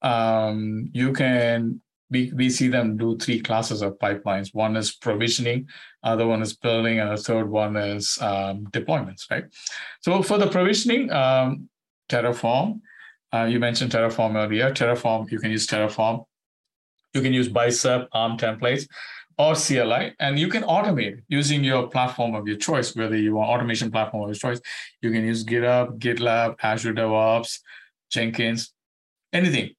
um, 0.02 0.88
you 0.92 1.12
can 1.12 1.80
we, 2.10 2.32
we 2.34 2.50
see 2.50 2.68
them 2.68 2.96
do 2.96 3.16
three 3.16 3.40
classes 3.40 3.82
of 3.82 3.98
pipelines. 3.98 4.52
One 4.52 4.76
is 4.76 4.94
provisioning, 4.96 5.68
other 6.02 6.26
one 6.26 6.42
is 6.42 6.56
building, 6.56 6.98
and 6.98 7.10
the 7.10 7.22
third 7.22 7.48
one 7.48 7.76
is 7.76 8.18
um, 8.20 8.66
deployments, 8.66 9.30
right? 9.30 9.44
So 10.00 10.22
for 10.22 10.38
the 10.38 10.48
provisioning, 10.48 11.10
um, 11.12 11.68
Terraform, 12.08 12.80
uh, 13.32 13.44
you 13.44 13.60
mentioned 13.60 13.92
Terraform 13.92 14.34
earlier. 14.34 14.72
Terraform, 14.72 15.30
you 15.30 15.38
can 15.38 15.52
use 15.52 15.66
Terraform. 15.66 16.24
You 17.14 17.22
can 17.22 17.32
use 17.32 17.48
Bicep, 17.48 18.08
ARM 18.12 18.36
templates, 18.36 18.86
or 19.38 19.54
CLI, 19.54 20.14
and 20.20 20.38
you 20.38 20.48
can 20.48 20.62
automate 20.64 21.22
using 21.28 21.64
your 21.64 21.88
platform 21.88 22.34
of 22.34 22.46
your 22.46 22.56
choice, 22.56 22.94
whether 22.94 23.16
you 23.16 23.34
want 23.34 23.48
automation 23.48 23.90
platform 23.90 24.24
of 24.24 24.28
your 24.28 24.34
choice. 24.34 24.60
You 25.00 25.10
can 25.10 25.24
use 25.24 25.44
GitHub, 25.44 25.98
GitLab, 25.98 26.56
Azure 26.62 26.92
DevOps, 26.92 27.60
Jenkins, 28.10 28.72
anything. 29.32 29.70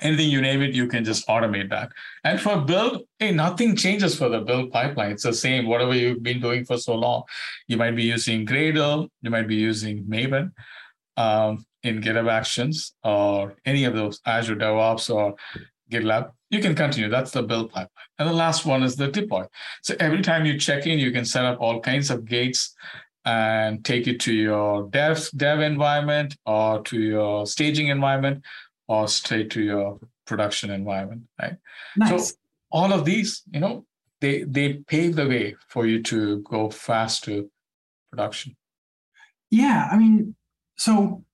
Anything 0.00 0.30
you 0.30 0.40
name 0.40 0.62
it, 0.62 0.74
you 0.74 0.86
can 0.88 1.04
just 1.04 1.26
automate 1.28 1.70
that. 1.70 1.90
And 2.24 2.40
for 2.40 2.60
build, 2.60 3.02
hey, 3.18 3.30
nothing 3.30 3.76
changes 3.76 4.16
for 4.16 4.28
the 4.28 4.40
build 4.40 4.72
pipeline. 4.72 5.12
It's 5.12 5.22
the 5.22 5.32
same, 5.32 5.66
whatever 5.66 5.94
you've 5.94 6.22
been 6.22 6.40
doing 6.40 6.64
for 6.64 6.78
so 6.78 6.94
long. 6.94 7.24
You 7.68 7.76
might 7.76 7.94
be 7.94 8.04
using 8.04 8.46
Gradle, 8.46 9.08
you 9.20 9.30
might 9.30 9.48
be 9.48 9.56
using 9.56 10.04
Maven 10.04 10.52
um, 11.16 11.64
in 11.82 12.00
GitHub 12.00 12.30
Actions 12.30 12.94
or 13.04 13.56
any 13.64 13.84
of 13.84 13.94
those 13.94 14.20
Azure 14.26 14.56
DevOps 14.56 15.14
or 15.14 15.34
GitLab. 15.90 16.30
You 16.50 16.60
can 16.60 16.74
continue. 16.74 17.08
That's 17.08 17.30
the 17.30 17.42
build 17.42 17.70
pipeline. 17.70 17.88
And 18.18 18.28
the 18.28 18.34
last 18.34 18.64
one 18.64 18.82
is 18.82 18.96
the 18.96 19.08
deploy. 19.08 19.44
So 19.82 19.94
every 20.00 20.22
time 20.22 20.46
you 20.46 20.58
check 20.58 20.86
in, 20.86 20.98
you 20.98 21.12
can 21.12 21.24
set 21.24 21.44
up 21.44 21.60
all 21.60 21.80
kinds 21.80 22.10
of 22.10 22.24
gates 22.24 22.74
and 23.24 23.84
take 23.84 24.08
it 24.08 24.20
to 24.20 24.34
your 24.34 24.88
dev 24.88 25.28
dev 25.36 25.60
environment 25.60 26.36
or 26.44 26.82
to 26.82 27.00
your 27.00 27.46
staging 27.46 27.88
environment 27.88 28.42
or 28.88 29.08
straight 29.08 29.50
to 29.50 29.62
your 29.62 29.98
production 30.26 30.70
environment 30.70 31.22
right 31.40 31.56
Nice. 31.96 32.30
so 32.30 32.34
all 32.70 32.92
of 32.92 33.04
these 33.04 33.42
you 33.52 33.60
know 33.60 33.84
they 34.20 34.44
they 34.44 34.74
pave 34.74 35.16
the 35.16 35.26
way 35.26 35.56
for 35.68 35.86
you 35.86 36.02
to 36.04 36.40
go 36.40 36.70
fast 36.70 37.24
to 37.24 37.50
production 38.10 38.56
Yeah, 39.50 39.88
I 39.92 39.98
mean, 39.98 40.34
so 40.78 41.24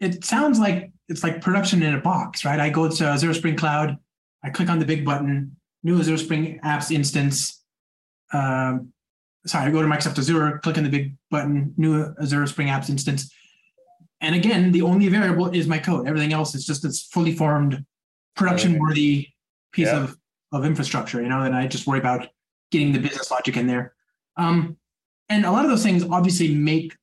it 0.00 0.24
sounds 0.24 0.58
like 0.58 0.90
it's 1.08 1.22
like 1.22 1.40
production 1.40 1.82
in 1.82 1.94
a 1.94 2.00
box, 2.00 2.44
right? 2.44 2.58
I 2.58 2.70
go 2.70 2.88
to 2.88 3.04
Azure 3.06 3.34
Spring 3.34 3.56
Cloud, 3.56 3.98
I 4.42 4.50
click 4.50 4.68
on 4.68 4.78
the 4.80 4.84
big 4.84 5.04
button, 5.04 5.54
new 5.84 5.98
Azure 6.00 6.18
Spring 6.18 6.58
Apps 6.64 6.90
instance. 6.90 7.62
Um, 8.32 8.92
sorry, 9.46 9.68
I 9.68 9.70
go 9.70 9.82
to 9.82 9.88
Microsoft 9.88 10.18
Azure, 10.18 10.58
click 10.62 10.76
on 10.76 10.84
the 10.84 10.90
big 10.90 11.14
button, 11.30 11.74
new 11.76 12.14
Azure 12.20 12.46
Spring 12.48 12.68
Apps 12.68 12.90
instance. 12.90 13.30
And 14.22 14.34
again, 14.36 14.72
the 14.72 14.82
only 14.82 15.08
variable 15.08 15.48
is 15.48 15.66
my 15.66 15.78
code. 15.78 16.06
Everything 16.06 16.32
else 16.32 16.54
is 16.54 16.64
just 16.64 16.82
this 16.82 17.02
fully 17.02 17.34
formed, 17.34 17.84
production 18.36 18.78
worthy 18.78 19.28
piece 19.72 19.88
Yeah. 19.88 20.04
of, 20.04 20.16
of 20.52 20.64
infrastructure, 20.64 21.20
you 21.20 21.28
know, 21.28 21.42
and 21.42 21.54
I 21.54 21.66
just 21.66 21.86
worry 21.86 21.98
about 21.98 22.28
getting 22.70 22.92
the 22.92 23.00
business 23.00 23.30
logic 23.30 23.56
in 23.56 23.66
there. 23.66 23.94
Um, 24.36 24.76
and 25.28 25.44
a 25.44 25.50
lot 25.50 25.64
of 25.64 25.70
those 25.70 25.82
things 25.82 26.04
obviously 26.04 26.54
make 26.54 26.96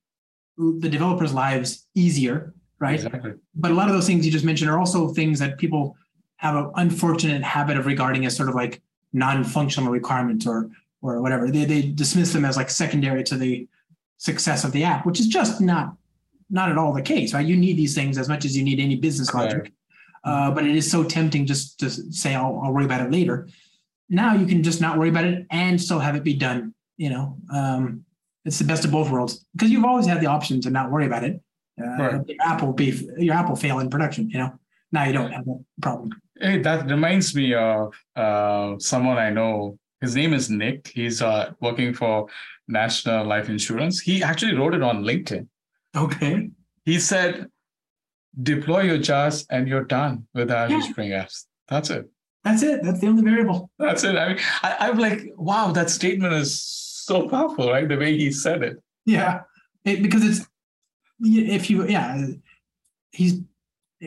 the 0.56 0.88
developers' 0.88 1.32
lives 1.32 1.86
easier, 1.94 2.54
right? 2.80 2.94
exactly 2.94 3.34
But 3.54 3.70
a 3.70 3.74
lot 3.74 3.88
of 3.88 3.94
those 3.94 4.06
things 4.06 4.24
you 4.24 4.32
just 4.32 4.44
mentioned 4.44 4.70
are 4.70 4.78
also 4.78 5.08
things 5.08 5.38
that 5.38 5.58
people 5.58 5.96
have 6.36 6.56
an 6.56 6.70
unfortunate 6.76 7.42
habit 7.42 7.76
of 7.76 7.86
regarding 7.86 8.24
as 8.26 8.34
sort 8.34 8.48
of 8.48 8.54
like 8.54 8.82
non-functional 9.12 9.90
requirements 9.92 10.46
or 10.46 10.70
or 11.02 11.20
whatever. 11.22 11.50
They 11.50 11.64
they 11.64 11.82
dismiss 11.82 12.32
them 12.32 12.44
as 12.44 12.56
like 12.56 12.70
secondary 12.70 13.24
to 13.24 13.36
the 13.36 13.68
success 14.16 14.64
of 14.64 14.72
the 14.72 14.84
app, 14.84 15.06
which 15.06 15.20
is 15.20 15.26
just 15.28 15.60
not 15.60 15.94
not 16.50 16.70
at 16.70 16.76
all 16.76 16.92
the 16.92 17.02
case, 17.02 17.32
right? 17.32 17.46
You 17.46 17.56
need 17.56 17.76
these 17.76 17.94
things 17.94 18.18
as 18.18 18.28
much 18.28 18.44
as 18.44 18.56
you 18.56 18.64
need 18.64 18.80
any 18.80 18.96
business 18.96 19.32
logic. 19.32 19.72
Uh, 20.22 20.50
but 20.50 20.66
it 20.66 20.76
is 20.76 20.90
so 20.90 21.02
tempting 21.02 21.46
just 21.46 21.78
to 21.80 21.88
say 21.88 22.34
I'll, 22.34 22.60
I'll 22.62 22.72
worry 22.72 22.84
about 22.84 23.00
it 23.00 23.10
later. 23.10 23.48
Now 24.08 24.34
you 24.34 24.46
can 24.46 24.62
just 24.62 24.80
not 24.80 24.98
worry 24.98 25.08
about 25.08 25.24
it 25.24 25.46
and 25.50 25.80
still 25.80 25.98
have 25.98 26.16
it 26.16 26.24
be 26.24 26.34
done. 26.34 26.74
You 26.96 27.10
know, 27.10 27.38
um, 27.52 28.04
it's 28.44 28.58
the 28.58 28.64
best 28.64 28.84
of 28.84 28.90
both 28.90 29.10
worlds 29.10 29.44
because 29.54 29.70
you've 29.70 29.84
always 29.84 30.06
had 30.06 30.20
the 30.20 30.26
option 30.26 30.60
to 30.62 30.70
not 30.70 30.90
worry 30.90 31.06
about 31.06 31.24
it. 31.24 31.40
Uh, 31.80 31.86
Right. 31.86 32.28
Your 32.28 32.36
app 32.44 32.62
will 32.62 32.74
be 32.74 33.08
your 33.16 33.34
app 33.34 33.48
will 33.48 33.56
fail 33.56 33.78
in 33.78 33.88
production. 33.88 34.28
You 34.28 34.38
know, 34.38 34.52
now 34.92 35.04
you 35.04 35.12
don't 35.14 35.30
have 35.30 35.44
that 35.46 35.64
problem. 35.80 36.10
Hey, 36.38 36.58
that 36.58 36.90
reminds 36.90 37.34
me 37.34 37.54
of 37.54 37.94
uh, 38.16 38.74
someone 38.78 39.16
I 39.16 39.30
know. 39.30 39.78
His 40.00 40.16
name 40.16 40.34
is 40.34 40.50
Nick. 40.50 40.88
He's 40.88 41.22
uh, 41.22 41.52
working 41.60 41.94
for 41.94 42.28
National 42.68 43.24
Life 43.26 43.48
Insurance. 43.48 44.00
He 44.00 44.22
actually 44.22 44.54
wrote 44.54 44.74
it 44.74 44.82
on 44.82 45.04
LinkedIn. 45.04 45.46
Okay. 45.96 46.50
He 46.84 46.98
said, 46.98 47.48
deploy 48.42 48.82
your 48.82 48.98
jars 48.98 49.46
and 49.50 49.68
you're 49.68 49.84
done 49.84 50.26
with 50.34 50.50
Azure 50.50 50.74
Yeah. 50.74 50.80
Spring 50.80 51.10
Apps. 51.10 51.44
That's 51.68 51.90
it. 51.90 52.10
That's 52.44 52.62
it. 52.62 52.82
That's 52.82 53.00
the 53.00 53.08
only 53.08 53.22
variable. 53.22 53.70
That's 53.78 54.02
it. 54.04 54.16
I 54.16 54.28
mean, 54.28 54.38
I, 54.62 54.76
I'm 54.80 54.98
like, 54.98 55.32
wow, 55.36 55.72
that 55.72 55.90
statement 55.90 56.32
is 56.32 56.60
so 56.62 57.28
powerful, 57.28 57.70
right? 57.70 57.88
The 57.88 57.96
way 57.96 58.16
he 58.16 58.32
said 58.32 58.62
it. 58.62 58.78
Yeah, 59.04 59.42
it, 59.84 60.02
because 60.02 60.24
it's 60.24 60.46
if 61.20 61.68
you 61.68 61.86
yeah, 61.86 62.28
he's 63.10 63.40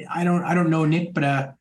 I 0.10 0.24
don't 0.24 0.44
I 0.44 0.56
don't 0.56 0.70
know 0.70 0.86
Nick, 0.86 1.14
but 1.14 1.24
uh, 1.24 1.52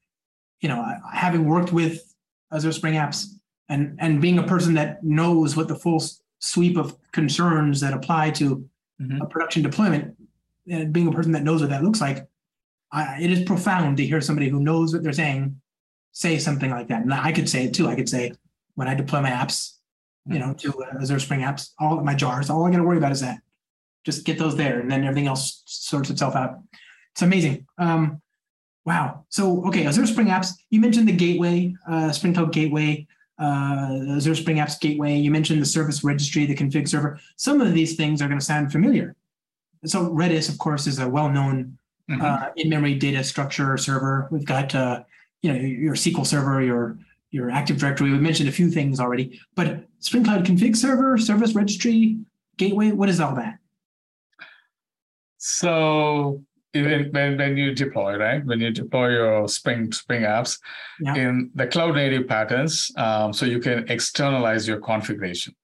you 0.60 0.68
know, 0.68 0.84
having 1.12 1.46
worked 1.46 1.72
with 1.72 2.14
Azure 2.52 2.72
Spring 2.72 2.94
Apps 2.94 3.26
and 3.68 3.96
and 3.98 4.22
being 4.22 4.38
a 4.38 4.42
person 4.44 4.74
that 4.74 5.02
knows 5.02 5.56
what 5.56 5.68
the 5.68 5.74
full 5.74 6.02
sweep 6.38 6.76
of 6.76 6.96
concerns 7.12 7.80
that 7.80 7.92
apply 7.92 8.30
to 8.30 8.68
Mhm. 9.02 9.20
a 9.20 9.26
production 9.26 9.62
deployment, 9.62 10.16
and 10.70 10.92
being 10.92 11.08
a 11.08 11.12
person 11.12 11.32
that 11.32 11.42
knows 11.42 11.60
what 11.60 11.70
that 11.70 11.82
looks 11.82 12.00
like, 12.00 12.26
I, 12.92 13.20
it 13.20 13.30
is 13.30 13.44
profound 13.44 13.96
to 13.96 14.06
hear 14.06 14.20
somebody 14.20 14.48
who 14.48 14.60
knows 14.60 14.92
what 14.92 15.02
they're 15.02 15.12
saying 15.12 15.60
say 16.12 16.38
something 16.38 16.70
like 16.70 16.88
that. 16.88 17.02
And 17.02 17.12
I 17.12 17.32
could 17.32 17.48
say 17.48 17.64
it 17.64 17.74
too. 17.74 17.88
I 17.88 17.94
could 17.94 18.08
say 18.08 18.32
when 18.74 18.86
I 18.86 18.94
deploy 18.94 19.22
my 19.22 19.30
apps, 19.30 19.78
you 20.26 20.38
know, 20.38 20.52
to 20.54 20.72
uh, 20.82 21.00
Azure 21.00 21.18
Spring 21.18 21.40
Apps, 21.40 21.70
all 21.78 22.02
my 22.04 22.14
jars, 22.14 22.50
all 22.50 22.64
I 22.64 22.70
got 22.70 22.76
to 22.76 22.84
worry 22.84 22.98
about 22.98 23.12
is 23.12 23.20
that. 23.22 23.40
Just 24.04 24.24
get 24.24 24.38
those 24.38 24.56
there, 24.56 24.80
and 24.80 24.90
then 24.90 25.04
everything 25.04 25.26
else 25.26 25.62
sorts 25.66 26.10
itself 26.10 26.34
out. 26.36 26.58
It's 27.12 27.22
amazing. 27.22 27.66
Um, 27.78 28.20
wow. 28.84 29.24
So, 29.28 29.64
okay, 29.68 29.86
Azure 29.86 30.06
Spring 30.06 30.26
Apps. 30.28 30.52
You 30.70 30.80
mentioned 30.80 31.08
the 31.08 31.12
gateway, 31.12 31.74
uh, 31.88 32.10
Spring 32.12 32.34
Cloud 32.34 32.52
Gateway, 32.52 33.06
uh, 33.38 34.16
Azure 34.16 34.34
Spring 34.34 34.58
Apps 34.58 34.78
Gateway. 34.80 35.16
You 35.16 35.30
mentioned 35.30 35.60
the 35.60 35.66
service 35.66 36.04
registry, 36.04 36.46
the 36.46 36.54
config 36.54 36.88
server. 36.88 37.18
Some 37.36 37.60
of 37.60 37.72
these 37.74 37.96
things 37.96 38.20
are 38.22 38.28
going 38.28 38.38
to 38.38 38.44
sound 38.44 38.70
familiar. 38.72 39.16
So, 39.84 40.10
Redis, 40.10 40.48
of 40.48 40.58
course, 40.58 40.86
is 40.86 40.98
a 40.98 41.08
well-known 41.08 41.78
Mhm. 42.10 42.20
uh, 42.20 42.50
in-memory 42.56 42.96
data 42.96 43.22
structure 43.22 43.76
server. 43.78 44.28
We've 44.30 44.44
got 44.44 44.74
uh, 44.74 45.04
you 45.40 45.52
know 45.52 45.58
your 45.58 45.94
SQL 45.94 46.26
server, 46.26 46.60
your 46.60 46.98
your 47.30 47.50
Active 47.50 47.78
Directory. 47.78 48.10
We 48.10 48.18
mentioned 48.18 48.48
a 48.48 48.52
few 48.52 48.70
things 48.70 49.00
already, 49.00 49.40
but 49.54 49.84
Spring 50.00 50.24
Cloud 50.24 50.44
Config 50.44 50.76
Server, 50.76 51.16
Service 51.16 51.54
Registry, 51.54 52.18
Gateway. 52.58 52.90
What 52.92 53.08
is 53.08 53.20
all 53.20 53.34
that? 53.36 53.58
So 55.38 56.42
when, 56.74 57.36
when 57.36 57.56
you 57.56 57.74
deploy, 57.74 58.16
right? 58.16 58.44
When 58.44 58.60
you 58.60 58.70
deploy 58.70 59.10
your 59.10 59.48
Spring 59.48 59.92
Spring 59.92 60.22
apps 60.22 60.58
Yeah. 61.00 61.14
in 61.14 61.50
the 61.54 61.66
cloud 61.66 61.94
native 61.94 62.26
patterns, 62.28 62.90
um, 62.96 63.32
so 63.32 63.46
you 63.46 63.60
can 63.60 63.88
externalize 63.90 64.66
your 64.66 64.80
configuration. 64.80 65.54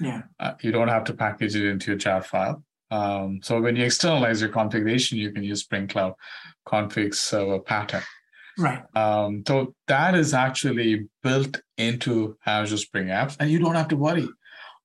Yeah. 0.00 0.22
Uh, 0.40 0.52
you 0.62 0.72
don't 0.72 0.88
have 0.88 1.04
to 1.04 1.14
package 1.14 1.54
it 1.56 1.64
into 1.64 1.92
your 1.92 1.98
jar 1.98 2.22
file. 2.22 2.62
Um, 2.90 3.40
so 3.42 3.60
when 3.60 3.76
you 3.76 3.84
externalize 3.84 4.40
your 4.40 4.50
configuration, 4.50 5.18
you 5.18 5.32
can 5.32 5.42
use 5.42 5.60
Spring 5.60 5.88
Cloud 5.88 6.14
config 6.66 7.14
server 7.14 7.58
pattern. 7.58 8.02
Right. 8.58 8.82
Um, 8.94 9.42
so 9.48 9.74
that 9.88 10.14
is 10.14 10.34
actually 10.34 11.08
built 11.22 11.60
into 11.78 12.36
Azure 12.44 12.76
Spring 12.76 13.06
Apps, 13.06 13.36
and 13.40 13.50
you 13.50 13.58
don't 13.58 13.74
have 13.74 13.88
to 13.88 13.96
worry. 13.96 14.28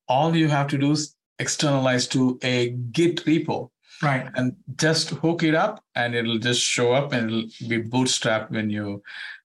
All 0.08 0.34
you 0.34 0.48
have 0.48 0.68
to 0.68 0.78
do 0.78 0.92
is 0.92 1.14
externalize 1.38 2.08
to 2.08 2.38
a 2.42 2.70
Git 2.92 3.24
repo 3.26 3.70
Right. 4.02 4.28
and 4.34 4.54
just 4.76 5.10
hook 5.10 5.42
it 5.42 5.54
up, 5.54 5.82
and 5.94 6.14
it'll 6.14 6.38
just 6.38 6.60
show 6.60 6.92
up 6.92 7.12
and 7.12 7.30
it'll 7.30 7.68
be 7.68 7.82
bootstrapped 7.82 8.50
when 8.50 8.70
you 8.70 9.02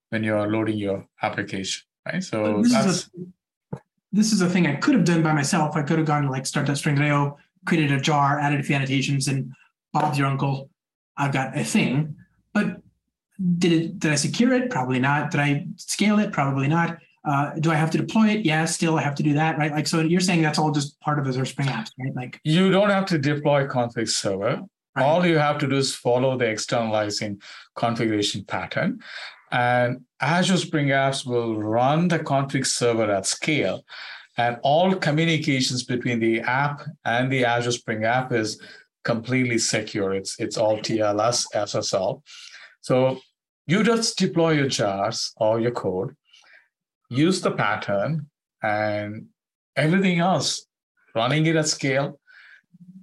when 0.10 0.24
you 0.24 0.36
are 0.36 0.48
loading 0.48 0.78
your 0.78 1.08
application. 1.22 1.84
Right. 2.06 2.24
So 2.24 2.62
this 2.62 2.86
is 2.86 3.10
a 3.74 3.78
this 4.12 4.32
is 4.32 4.42
a 4.42 4.50
thing 4.50 4.68
I 4.68 4.76
could 4.76 4.94
have 4.94 5.06
done 5.06 5.24
by 5.24 5.34
myself. 5.34 5.76
I 5.76 5.82
could 5.82 5.98
have 5.98 6.08
gone 6.08 6.24
to 6.24 6.30
like 6.30 6.46
start.spring.io, 6.46 7.38
created 7.66 7.92
a 7.92 8.00
jar, 8.00 8.40
added 8.40 8.60
a 8.60 8.64
few 8.64 8.76
annotations, 8.76 9.28
and 9.28 9.52
Bob's 9.92 10.18
your 10.18 10.28
uncle. 10.28 10.70
I've 11.18 11.34
got 11.34 11.58
a 11.58 11.64
thing. 11.64 12.16
But 12.54 12.82
did 13.58 13.72
it 13.72 14.00
did 14.00 14.12
I 14.12 14.16
secure 14.16 14.54
it? 14.54 14.70
Probably 14.70 15.00
not. 15.00 15.32
Did 15.32 15.40
I 15.40 15.66
scale 15.78 16.20
it? 16.20 16.32
Probably 16.32 16.68
not. 16.68 16.98
Uh, 17.26 17.52
do 17.60 17.72
I 17.72 17.76
have 17.76 17.90
to 17.92 17.98
deploy 17.98 18.28
it? 18.30 18.46
Yeah, 18.46 18.66
still 18.66 18.98
I 18.98 19.02
have 19.02 19.16
to 19.16 19.24
do 19.24 19.34
that, 19.34 19.58
right? 19.58 19.72
Like 19.72 19.88
so 19.88 20.02
you're 20.02 20.20
saying 20.20 20.42
that's 20.42 20.60
all 20.60 20.72
just 20.72 21.00
part 21.00 21.20
of 21.20 21.28
Azure 21.28 21.46
Spring 21.46 21.70
Apps, 21.70 21.92
right? 22.00 22.14
Like 22.16 22.40
you 22.44 22.72
don't 22.72 22.90
have 22.90 23.06
to 23.08 23.18
deploy 23.18 23.66
config 23.68 24.10
server. 24.10 24.62
Right. 24.96 25.04
All 25.04 25.26
you 25.26 25.38
have 25.38 25.58
to 25.60 25.68
do 25.68 25.78
is 25.78 25.96
follow 25.96 26.38
the 26.38 26.46
externalizing 26.46 27.42
configuration 27.76 28.44
pattern. 28.46 29.02
And 29.52 30.02
Azure 30.20 30.58
Spring 30.58 30.88
Apps 30.88 31.26
will 31.26 31.58
run 31.58 32.08
the 32.10 32.20
config 32.20 32.66
server 32.66 33.10
at 33.12 33.26
scale. 33.26 33.86
And 34.38 34.58
all 34.64 34.96
communications 34.96 35.84
between 35.84 36.20
the 36.20 36.42
app 36.42 36.82
and 37.06 37.32
the 37.32 37.46
Azure 37.46 37.72
Spring 37.72 38.04
app 38.04 38.32
is 38.32 38.60
completely 39.04 39.58
secure. 39.58 40.14
It's, 40.14 40.40
it's 40.40 40.58
all 40.58 40.80
TLS, 40.80 41.46
SSL. 41.54 42.22
So 42.82 43.20
you 43.68 43.84
just 43.84 44.18
deploy 44.18 44.54
your 44.54 44.68
jars 44.68 45.34
or 45.38 45.60
your 45.60 45.72
code, 45.72 46.16
use 47.14 47.42
the 47.42 47.52
pattern, 47.52 48.28
and 48.62 49.28
everything 49.76 50.20
else, 50.20 50.66
running 51.16 51.46
it 51.46 51.56
at 51.56 51.68
scale, 51.68 52.20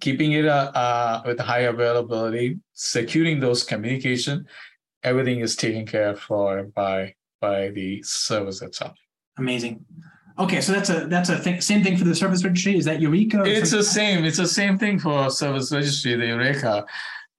keeping 0.01 0.33
it 0.33 0.47
uh, 0.47 0.71
uh, 0.75 1.23
with 1.27 1.39
high 1.39 1.61
availability, 1.61 2.59
securing 2.73 3.41
those 3.41 3.63
communication, 3.63 4.47
everything 5.03 5.41
is 5.41 5.57
taken 5.57 5.87
care 5.87 6.11
of 6.11 6.21
for 6.21 6.65
by 6.75 7.15
by 7.41 7.71
the 7.71 8.03
service 8.03 8.61
itself. 8.63 8.97
amazing. 9.39 9.85
Okay, 10.39 10.61
so 10.61 10.73
that's 10.73 10.89
a 10.89 11.07
that's 11.07 11.29
a 11.29 11.39
thing. 11.39 11.61
Same 11.61 11.83
thing 11.83 11.97
for 11.99 12.05
the 12.05 12.15
service 12.15 12.43
registry. 12.43 12.77
Is 12.77 12.87
that 12.87 13.01
Eureka? 13.01 13.43
It's 13.45 13.73
the 13.73 13.83
same. 13.83 14.25
It's 14.25 14.39
the 14.39 14.49
same 14.49 14.79
thing 14.79 14.99
for 14.99 15.31
service 15.31 15.71
registry, 15.71 16.17
the 16.17 16.27
Eureka, 16.27 16.87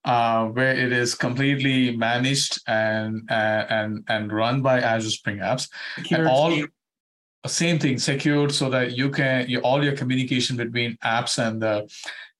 uh, 0.05 0.45
where 0.47 0.73
it 0.73 0.91
is 0.91 1.13
completely 1.15 1.95
managed 1.95 2.61
and 2.67 3.29
uh, 3.29 3.65
and 3.69 4.03
and 4.07 4.31
run 4.31 4.61
by 4.61 4.79
Azure 4.79 5.09
Spring 5.09 5.37
Apps. 5.37 5.69
Secure, 5.97 6.27
all- 6.27 6.51
scale. 6.51 6.67
same 7.47 7.79
thing 7.79 7.97
secured 7.97 8.51
so 8.51 8.69
that 8.69 8.97
you 8.97 9.09
can 9.09 9.47
you, 9.49 9.59
all 9.61 9.83
your 9.83 9.95
communication 9.95 10.57
between 10.57 10.97
apps 11.03 11.37
and 11.45 11.61
the 11.61 11.89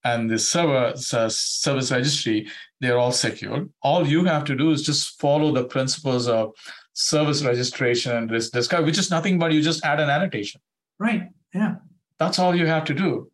and 0.04 0.30
the 0.30 0.38
server 0.38 0.94
so 0.96 1.28
service 1.28 1.92
registry 1.92 2.48
they're 2.80 2.98
all 3.00 3.12
secured 3.12 3.70
all 3.82 4.06
you 4.08 4.24
have 4.26 4.44
to 4.44 4.56
do 4.56 4.72
is 4.72 4.82
just 4.84 5.20
follow 5.20 5.52
the 5.52 5.64
principles 5.64 6.28
of 6.28 6.52
service 6.94 7.44
registration 7.44 8.16
and 8.16 8.30
risk 8.32 8.52
discovery 8.52 8.86
which 8.86 8.98
is 9.00 9.10
nothing 9.10 9.40
but 9.40 9.52
you 9.52 9.62
just 9.62 9.84
add 9.86 10.00
an 10.00 10.10
annotation 10.10 10.60
right. 11.00 11.24
Yeah. 11.54 11.76
that's 12.20 12.38
all 12.40 12.56
you 12.56 12.68
have 12.68 12.86
to 12.86 12.94
do 12.94 13.32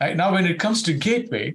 Right 0.00 0.16
now, 0.16 0.32
when 0.32 0.46
it 0.46 0.58
comes 0.58 0.82
to 0.84 0.94
gateway, 0.94 1.54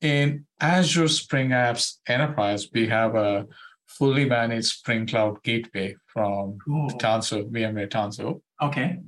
in 0.00 0.46
Azure 0.60 1.08
Spring 1.08 1.50
Apps 1.50 1.98
Enterprise, 2.06 2.68
we 2.72 2.86
have 2.88 3.14
a 3.14 3.46
fully 3.86 4.24
managed 4.24 4.68
Spring 4.68 5.06
Cloud 5.06 5.42
Gateway 5.42 5.96
from 6.06 6.58
Cool. 6.64 6.90
Tanzu, 6.92 7.50
VMware 7.50 7.90
Tanzu. 7.90 8.40
Okay. 8.62 8.98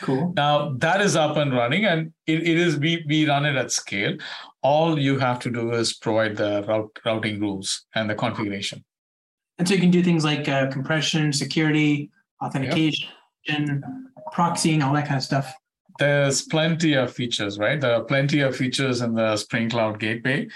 Cool. 0.00 0.32
Now 0.36 0.72
that 0.78 1.00
is 1.00 1.16
up 1.16 1.36
and 1.36 1.52
running, 1.52 1.84
and 1.84 2.12
it, 2.26 2.42
it 2.42 2.58
is 2.58 2.78
we 2.78 3.04
we 3.06 3.28
run 3.28 3.44
it 3.44 3.56
at 3.56 3.70
scale. 3.70 4.16
All 4.62 4.98
you 4.98 5.18
have 5.18 5.38
to 5.40 5.50
do 5.50 5.72
is 5.72 5.94
provide 5.94 6.36
the 6.36 6.64
route, 6.66 6.98
routing 7.04 7.40
rules 7.40 7.84
and 7.94 8.08
the 8.08 8.14
configuration. 8.14 8.84
And 9.58 9.68
so 9.68 9.74
you 9.74 9.80
can 9.80 9.90
do 9.90 10.02
things 10.02 10.24
like 10.24 10.48
uh, 10.48 10.70
compression, 10.70 11.32
security, 11.32 12.10
authentication, 12.42 13.08
proxying, 14.32 14.82
all 14.82 14.94
that 14.94 15.06
kind 15.06 15.18
of 15.18 15.22
stuff. 15.22 15.54
There's 15.98 16.42
plenty 16.42 16.94
of 16.94 17.12
features, 17.12 17.58
right? 17.58 17.80
There 17.80 17.94
are 17.94 18.04
plenty 18.04 18.40
of 18.40 18.56
features 18.56 19.02
in 19.02 19.14
the 19.14 19.36
Spring 19.36 19.70
Cloud 19.70 20.00
Gateway. 20.00 20.48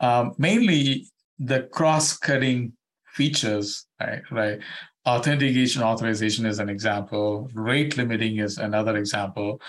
Um, 0.00 0.32
mainly 0.38 1.06
the 1.38 1.62
cross-cutting 1.72 2.72
features, 3.14 3.86
right? 4.00 4.22
Right. 4.30 4.58
Authentication 5.06 5.82
authorization 5.82 6.46
is 6.46 6.58
an 6.58 6.68
example. 6.68 7.50
Rate 7.54 7.96
limiting 7.96 8.38
is 8.38 8.58
another 8.58 8.96
example. 8.96 9.60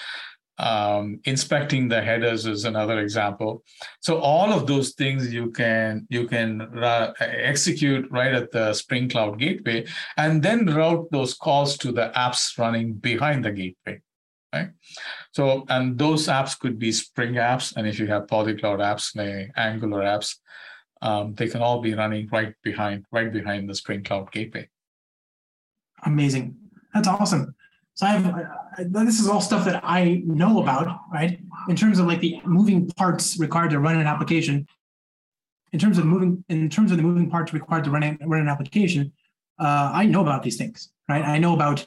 Um, 0.58 1.20
inspecting 1.26 1.90
the 1.90 2.02
headers 2.02 2.46
is 2.46 2.64
another 2.64 3.00
example. 3.00 3.62
So 4.00 4.20
all 4.20 4.54
of 4.54 4.68
those 4.68 4.94
things 4.94 5.34
you 5.34 5.52
can 5.52 6.08
you 6.10 6.28
can 6.28 6.70
ra- 6.72 7.12
execute 7.20 8.10
right 8.10 8.34
at 8.34 8.52
the 8.52 8.74
Spring 8.74 9.10
Cloud 9.10 9.38
Gateway, 9.38 9.86
and 10.16 10.42
then 10.42 10.66
route 10.68 11.08
those 11.12 11.34
calls 11.34 11.78
to 11.80 11.92
the 11.92 12.14
apps 12.16 12.58
running 12.58 12.94
behind 12.94 13.44
the 13.44 13.52
gateway. 13.52 14.00
Right. 14.56 14.70
So 15.34 15.66
and 15.68 15.98
those 15.98 16.28
apps 16.28 16.58
could 16.58 16.80
be 16.80 16.94
Spring 16.94 17.34
apps, 17.34 17.76
and 17.76 17.86
if 17.86 18.00
you 18.00 18.08
have 18.08 18.30
polyglot 18.30 18.80
apps, 18.80 19.14
like 19.16 19.52
Angular 19.58 20.02
apps, 20.02 20.38
um, 21.02 21.34
they 21.34 21.50
can 21.50 21.62
all 21.62 21.82
be 21.82 21.94
running 21.94 22.30
right 22.32 22.54
behind 22.64 23.06
right 23.12 23.32
behind 23.32 23.70
the 23.70 23.76
Spring 23.76 24.02
Cloud 24.02 24.32
Gateway. 24.32 24.70
Amazing. 26.06 26.56
That's 26.94 27.10
awesome. 27.10 27.54
So 27.96 28.06
I 28.06 28.10
have 28.12 28.26
I, 28.78 29.04
this 29.04 29.20
is 29.20 29.28
all 29.28 29.42
stuff 29.42 29.66
that 29.66 29.82
I 29.84 30.22
know 30.26 30.62
about, 30.62 31.02
right? 31.12 31.38
In 31.68 31.76
terms 31.76 32.00
of 32.00 32.08
like 32.08 32.22
the 32.22 32.40
moving 32.46 32.88
parts 32.92 33.38
required 33.38 33.72
to 33.72 33.80
run 33.80 34.00
an 34.00 34.08
application. 34.08 34.68
In 35.74 35.80
terms 35.80 35.98
of 35.98 36.06
moving, 36.06 36.46
in 36.48 36.70
terms 36.70 36.92
of 36.92 36.98
the 36.98 37.04
moving 37.04 37.30
parts 37.30 37.52
required 37.52 37.84
to 37.84 37.92
run, 37.92 38.04
a, 38.04 38.18
run 38.26 38.40
an 38.40 38.48
application, 38.48 39.12
uh, 39.60 39.92
I 39.94 40.06
know 40.06 40.22
about 40.22 40.44
these 40.44 40.56
things, 40.56 40.92
right? 41.10 41.26
I 41.26 41.38
know 41.38 41.54
about 41.54 41.86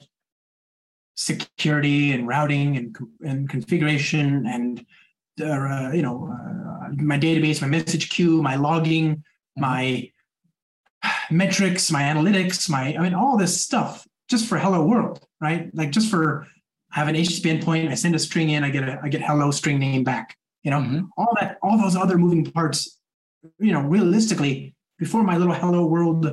security 1.19 2.13
and 2.13 2.29
routing 2.29 2.77
and, 2.77 2.97
and 3.23 3.49
configuration 3.49 4.47
and 4.47 4.87
uh, 5.41 5.91
you 5.93 6.01
know 6.01 6.33
uh, 6.33 6.89
my 6.95 7.19
database, 7.19 7.61
my 7.61 7.67
message 7.67 8.09
queue, 8.09 8.41
my 8.41 8.55
logging, 8.55 9.25
my 9.57 10.09
metrics, 11.31 11.91
my 11.91 12.03
analytics, 12.03 12.71
my 12.71 12.95
I 12.97 13.01
mean 13.03 13.15
all 13.15 13.37
this 13.37 13.61
stuff 13.61 14.07
just 14.29 14.47
for 14.47 14.59
hello 14.59 14.85
world, 14.85 15.21
right? 15.41 15.75
Like 15.75 15.91
just 15.91 16.09
for 16.09 16.47
I 16.93 17.01
have 17.01 17.09
an 17.09 17.17
HTTP 17.17 17.61
endpoint, 17.61 17.91
I 17.91 17.95
send 17.95 18.15
a 18.15 18.19
string 18.19 18.51
in, 18.51 18.63
I 18.63 18.71
get 18.71 18.85
a 18.85 19.01
I 19.03 19.09
get 19.09 19.21
hello 19.23 19.51
string 19.51 19.81
name 19.81 20.05
back. 20.05 20.37
You 20.63 20.71
know, 20.71 20.81
Mm-hmm. 20.81 21.05
all 21.17 21.33
that, 21.41 21.59
all 21.63 21.79
those 21.79 21.97
other 21.97 22.19
moving 22.19 22.45
parts, 22.45 22.99
you 23.59 23.73
know, 23.73 23.81
realistically, 23.81 24.75
before 24.99 25.23
my 25.25 25.37
little 25.37 25.55
hello 25.55 25.87
world 25.87 26.27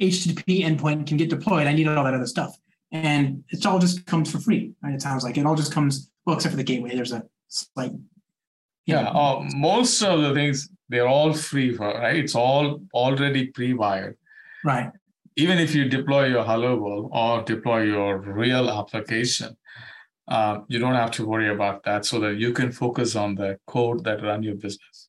HTTP 0.00 0.64
endpoint 0.64 1.06
can 1.08 1.16
get 1.16 1.28
deployed, 1.30 1.66
I 1.66 1.72
need 1.72 1.88
all 1.88 2.04
that 2.04 2.14
other 2.14 2.26
stuff. 2.26 2.56
And 2.90 3.44
it's 3.50 3.66
all 3.66 3.78
just 3.78 4.06
comes 4.06 4.30
for 4.30 4.38
free, 4.38 4.72
right? 4.82 4.94
It 4.94 5.02
sounds 5.02 5.22
like 5.24 5.36
it 5.36 5.44
all 5.44 5.54
just 5.54 5.72
comes, 5.74 6.10
well, 6.24 6.36
except 6.36 6.52
for 6.52 6.56
the 6.56 6.64
gateway. 6.64 6.94
There's 6.94 7.12
a 7.12 7.22
slight 7.48 7.92
Yeah, 8.86 9.02
know, 9.02 9.10
uh, 9.10 9.48
most 9.54 10.02
of 10.02 10.22
the 10.22 10.32
things 10.32 10.70
they're 10.88 11.06
all 11.08 11.34
free 11.34 11.74
for 11.74 11.86
right. 11.88 12.16
It's 12.16 12.34
all 12.34 12.80
already 12.94 13.48
pre-wired. 13.48 14.16
right. 14.64 14.90
Even 15.36 15.58
if 15.58 15.74
you 15.74 15.88
deploy 15.88 16.26
your 16.26 16.42
Hello 16.44 16.76
World 16.76 17.10
or 17.12 17.42
deploy 17.42 17.82
your 17.82 18.18
real 18.18 18.68
application, 18.70 19.56
uh, 20.26 20.60
you 20.68 20.78
don't 20.80 20.94
have 20.94 21.12
to 21.12 21.26
worry 21.26 21.48
about 21.50 21.84
that, 21.84 22.04
so 22.04 22.18
that 22.20 22.36
you 22.38 22.52
can 22.52 22.72
focus 22.72 23.14
on 23.14 23.34
the 23.36 23.58
code 23.66 24.02
that 24.04 24.22
run 24.22 24.42
your 24.42 24.56
business. 24.56 25.08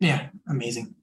Yeah, 0.00 0.30
amazing, 0.48 0.94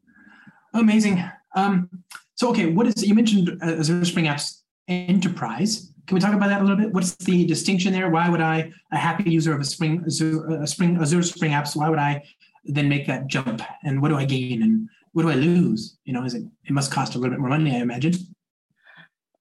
amazing. 0.74 1.24
Um, 1.56 1.90
so 2.36 2.50
okay, 2.50 2.66
what 2.66 2.86
is 2.88 3.02
you 3.08 3.16
mentioned 3.16 3.50
uh, 3.62 3.80
Azure 3.80 4.04
Spring 4.04 4.26
Apps 4.26 4.62
Enterprise? 4.88 5.89
Can 6.10 6.16
we 6.16 6.22
talk 6.22 6.34
about 6.34 6.50
that 6.50 6.62
a 6.62 6.64
little 6.64 6.76
bit? 6.76 6.92
What's 6.92 7.14
the 7.18 7.46
distinction 7.46 7.94
there? 7.94 8.10
Why 8.10 8.30
would 8.30 8.42
I, 8.42 8.72
a 8.92 8.98
happy 8.98 9.30
user 9.30 9.54
of 9.54 9.62
a 9.62 9.64
Spring 9.64 10.04
Azure, 10.08 10.44
a 10.60 10.66
Spring 10.66 10.98
Azure 11.00 11.22
Spring 11.22 11.52
Apps, 11.52 11.76
why 11.76 11.88
would 11.88 12.00
I 12.00 12.24
then 12.66 12.90
make 12.90 13.06
that 13.06 13.28
jump? 13.28 13.62
And 13.84 14.02
what 14.02 14.10
do 14.10 14.16
I 14.16 14.26
gain? 14.26 14.64
And 14.64 14.90
what 15.12 15.22
do 15.22 15.30
I 15.30 15.36
lose? 15.36 16.00
You 16.06 16.14
know, 16.14 16.24
is 16.24 16.34
it? 16.34 16.42
It 16.66 16.72
must 16.72 16.92
cost 16.92 17.14
a 17.14 17.20
little 17.20 17.30
bit 17.30 17.40
more 17.40 17.50
money, 17.50 17.76
I 17.76 17.82
imagine. 17.82 18.16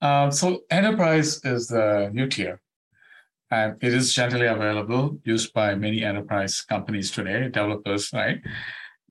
Um, 0.03 0.31
so 0.31 0.65
enterprise 0.71 1.41
is 1.43 1.69
the 1.69 2.11
new 2.13 2.27
tier, 2.27 2.61
and 3.51 3.83
it 3.83 3.95
is 3.95 4.13
generally 4.13 4.47
available, 4.47 5.19
used 5.25 5.55
by 5.55 5.75
many 5.75 6.05
enterprise 6.05 6.61
companies 6.61 7.11
today, 7.11 7.45
developers, 7.45 8.13
right? 8.13 8.43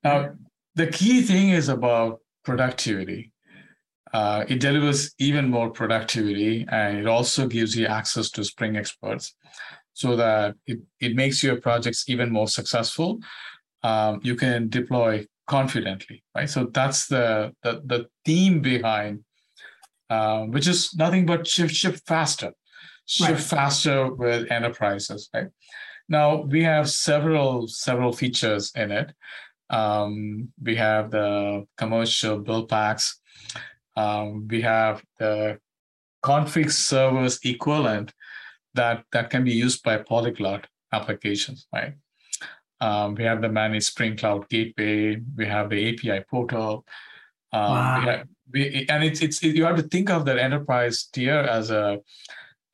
Now, 0.04 0.36
the 0.76 0.86
key 0.86 1.24
thing 1.24 1.50
is 1.50 1.70
about 1.70 2.20
productivity. 2.46 3.32
Uh, 4.14 4.46
it 4.48 4.60
delivers 4.60 5.14
even 5.20 5.50
more 5.50 5.70
productivity, 5.70 6.66
and 6.72 6.98
it 6.98 7.08
also 7.08 7.48
gives 7.48 7.76
you 7.76 7.86
access 7.86 8.30
to 8.32 8.44
Spring 8.44 8.78
experts, 8.78 9.36
so 9.94 10.16
that 10.16 10.56
it, 10.66 10.80
it 11.00 11.16
makes 11.16 11.44
your 11.44 11.60
projects 11.60 12.08
even 12.08 12.32
more 12.32 12.48
successful. 12.48 13.20
Um, 13.84 14.20
you 14.24 14.36
can 14.36 14.70
deploy 14.70 15.26
confidently, 15.48 16.24
right? 16.36 16.50
So 16.50 16.66
that's 16.74 17.08
the 17.08 17.54
the, 17.64 17.82
the 17.86 18.08
theme 18.26 18.62
behind 18.62 19.24
um, 20.10 20.52
which 20.52 20.68
is 20.68 20.96
nothing 20.96 21.26
but 21.26 21.48
shift 21.48 21.74
shift 21.74 22.08
faster, 22.08 22.54
shift 23.06 23.30
Right. 23.32 23.40
faster 23.40 24.14
with 24.14 24.52
enterprises. 24.52 25.30
Right 25.34 25.48
now, 26.08 26.42
we 26.42 26.64
have 26.64 26.90
several 26.90 27.68
several 27.68 28.14
features 28.14 28.72
in 28.76 28.92
it. 28.92 29.14
Um, 29.70 30.50
we 30.62 30.76
have 30.76 31.12
the 31.12 31.66
commercial 31.78 32.40
build 32.40 32.70
packs. 32.70 33.20
Um, 33.98 34.48
we 34.48 34.62
have 34.62 35.04
the 35.20 35.60
config 36.24 36.72
servers 36.72 37.40
equivalent 37.44 38.14
that 38.76 39.04
that 39.12 39.30
can 39.30 39.44
be 39.44 39.54
used 39.54 39.84
by 39.84 39.98
polyglot 39.98 40.68
applications. 40.94 41.68
Right. 41.74 41.94
Um, 42.80 43.16
we 43.16 43.24
have 43.24 43.42
the 43.42 43.50
managed 43.50 43.88
Spring 43.88 44.16
Cloud 44.16 44.48
Gateway. 44.50 45.20
We 45.36 45.46
have 45.48 45.70
the 45.70 45.90
API 45.90 46.24
portal. 46.30 46.86
Um, 47.52 47.62
Wow. 47.72 48.00
we 48.00 48.06
have, 48.06 48.28
we, 48.54 48.86
and 48.90 49.04
it's 49.04 49.22
it's 49.22 49.42
you 49.42 49.66
have 49.66 49.78
to 49.78 49.84
think 49.84 50.10
of 50.10 50.26
that 50.26 50.38
enterprise 50.38 51.06
tier 51.12 51.40
as 51.58 51.72
a 51.72 52.00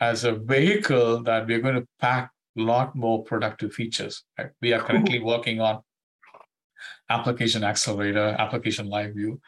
as 0.01 0.25
a 0.25 0.33
vehicle 0.33 1.23
that 1.23 1.47
we're 1.47 1.61
going 1.61 1.79
to 1.81 1.87
pack 1.99 2.31
a 2.57 2.61
lot 2.61 2.95
more 2.95 3.23
productive 3.23 3.73
features. 3.73 4.23
Right? 4.37 4.51
We 4.61 4.73
are 4.73 4.83
currently 4.83 5.19
working 5.33 5.61
on 5.61 5.81
application 7.09 7.63
accelerator, 7.63 8.35
application 8.37 8.87
live 8.89 9.13
view, 9.13 9.39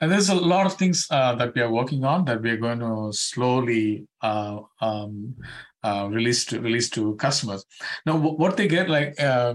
and 0.00 0.10
there's 0.10 0.28
a 0.28 0.34
lot 0.34 0.66
of 0.66 0.74
things 0.74 1.06
uh, 1.10 1.34
that 1.34 1.54
we 1.54 1.60
are 1.60 1.70
working 1.70 2.04
on 2.04 2.24
that 2.24 2.42
we 2.42 2.50
are 2.50 2.56
going 2.56 2.80
to 2.80 3.12
slowly 3.12 4.06
uh, 4.22 4.58
um, 4.80 5.34
uh, 5.82 6.08
release 6.10 6.44
to 6.46 6.60
release 6.60 6.90
to 6.90 7.14
customers. 7.16 7.64
Now, 8.06 8.18
wh- 8.18 8.38
what 8.38 8.56
they 8.56 8.68
get 8.68 8.88
like. 8.88 9.20
Uh, 9.20 9.54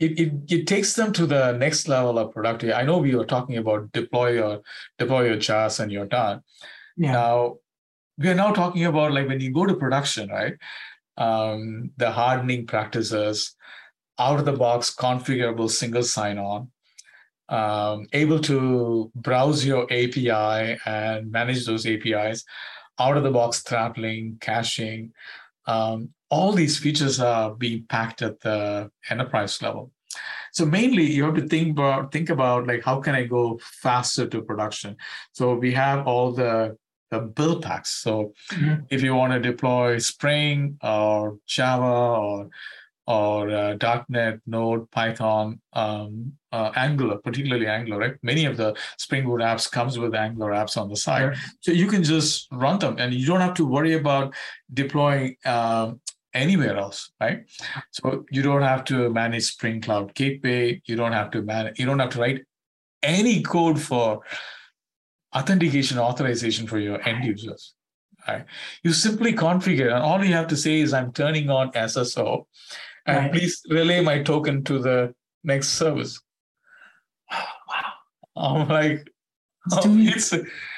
it, 0.00 0.20
it, 0.20 0.32
it 0.48 0.66
takes 0.68 0.94
them 0.94 1.12
to 1.14 1.26
the 1.26 1.52
next 1.52 1.88
level 1.88 2.20
of 2.20 2.32
productivity. 2.32 2.72
I 2.72 2.84
know 2.84 2.98
we 2.98 3.16
were 3.16 3.26
talking 3.26 3.56
about 3.56 3.90
deploy 3.90 4.34
your 4.34 4.60
deploy 4.96 5.26
your 5.26 5.38
jars 5.38 5.80
and 5.80 5.90
you're 5.90 6.06
done. 6.06 6.42
Yeah. 6.96 7.10
Now 7.10 7.56
we 8.16 8.28
are 8.28 8.34
now 8.34 8.52
talking 8.52 8.84
about 8.84 9.12
like 9.12 9.26
when 9.26 9.40
you 9.40 9.52
go 9.52 9.66
to 9.66 9.74
production, 9.74 10.28
right? 10.28 10.54
Um, 11.16 11.90
the 11.96 12.12
hardening 12.12 12.66
practices, 12.66 13.56
out 14.20 14.38
of 14.38 14.44
the 14.44 14.52
box 14.52 14.94
configurable 14.94 15.70
single 15.70 16.04
sign 16.04 16.38
on, 16.38 16.70
um, 17.48 18.06
able 18.12 18.40
to 18.40 19.10
browse 19.14 19.64
your 19.64 19.84
API 19.84 20.78
and 20.86 21.30
manage 21.30 21.66
those 21.66 21.86
APIs, 21.86 22.44
out 22.98 23.16
of 23.16 23.22
the 23.22 23.30
box 23.30 23.60
throttling, 23.60 24.36
caching. 24.40 25.12
Um, 25.66 26.10
all 26.30 26.52
these 26.52 26.78
features 26.78 27.20
are 27.20 27.54
being 27.54 27.84
packed 27.88 28.22
at 28.22 28.40
the 28.40 28.90
enterprise 29.10 29.62
level. 29.62 29.92
So 30.52 30.66
mainly 30.66 31.04
you 31.04 31.24
have 31.24 31.34
to 31.36 31.46
think 31.46 31.70
about 31.70 32.10
think 32.10 32.30
about 32.30 32.66
like 32.66 32.82
how 32.82 33.00
can 33.00 33.14
I 33.14 33.24
go 33.24 33.60
faster 33.62 34.26
to 34.26 34.42
production. 34.42 34.96
So 35.32 35.54
we 35.54 35.72
have 35.74 36.06
all 36.06 36.32
the 36.32 36.76
the 37.10 37.20
build 37.20 37.62
packs. 37.62 37.90
So 37.90 38.34
Mhm. 38.50 38.86
if 38.90 39.02
you 39.02 39.14
want 39.14 39.32
to 39.32 39.40
deploy 39.40 39.98
Spring 39.98 40.78
or 40.82 41.38
Java 41.46 41.84
or 41.86 42.50
or 43.08 43.48
uh, 43.48 44.02
.NET, 44.10 44.38
Node, 44.46 44.90
Python, 44.90 45.58
um, 45.72 46.30
uh, 46.52 46.70
Angular, 46.76 47.16
particularly 47.16 47.66
Angular, 47.66 47.98
right? 47.98 48.14
Many 48.22 48.44
of 48.44 48.58
the 48.58 48.76
Spring 48.98 49.24
Boot 49.24 49.40
apps 49.40 49.70
comes 49.70 49.98
with 49.98 50.14
Angular 50.14 50.50
apps 50.50 50.76
on 50.76 50.90
the 50.90 50.96
side. 50.96 51.34
Sure. 51.34 51.44
So 51.62 51.72
you 51.72 51.86
can 51.86 52.04
just 52.04 52.48
run 52.52 52.78
them 52.78 52.96
and 52.98 53.14
you 53.14 53.26
don't 53.26 53.40
have 53.40 53.54
to 53.54 53.64
worry 53.64 53.94
about 53.94 54.34
deploying 54.74 55.36
uh, 55.46 55.92
anywhere 56.34 56.76
else, 56.76 57.10
right? 57.18 57.46
So 57.92 58.26
you 58.30 58.42
don't 58.42 58.60
have 58.60 58.84
to 58.84 59.08
manage 59.08 59.44
Spring 59.44 59.80
Cloud 59.80 60.14
Gateway. 60.14 60.82
You 60.84 60.94
don't 60.94 61.12
have 61.12 61.30
to 61.30 61.40
manage. 61.40 61.78
You 61.78 61.86
don't 61.86 62.00
have 62.00 62.10
to 62.10 62.20
write 62.20 62.44
any 63.02 63.42
code 63.42 63.80
for 63.80 64.20
authentication 65.34 65.98
authorization 65.98 66.66
for 66.66 66.78
your 66.78 67.00
end 67.08 67.24
users. 67.24 67.74
Right? 68.26 68.44
You 68.82 68.92
simply 68.92 69.32
configure, 69.32 69.94
and 69.94 70.02
all 70.02 70.22
you 70.22 70.34
have 70.34 70.48
to 70.48 70.56
say 70.56 70.80
is, 70.80 70.92
"I'm 70.92 71.12
turning 71.12 71.48
on 71.48 71.70
SSO, 71.72 72.46
and 73.08 73.18
Right. 73.18 73.32
please 73.32 73.60
relay 73.70 74.00
my 74.00 74.22
token 74.22 74.64
to 74.64 74.78
the 74.78 75.14
next 75.44 75.70
service." 75.70 76.20
Wow. 77.30 77.92
I'm 78.36 78.68
like, 78.68 79.08
It's 79.66 79.76
oh, 79.86 79.96
it's, 79.98 80.32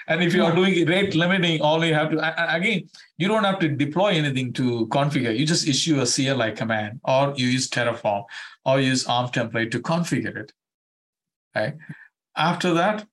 and 0.09 0.23
if 0.23 0.35
you 0.35 0.43
are 0.45 0.55
doing 0.55 0.87
rate 0.87 1.15
limiting, 1.15 1.61
all 1.61 1.85
you 1.85 1.95
have 1.95 2.11
to 2.11 2.55
again, 2.55 2.89
you 3.19 3.29
don't 3.29 3.45
have 3.45 3.59
to 3.61 3.69
deploy 3.69 4.09
anything 4.09 4.53
to 4.55 4.87
configure. 4.89 5.37
You 5.37 5.47
just 5.47 5.69
issue 5.69 6.01
a 6.01 6.07
CLI 6.07 6.53
command, 6.53 7.01
or 7.05 7.35
you 7.37 7.47
use 7.47 7.69
Terraform, 7.69 8.25
or 8.65 8.81
use 8.81 9.07
ARM 9.07 9.29
template 9.29 9.71
to 9.73 9.81
configure 9.81 10.37
it. 10.37 10.53
Right. 11.55 11.75
After 12.37 12.73
that, 12.75 13.07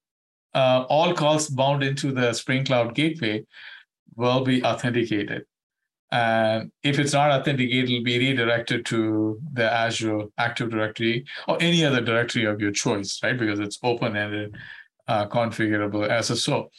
uh, 0.56 0.86
all 0.90 1.14
calls 1.14 1.50
bound 1.50 1.84
into 1.84 2.12
the 2.12 2.34
Spring 2.34 2.66
Cloud 2.66 2.96
Gateway 2.96 3.46
will 4.16 4.44
be 4.44 4.64
authenticated. 4.64 5.46
And 6.12 6.72
if 6.84 7.00
it's 7.00 7.14
not 7.14 7.32
authenticated, 7.32 7.90
it'll 7.90 8.04
be 8.04 8.18
redirected 8.18 8.86
to 8.88 9.40
the 9.54 9.70
Azure 9.72 10.24
Active 10.38 10.70
Directory 10.70 11.26
or 11.48 11.58
any 11.62 11.84
other 11.84 12.02
directory 12.02 12.46
of 12.46 12.62
your 12.62 12.72
choice, 12.72 13.20
right? 13.24 13.38
Because 13.38 13.60
it's 13.60 13.78
open-ended, 13.84 14.56
uh, 15.08 15.28
configurable 15.28 16.10
SSO. 16.10 16.70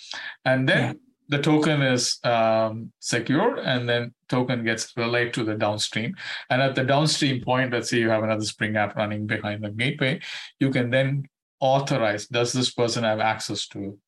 And 0.44 0.68
then 0.68 0.82
Yeah. 0.84 0.92
the 1.28 1.42
token 1.42 1.82
is 1.82 2.18
um, 2.24 2.90
secured, 3.00 3.58
and 3.58 3.86
then 3.88 4.14
token 4.30 4.64
gets 4.64 4.96
relayed 4.96 5.34
to 5.34 5.44
the 5.44 5.54
downstream. 5.56 6.14
And 6.48 6.62
at 6.62 6.74
the 6.74 6.84
downstream 6.84 7.44
point, 7.44 7.72
let's 7.72 7.90
say 7.90 7.98
you 7.98 8.08
have 8.08 8.22
another 8.22 8.44
Spring 8.44 8.76
app 8.76 8.96
running 8.96 9.26
behind 9.26 9.62
the 9.62 9.70
gateway, 9.70 10.20
you 10.58 10.70
can 10.70 10.88
then 10.90 11.24
authorize, 11.60 12.26
does 12.28 12.52
this 12.54 12.70
person 12.72 13.04
have 13.04 13.20
access 13.20 13.66
to 13.68 13.98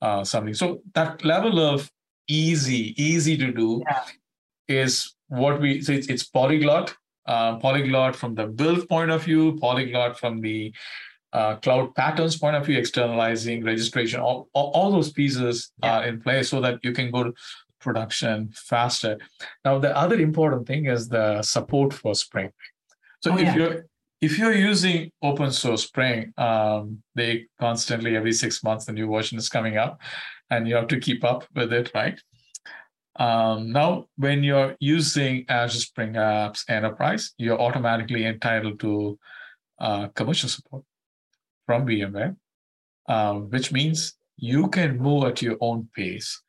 uh, 0.00 0.24
something? 0.24 0.54
So 0.54 0.80
that 0.94 1.24
level 1.24 1.58
of 1.60 1.90
easy, 2.26 2.94
easy 3.02 3.36
to 3.36 3.52
do 3.52 3.82
Yeah. 3.86 4.00
Is 4.78 5.14
what 5.28 5.60
we 5.60 5.80
so 5.82 5.92
it's, 5.92 6.08
it's 6.08 6.24
polyglot 6.24 6.94
uh, 7.26 7.56
polyglot 7.58 8.14
from 8.16 8.34
the 8.34 8.46
build 8.46 8.88
point 8.88 9.10
of 9.10 9.22
view 9.24 9.56
polyglot 9.60 10.18
from 10.18 10.40
the 10.40 10.72
uh, 11.32 11.56
cloud 11.56 11.94
patterns 11.94 12.36
point 12.36 12.56
of 12.56 12.66
view 12.66 12.76
externalizing 12.78 13.64
registration 13.64 14.20
all, 14.20 14.48
all, 14.52 14.70
all 14.74 14.90
those 14.92 15.10
pieces 15.12 15.72
Yeah. 15.82 15.98
are 15.98 16.04
in 16.06 16.20
place 16.20 16.50
so 16.50 16.60
that 16.60 16.80
you 16.82 16.92
can 16.92 17.10
go 17.10 17.24
to 17.24 17.32
production 17.80 18.50
faster 18.54 19.18
now 19.64 19.78
the 19.78 19.96
other 19.96 20.16
important 20.20 20.66
thing 20.66 20.86
is 20.86 21.08
the 21.08 21.42
support 21.42 21.92
for 21.94 22.14
spring 22.14 22.50
so 23.20 23.32
Oh, 23.32 23.36
if 23.38 23.42
yeah. 23.44 23.56
you're 23.56 23.86
if 24.20 24.38
you're 24.38 24.54
using 24.54 25.10
open 25.22 25.50
source 25.50 25.82
spring 25.84 26.32
um, 26.36 27.02
they 27.14 27.46
constantly 27.58 28.14
every 28.16 28.32
six 28.32 28.62
months 28.62 28.84
the 28.84 28.92
new 28.92 29.08
version 29.10 29.36
is 29.38 29.48
coming 29.48 29.76
up 29.78 30.00
and 30.50 30.68
you 30.68 30.74
have 30.76 30.86
to 30.88 31.00
keep 31.00 31.24
up 31.24 31.44
with 31.56 31.72
it 31.72 31.90
right 31.94 32.20
um, 33.16 33.72
now, 33.72 34.06
when 34.16 34.42
you're 34.42 34.74
using 34.80 35.44
Azure 35.48 35.80
Spring 35.80 36.14
Apps 36.14 36.64
Enterprise, 36.68 37.34
you're 37.36 37.60
automatically 37.60 38.24
entitled 38.24 38.80
to 38.80 39.18
uh, 39.78 40.08
commercial 40.08 40.48
support 40.48 40.84
from 41.66 41.86
VMware, 41.86 42.36
um, 43.08 43.50
which 43.50 43.70
means 43.70 44.14
you 44.36 44.68
can 44.68 44.98
move 44.98 45.24
at 45.24 45.42
your 45.42 45.56
own 45.60 45.88
pace. 45.94 46.40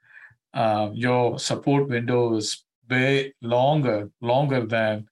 Um, 0.53 0.93
your 0.93 1.37
support 1.39 1.89
window 1.89 2.35
is 2.35 2.63
way 2.89 3.33
longer, 3.41 4.09
longer 4.21 4.65
than 4.65 5.07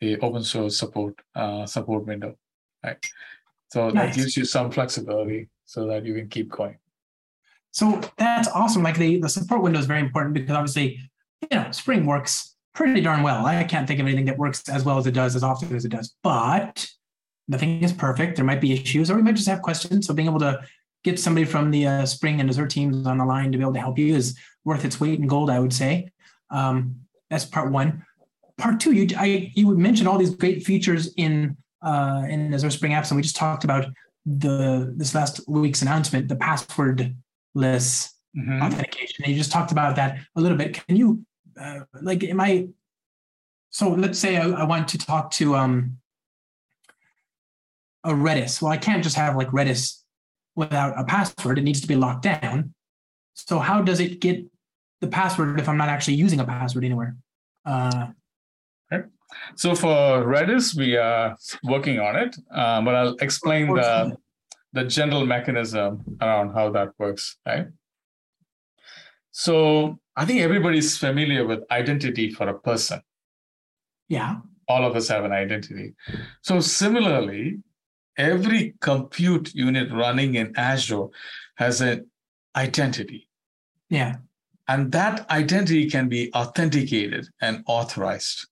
the 0.00 0.18
open 0.18 0.42
source 0.42 0.76
support 0.76 1.14
uh, 1.34 1.64
support 1.64 2.06
window, 2.06 2.36
right? 2.84 2.98
So 3.68 3.90
that 3.92 4.14
gives 4.14 4.36
you 4.36 4.44
some 4.44 4.70
flexibility 4.70 5.48
so 5.64 5.86
that 5.86 6.04
you 6.04 6.14
can 6.14 6.28
keep 6.28 6.50
going. 6.50 6.76
So 7.72 8.00
that's 8.18 8.48
awesome. 8.48 8.82
Like 8.82 8.96
the, 8.96 9.18
the 9.18 9.28
support 9.28 9.62
window 9.62 9.80
is 9.80 9.86
very 9.86 10.00
important 10.00 10.34
because 10.34 10.54
obviously, 10.54 11.00
you 11.40 11.58
know, 11.58 11.70
Spring 11.72 12.06
works 12.06 12.54
pretty 12.74 13.00
darn 13.00 13.22
well. 13.22 13.44
I 13.44 13.64
can't 13.64 13.88
think 13.88 14.00
of 14.00 14.06
anything 14.06 14.26
that 14.26 14.38
works 14.38 14.68
as 14.68 14.84
well 14.84 14.98
as 14.98 15.06
it 15.06 15.12
does, 15.12 15.34
as 15.34 15.42
often 15.42 15.74
as 15.74 15.84
it 15.84 15.90
does. 15.90 16.14
But 16.22 16.86
nothing 17.48 17.82
is 17.82 17.92
perfect. 17.92 18.36
There 18.36 18.44
might 18.44 18.60
be 18.60 18.72
issues, 18.72 19.10
or 19.10 19.16
we 19.16 19.22
might 19.22 19.36
just 19.36 19.48
have 19.48 19.62
questions. 19.62 20.06
So 20.06 20.14
being 20.14 20.28
able 20.28 20.38
to 20.40 20.60
get 21.04 21.18
somebody 21.18 21.44
from 21.44 21.70
the 21.70 21.86
uh, 21.86 22.06
Spring 22.06 22.40
and 22.40 22.48
Azure 22.48 22.66
teams 22.66 23.06
on 23.06 23.18
the 23.18 23.24
line 23.24 23.52
to 23.52 23.58
be 23.58 23.64
able 23.64 23.74
to 23.74 23.80
help 23.80 23.98
you 23.98 24.14
is 24.14 24.38
worth 24.64 24.84
its 24.84 25.00
weight 25.00 25.18
in 25.18 25.26
gold, 25.26 25.50
I 25.50 25.58
would 25.58 25.72
say. 25.72 26.08
Um, 26.50 26.96
that's 27.30 27.44
part 27.44 27.72
one. 27.72 28.04
Part 28.58 28.80
two, 28.80 28.92
you 28.92 29.08
I 29.16 29.50
you 29.54 29.76
mentioned 29.76 30.08
all 30.08 30.18
these 30.18 30.34
great 30.34 30.64
features 30.64 31.12
in 31.16 31.56
uh, 31.82 32.24
in 32.28 32.52
Azure 32.54 32.70
Spring 32.70 32.92
Apps, 32.92 33.10
and 33.10 33.16
we 33.16 33.22
just 33.22 33.36
talked 33.36 33.64
about 33.64 33.86
the 34.26 34.92
this 34.96 35.14
last 35.14 35.40
week's 35.48 35.82
announcement, 35.82 36.28
the 36.28 36.36
password 36.36 37.16
less 37.54 38.14
Mhm. 38.36 38.62
authentication. 38.62 39.24
And 39.24 39.32
you 39.32 39.38
just 39.38 39.52
talked 39.52 39.72
about 39.72 39.96
that 39.96 40.18
a 40.36 40.40
little 40.40 40.56
bit. 40.56 40.86
Can 40.86 40.96
you, 40.96 41.24
uh, 41.60 41.80
like, 42.00 42.24
am 42.24 42.40
I? 42.40 42.68
So 43.70 43.90
let's 43.90 44.18
say 44.18 44.36
I, 44.36 44.48
I 44.48 44.64
want 44.64 44.88
to 44.88 44.98
talk 44.98 45.30
to 45.32 45.56
um 45.56 45.98
a 48.04 48.10
Redis. 48.10 48.60
Well, 48.60 48.72
I 48.72 48.76
can't 48.78 49.02
just 49.02 49.16
have 49.16 49.36
like 49.36 49.48
Redis 49.48 50.02
without 50.56 50.98
a 50.98 51.04
password. 51.04 51.58
It 51.58 51.62
needs 51.62 51.80
to 51.82 51.86
be 51.86 51.94
locked 51.94 52.22
down. 52.22 52.74
So 53.34 53.58
how 53.58 53.82
does 53.82 54.00
it 54.00 54.20
get 54.20 54.44
the 55.00 55.08
password 55.08 55.58
if 55.60 55.68
I'm 55.68 55.76
not 55.76 55.88
actually 55.88 56.14
using 56.14 56.40
a 56.40 56.44
password 56.44 56.84
anywhere? 56.84 57.16
Uh, 57.64 58.08
So 59.56 59.74
for 59.74 60.24
Redis, 60.26 60.76
we 60.76 60.96
are 60.96 61.36
working 61.64 61.98
on 61.98 62.16
it, 62.16 62.36
uh, 62.54 62.82
but 62.82 62.94
I'll 62.94 63.16
explain 63.16 63.72
the, 63.72 64.14
the 64.72 64.84
general 64.84 65.26
mechanism 65.26 66.02
around 66.20 66.54
how 66.54 66.70
that 66.70 66.88
works, 66.98 67.36
right? 67.46 67.66
So 69.30 69.98
I 70.16 70.24
think 70.24 70.40
everybody's 70.40 70.96
familiar 70.98 71.46
with 71.46 71.60
identity 71.70 72.30
for 72.30 72.48
a 72.48 72.58
person. 72.58 73.00
yeah. 74.08 74.36
All 74.68 74.84
of 74.86 74.94
us 74.94 75.08
have 75.08 75.24
an 75.24 75.32
identity. 75.32 75.92
So 76.40 76.60
similarly, 76.60 77.58
every 78.16 78.74
compute 78.80 79.52
unit 79.54 79.90
running 79.92 80.36
in 80.36 80.56
Azure 80.56 81.08
has 81.56 81.80
an 81.80 82.08
identity. 82.56 83.28
Yeah. 83.90 84.16
And 84.68 84.92
that 84.92 85.28
identity 85.30 85.90
can 85.90 86.08
be 86.08 86.32
authenticated 86.32 87.26
and 87.40 87.64
authorized. 87.66 88.46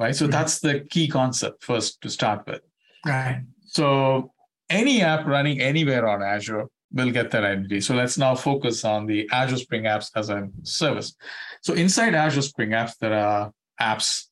Right. 0.00 0.16
So 0.16 0.26
Mhm. 0.26 0.30
that's 0.32 0.58
the 0.60 0.80
key 0.90 1.06
concept 1.06 1.62
first 1.62 2.00
to 2.00 2.08
start 2.08 2.46
with. 2.46 2.62
Right. 3.04 3.42
So 3.66 4.32
any 4.70 5.02
app 5.02 5.26
running 5.26 5.60
anywhere 5.60 6.08
on 6.08 6.22
Azure 6.22 6.66
will 6.92 7.10
get 7.10 7.30
that 7.30 7.44
identity. 7.44 7.80
So 7.80 7.94
let's 7.94 8.16
now 8.16 8.34
focus 8.34 8.84
on 8.84 9.06
the 9.06 9.28
Azure 9.32 9.56
Spring 9.58 9.84
Apps 9.84 10.10
as 10.14 10.30
a 10.30 10.48
service. 10.62 11.14
So 11.62 11.74
inside 11.74 12.14
Azure 12.14 12.42
Spring 12.42 12.70
Apps, 12.70 12.96
there 12.98 13.14
are 13.14 13.52
apps, 13.80 14.26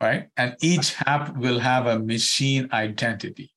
right? 0.00 0.28
And 0.36 0.56
each 0.60 0.94
app 1.06 1.36
will 1.36 1.58
have 1.58 1.86
a 1.86 1.98
machine 1.98 2.68
identity. 2.72 3.50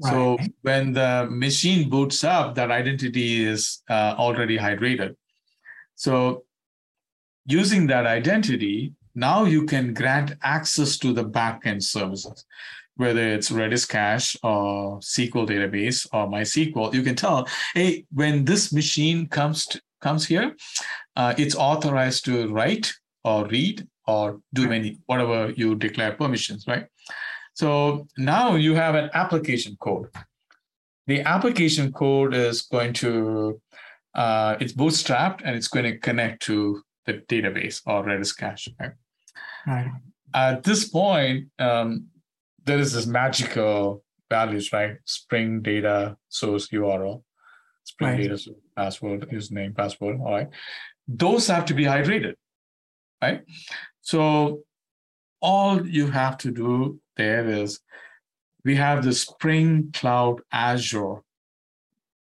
So 0.00 0.36
when 0.62 0.92
the 0.92 1.28
machine 1.30 1.88
boots 1.88 2.24
up, 2.24 2.56
that 2.56 2.72
identity 2.72 3.44
is 3.44 3.82
uh, 3.88 4.16
already 4.18 4.58
hydrated. 4.58 5.14
So 5.94 6.44
using 7.46 7.86
that 7.86 8.04
identity, 8.04 8.94
now 9.14 9.44
you 9.44 9.64
can 9.64 9.94
grant 9.94 10.34
access 10.42 10.98
to 10.98 11.12
the 11.12 11.24
backend 11.24 11.84
services, 11.84 12.44
whether 12.96 13.26
it's 13.26 13.50
Redis 13.50 13.88
cache 13.88 14.36
or 14.42 14.98
SQL 15.00 15.48
database 15.48 16.06
or 16.12 16.28
MySQL. 16.28 16.92
You 16.92 17.02
can 17.02 17.16
tell, 17.16 17.48
hey, 17.74 18.04
when 18.12 18.44
this 18.44 18.72
machine 18.72 19.26
comes 19.28 19.66
to, 19.66 19.80
comes 20.00 20.26
here, 20.26 20.54
uh, 21.16 21.34
it's 21.38 21.54
authorized 21.54 22.24
to 22.26 22.48
write 22.48 22.92
or 23.24 23.46
read 23.46 23.86
or 24.06 24.40
do 24.52 24.68
many 24.68 24.98
whatever 25.06 25.52
you 25.56 25.74
declare 25.74 26.12
permissions, 26.12 26.66
right? 26.66 26.86
So 27.54 28.06
now 28.18 28.56
you 28.56 28.74
have 28.74 28.94
an 28.94 29.10
application 29.14 29.76
code. 29.80 30.08
The 31.06 31.20
application 31.22 31.92
code 31.92 32.34
is 32.34 32.62
going 32.62 32.92
to, 32.94 33.60
uh, 34.14 34.56
it's 34.60 34.72
bootstrapped 34.72 35.42
and 35.44 35.56
it's 35.56 35.68
going 35.68 35.84
to 35.84 35.98
connect 35.98 36.42
to 36.42 36.82
the 37.06 37.14
database 37.28 37.80
or 37.86 38.04
Redis 38.04 38.36
cache. 38.36 38.68
Right? 38.78 38.92
Right. 39.66 39.90
At 40.34 40.62
this 40.62 40.88
point, 40.88 41.48
um, 41.58 42.06
there 42.64 42.78
is 42.78 42.92
this 42.92 43.06
magical 43.06 44.04
values, 44.30 44.72
right? 44.72 44.96
Spring 45.04 45.62
data 45.62 46.16
source 46.28 46.68
URL, 46.68 47.22
Spring 47.84 48.10
Right. 48.10 48.22
data 48.22 48.38
source 48.38 48.58
password, 48.76 49.28
username, 49.30 49.76
password. 49.76 50.18
All 50.20 50.32
right. 50.32 50.48
Those 51.08 51.46
have 51.48 51.64
to 51.66 51.74
be 51.74 51.84
hydrated, 51.84 52.34
right? 53.22 53.42
So 54.00 54.62
all 55.40 55.86
you 55.86 56.10
have 56.10 56.38
to 56.38 56.50
do 56.50 57.00
there 57.16 57.48
is 57.48 57.80
we 58.64 58.76
have 58.76 59.04
the 59.04 59.12
Spring 59.12 59.90
Cloud 59.92 60.40
Azure 60.52 61.16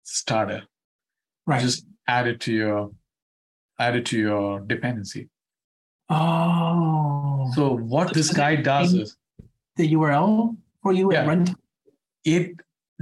starter. 0.03 0.63
Right. 1.45 1.61
Just 1.61 1.85
add 2.07 2.27
it 2.27 2.41
to 2.41 2.53
your 2.53 2.91
add 3.79 3.95
it 3.95 4.05
to 4.07 4.19
your 4.19 4.59
dependency. 4.59 5.29
Oh. 6.09 7.51
So 7.55 7.75
what 7.75 8.13
this 8.13 8.31
guy 8.33 8.55
does 8.55 8.93
is 8.93 9.16
the 9.77 9.93
URL 9.93 10.55
for 10.81 10.93
you 10.93 11.11
Yeah. 11.11 11.21
at 11.21 11.27
runtime? 11.27 11.55
it 12.25 12.51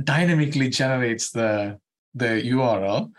dynamically 0.03 0.69
generates 0.69 1.32
the 1.32 1.80
the 2.13 2.41
URL, 2.55 3.11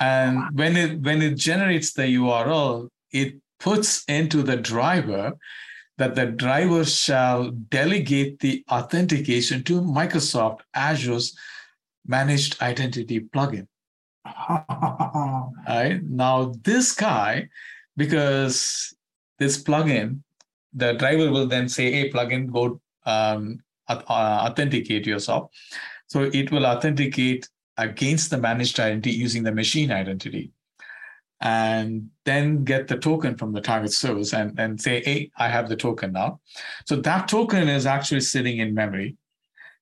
and 0.00 0.42
when 0.58 0.76
it 0.76 1.00
when 1.02 1.22
it 1.22 1.36
generates 1.36 1.92
the 1.92 2.06
URL, 2.18 2.88
it 3.12 3.34
puts 3.60 4.04
into 4.08 4.42
the 4.42 4.56
driver 4.56 5.32
that 5.98 6.14
the 6.14 6.26
driver 6.26 6.84
shall 6.84 7.50
delegate 7.50 8.40
the 8.40 8.64
authentication 8.70 9.62
to 9.64 9.82
Microsoft 9.82 10.60
Azure's 10.74 11.36
managed 12.06 12.60
identity 12.62 13.20
plugin. 13.20 13.66
Right. 15.68 16.00
Now, 16.02 16.52
this 16.64 16.92
guy, 16.92 17.48
because 17.96 18.94
this 19.38 19.62
plugin, 19.62 20.20
the 20.72 20.94
driver 20.94 21.30
will 21.30 21.46
then 21.46 21.68
say, 21.68 21.92
hey, 21.92 22.10
plugin, 22.10 22.50
go 22.50 22.80
um, 23.06 23.60
uh, 23.88 24.02
authenticate 24.08 25.06
yourself. 25.06 25.50
So 26.06 26.30
it 26.32 26.50
will 26.50 26.66
authenticate 26.66 27.48
against 27.76 28.30
the 28.30 28.38
managed 28.38 28.78
identity 28.78 29.12
using 29.12 29.42
the 29.42 29.52
machine 29.52 29.90
identity 29.90 30.52
and 31.40 32.10
then 32.26 32.64
get 32.64 32.88
the 32.88 32.98
token 32.98 33.36
from 33.36 33.52
the 33.52 33.60
target 33.60 33.92
service 33.92 34.34
and, 34.34 34.58
and 34.58 34.80
say, 34.80 35.02
hey, 35.02 35.30
I 35.36 35.48
have 35.48 35.68
the 35.68 35.76
token 35.76 36.12
now. 36.12 36.40
So 36.86 36.96
that 36.96 37.28
token 37.28 37.68
is 37.68 37.86
actually 37.86 38.20
sitting 38.20 38.58
in 38.58 38.74
memory. 38.74 39.16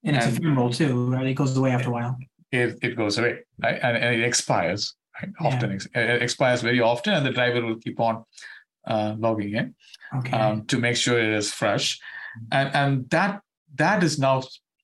and 0.05 0.17
it's 0.17 0.27
ephemeral 0.27 0.73
too, 0.73 1.11
right? 1.11 1.27
It 1.27 1.35
goes 1.35 1.57
away 1.57 1.73
after 1.73 1.89
a 1.89 1.93
while. 1.93 2.17
It, 2.53 2.79
it 2.83 2.97
goes 2.97 3.19
away, 3.19 3.41
right? 3.61 3.79
And, 3.83 3.97
and 3.97 4.15
it 4.15 4.25
expires, 4.25 4.95
right? 5.21 5.33
Often 5.41 5.73
ex- 5.73 5.89
it 5.95 6.23
expires 6.23 6.63
very 6.63 6.81
often, 6.81 7.15
and 7.15 7.27
the 7.27 7.33
driver 7.33 7.61
will 7.63 7.77
keep 7.77 7.99
on 7.99 8.25
uh, 8.87 9.17
logging 9.19 9.55
in. 9.55 9.75
Okay. 10.17 10.33
um, 10.33 10.65
to 10.67 10.79
make 10.79 10.97
sure 10.97 11.19
it 11.19 11.29
is 11.29 11.53
fresh, 11.53 12.01
and 12.53 12.75
and 12.75 13.11
that 13.11 13.43
that 13.77 14.03
is 14.03 14.19
now 14.19 14.39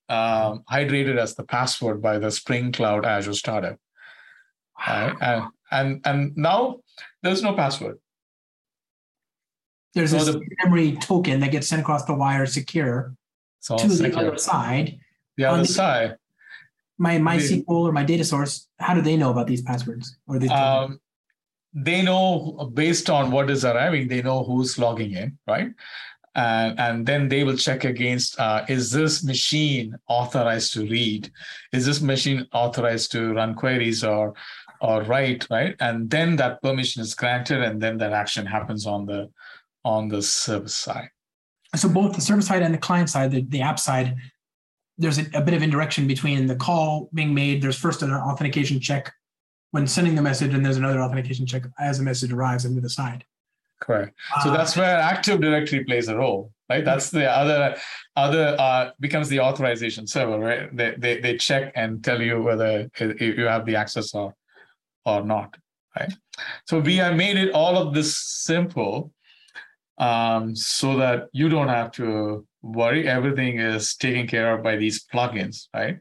um, 0.09 0.63
hydrated 0.71 1.17
as 1.17 1.35
the 1.35 1.43
password 1.43 2.01
by 2.01 2.19
the 2.19 2.31
Spring 2.31 2.71
Cloud 2.71 3.05
Azure 3.05 3.33
Starter, 3.33 3.77
right? 4.87 5.15
And 5.21 5.43
and 5.71 6.01
and 6.05 6.37
now 6.37 6.77
there's 7.23 7.41
no 7.41 7.53
password. 7.53 7.97
There's 9.93 10.11
so 10.11 10.17
this 10.17 10.35
the- 10.35 10.41
memory 10.63 10.97
token 10.97 11.39
that 11.39 11.51
gets 11.51 11.67
sent 11.67 11.81
across 11.81 12.05
the 12.05 12.13
wire 12.13 12.45
secure 12.45 13.15
to 13.65 13.87
the 13.87 13.95
secure. 13.95 14.27
other 14.27 14.37
side. 14.37 14.99
The 15.37 15.45
other 15.45 15.61
the- 15.63 15.67
side, 15.67 16.17
My 16.97 17.17
The- 17.17 17.23
MySQL 17.23 17.65
or 17.67 17.91
my 17.91 18.03
data 18.03 18.23
source, 18.23 18.67
how 18.79 18.93
do 18.93 19.01
they 19.01 19.17
know 19.17 19.31
about 19.31 19.47
these 19.47 19.61
passwords 19.61 20.17
or 20.27 20.39
these 20.39 20.51
um, 20.51 20.99
they 21.73 22.01
know 22.01 22.71
based 22.73 23.09
on 23.09 23.31
what 23.31 23.49
is 23.49 23.65
arriving, 23.65 24.07
they 24.07 24.21
know 24.21 24.43
who's 24.45 24.79
logging 24.79 25.11
in, 25.11 25.37
right? 25.45 25.71
And, 26.35 26.79
and 26.79 27.05
then 27.05 27.29
they 27.29 27.43
will 27.43 27.55
check 27.55 27.85
against 27.85 28.39
uh, 28.39 28.65
is 28.67 28.91
this 28.91 29.23
machine 29.23 29.95
authorized 30.07 30.73
to 30.73 30.81
read? 30.81 31.31
Is 31.71 31.85
this 31.85 32.01
machine 32.01 32.45
authorized 32.51 33.11
to 33.13 33.33
run 33.33 33.55
queries 33.55 34.03
or 34.03 34.33
or 34.81 35.03
write, 35.03 35.47
right? 35.49 35.75
And 35.79 36.09
then 36.09 36.35
that 36.35 36.61
permission 36.61 37.01
is 37.01 37.13
granted, 37.13 37.61
and 37.61 37.81
then 37.81 37.97
that 37.99 38.11
action 38.11 38.45
happens 38.45 38.85
on 38.85 39.05
the 39.05 39.29
on 39.83 40.09
the 40.09 40.21
service 40.21 40.75
side. 40.75 41.09
So 41.75 41.89
both 41.89 42.15
the 42.15 42.21
server 42.21 42.41
side 42.41 42.61
and 42.61 42.73
the 42.73 42.77
client 42.79 43.09
side, 43.09 43.31
the, 43.31 43.41
the 43.43 43.61
app 43.61 43.79
side, 43.79 44.15
there's 44.97 45.17
a, 45.17 45.25
a 45.33 45.41
bit 45.41 45.53
of 45.53 45.61
indirection 45.61 46.07
between 46.07 46.47
the 46.47 46.55
call 46.55 47.09
being 47.13 47.33
made. 47.33 47.61
There's 47.61 47.77
first 47.77 48.01
an 48.01 48.11
authentication 48.11 48.79
check 48.79 49.11
when 49.71 49.87
sending 49.87 50.15
the 50.15 50.21
message, 50.21 50.53
and 50.53 50.65
there's 50.65 50.77
another 50.77 51.01
authentication 51.01 51.45
check 51.45 51.63
as 51.79 51.97
the 51.97 52.03
message 52.03 52.31
arrives 52.31 52.65
into 52.65 52.81
the 52.81 52.89
side. 52.89 53.25
Correct. 53.85 54.13
So 54.41 54.49
Uh, 54.49 54.57
that's 54.57 54.75
where 54.75 54.97
Active 54.97 55.39
Directory 55.39 55.83
plays 55.83 56.07
a 56.07 56.17
role, 56.17 56.51
right? 56.69 56.83
That's 56.83 57.11
the 57.11 57.29
other 57.29 57.75
other 58.15 58.55
uh, 58.59 58.91
becomes 58.99 59.29
the 59.29 59.39
authorization 59.41 60.07
server, 60.07 60.39
right? 60.39 60.75
They, 60.75 60.95
they 60.97 61.21
they 61.21 61.37
check 61.37 61.71
and 61.75 62.03
tell 62.03 62.19
you 62.21 62.41
whether 62.41 62.89
you 62.99 63.45
have 63.45 63.65
the 63.65 63.75
access 63.75 64.15
or 64.15 64.33
or 65.05 65.23
not, 65.23 65.55
right? 65.95 66.13
So 66.65 66.79
we 66.79 66.95
have 66.97 67.15
made 67.15 67.37
it 67.37 67.51
all 67.53 67.77
of 67.77 67.93
this 67.93 68.17
simple, 68.17 69.11
um, 69.99 70.55
so 70.55 70.97
that 70.97 71.27
you 71.31 71.47
don't 71.47 71.69
have 71.69 71.91
to 71.91 72.47
worry. 72.63 73.07
Everything 73.07 73.59
is 73.59 73.95
taken 73.95 74.25
care 74.25 74.57
of 74.57 74.63
by 74.63 74.77
these 74.77 75.05
plugins, 75.05 75.67
right? 75.75 75.99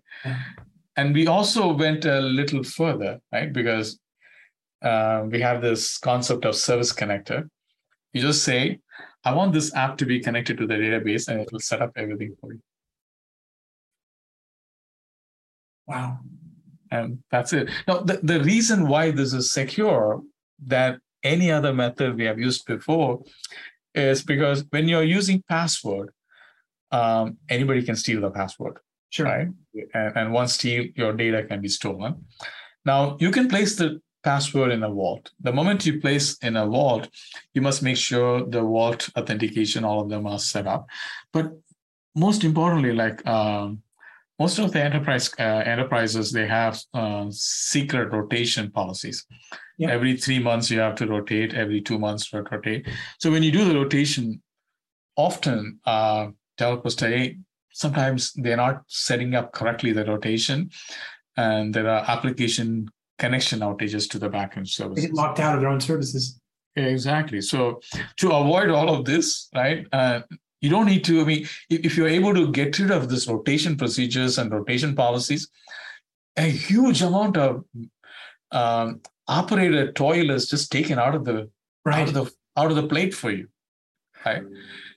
And 0.97 1.15
we 1.15 1.27
also 1.27 1.75
went 1.75 2.07
a 2.07 2.21
little 2.21 2.63
further, 2.65 3.21
right? 3.31 3.53
Because 3.53 3.99
uh, 4.81 5.25
we 5.29 5.41
have 5.41 5.61
this 5.61 5.99
concept 5.99 6.45
of 6.47 6.55
service 6.55 6.93
connector. 6.95 7.51
You 8.15 8.23
just 8.23 8.45
say, 8.45 8.81
I 9.25 9.35
want 9.35 9.53
this 9.53 9.75
app 9.75 9.99
to 9.99 10.07
be 10.07 10.21
connected 10.21 10.57
to 10.59 10.67
the 10.67 10.75
database, 10.75 11.29
and 11.29 11.41
it 11.41 11.53
will 11.53 11.61
set 11.61 11.83
up 11.83 11.93
everything 11.97 12.35
for 12.41 12.53
you. 12.53 12.61
wow. 15.87 16.19
And 16.91 17.19
that's 17.31 17.53
it. 17.53 17.71
Now, 17.89 17.99
the, 17.99 18.21
the 18.23 18.41
reason 18.41 18.89
why 18.89 19.11
this 19.11 19.33
is 19.33 19.53
secure 19.53 20.23
that 20.67 20.99
any 21.23 21.51
other 21.51 21.73
method 21.73 22.17
we 22.17 22.25
have 22.25 22.39
used 22.39 22.67
before 22.67 23.23
is 23.95 24.23
because 24.23 24.65
when 24.71 24.89
you're 24.89 25.05
using 25.05 25.43
password, 25.49 26.11
um, 26.93 27.39
anybody 27.49 27.83
can 27.83 27.97
steal 27.97 28.21
the 28.21 28.31
password. 28.31 28.79
Sure. 29.11 29.27
right? 29.27 29.49
And, 29.95 30.17
and 30.17 30.33
once 30.33 30.55
steal, 30.55 30.87
your 30.97 31.13
data 31.13 31.45
can 31.45 31.61
be 31.61 31.69
stolen. 31.69 32.25
Now 32.85 33.17
you 33.21 33.31
can 33.31 33.49
place 33.49 33.77
the 33.77 34.01
password 34.25 34.73
in 34.73 34.83
a 34.83 34.91
vault. 34.91 35.31
The 35.41 35.53
moment 35.53 35.87
you 35.87 36.01
place 36.01 36.37
in 36.39 36.57
a 36.57 36.67
vault, 36.67 37.09
you 37.53 37.63
must 37.63 37.83
make 37.83 37.97
sure 37.97 38.45
the 38.45 38.63
vault 38.63 39.09
authentication, 39.17 39.85
all 39.85 40.01
of 40.01 40.09
them 40.09 40.27
are 40.27 40.39
set 40.39 40.67
up. 40.67 40.87
But 41.33 41.53
most 42.17 42.43
importantly, 42.43 42.93
like 42.93 43.25
um, 43.27 43.83
most 44.39 44.59
of 44.59 44.73
the 44.73 44.83
enterprise 44.83 45.31
uh, 45.39 45.63
enterprises, 45.67 46.33
they 46.33 46.47
have 46.47 46.81
uh, 46.95 47.27
secret 47.31 48.13
rotation 48.13 48.71
policies. 48.71 49.27
Yeah. 49.79 49.91
Every 49.91 50.17
three 50.17 50.39
months 50.39 50.71
you 50.71 50.81
have 50.81 50.95
to 50.97 51.07
rotate. 51.07 51.55
Every 51.55 51.81
two 51.81 51.99
months 51.99 52.31
to 52.31 52.43
rotate. 52.43 52.89
So 53.19 53.31
when 53.31 53.43
you 53.43 53.53
do 53.53 53.65
the 53.65 53.75
rotation, 53.75 54.43
often 55.17 55.81
uh, 55.85 56.29
developers 56.57 56.97
say, 56.97 57.39
sometimes 57.73 58.33
they're 58.35 58.57
not 58.57 58.83
setting 58.87 59.35
up 59.35 59.53
correctly 59.53 59.93
the 59.93 60.05
rotation 60.05 60.71
and 61.37 61.75
there 61.75 61.89
are 61.89 62.05
application 62.09 62.89
connection 63.19 63.61
outages 63.61 64.09
to 64.11 64.19
the 64.19 64.29
backend 64.29 64.65
They 64.65 64.71
services. 64.83 65.07
get 65.07 65.15
locked 65.15 65.41
out 65.41 65.55
of 65.55 65.61
their 65.61 65.71
own 65.71 65.81
services. 65.81 66.41
Exactly. 66.77 67.41
So 67.41 67.81
to 68.17 68.33
avoid 68.33 68.71
all 68.71 68.93
of 68.93 69.05
this, 69.05 69.49
right? 69.55 69.87
Uh, 69.93 70.23
you 70.61 70.71
don't 70.71 70.87
need 70.87 71.05
to. 71.05 71.21
I 71.21 71.25
mean, 71.25 71.43
if, 71.71 71.85
if 71.85 71.97
you're 71.97 72.09
able 72.09 72.35
to 72.35 72.51
get 72.51 72.79
rid 72.79 72.91
of 72.91 73.09
this 73.09 73.29
rotation 73.29 73.77
procedures 73.77 74.39
and 74.39 74.51
rotation 74.51 74.95
policies, 74.97 75.49
a 76.37 76.43
huge 76.43 77.03
amount 77.03 77.37
of 77.37 77.65
um, 78.51 79.01
operator 79.29 79.93
toil 79.93 80.31
is 80.31 80.49
just 80.49 80.73
taken 80.73 80.99
out 80.99 81.15
of 81.15 81.25
the 81.25 81.43
out 81.43 81.51
Right. 81.87 82.09
of 82.09 82.15
the 82.15 82.33
out 82.57 82.71
of 82.71 82.77
the 82.77 82.87
plate 82.89 83.13
for 83.15 83.31
you, 83.31 83.47
right? 84.25 84.43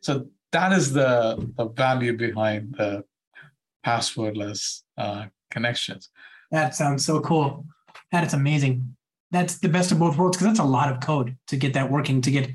So 0.01 0.27
that 0.53 0.71
is 0.71 0.93
the 0.93 1.51
the 1.57 1.67
value 1.67 2.15
behind 2.17 2.75
the 2.77 3.03
passwordless 3.85 4.83
uh, 4.97 5.25
connections. 5.51 6.09
That 6.51 6.75
sounds 6.75 7.05
so 7.05 7.19
cool. 7.19 7.65
That 8.11 8.23
is 8.23 8.33
amazing. 8.33 8.95
That's 9.31 9.57
the 9.59 9.69
best 9.69 9.91
of 9.91 9.99
both 9.99 10.17
worlds 10.17 10.37
because 10.37 10.47
that's 10.47 10.59
a 10.59 10.63
lot 10.63 10.91
of 10.91 11.01
code 11.01 11.35
to 11.47 11.57
get 11.57 11.73
that 11.73 11.91
working. 11.91 12.21
To 12.21 12.31
get, 12.31 12.49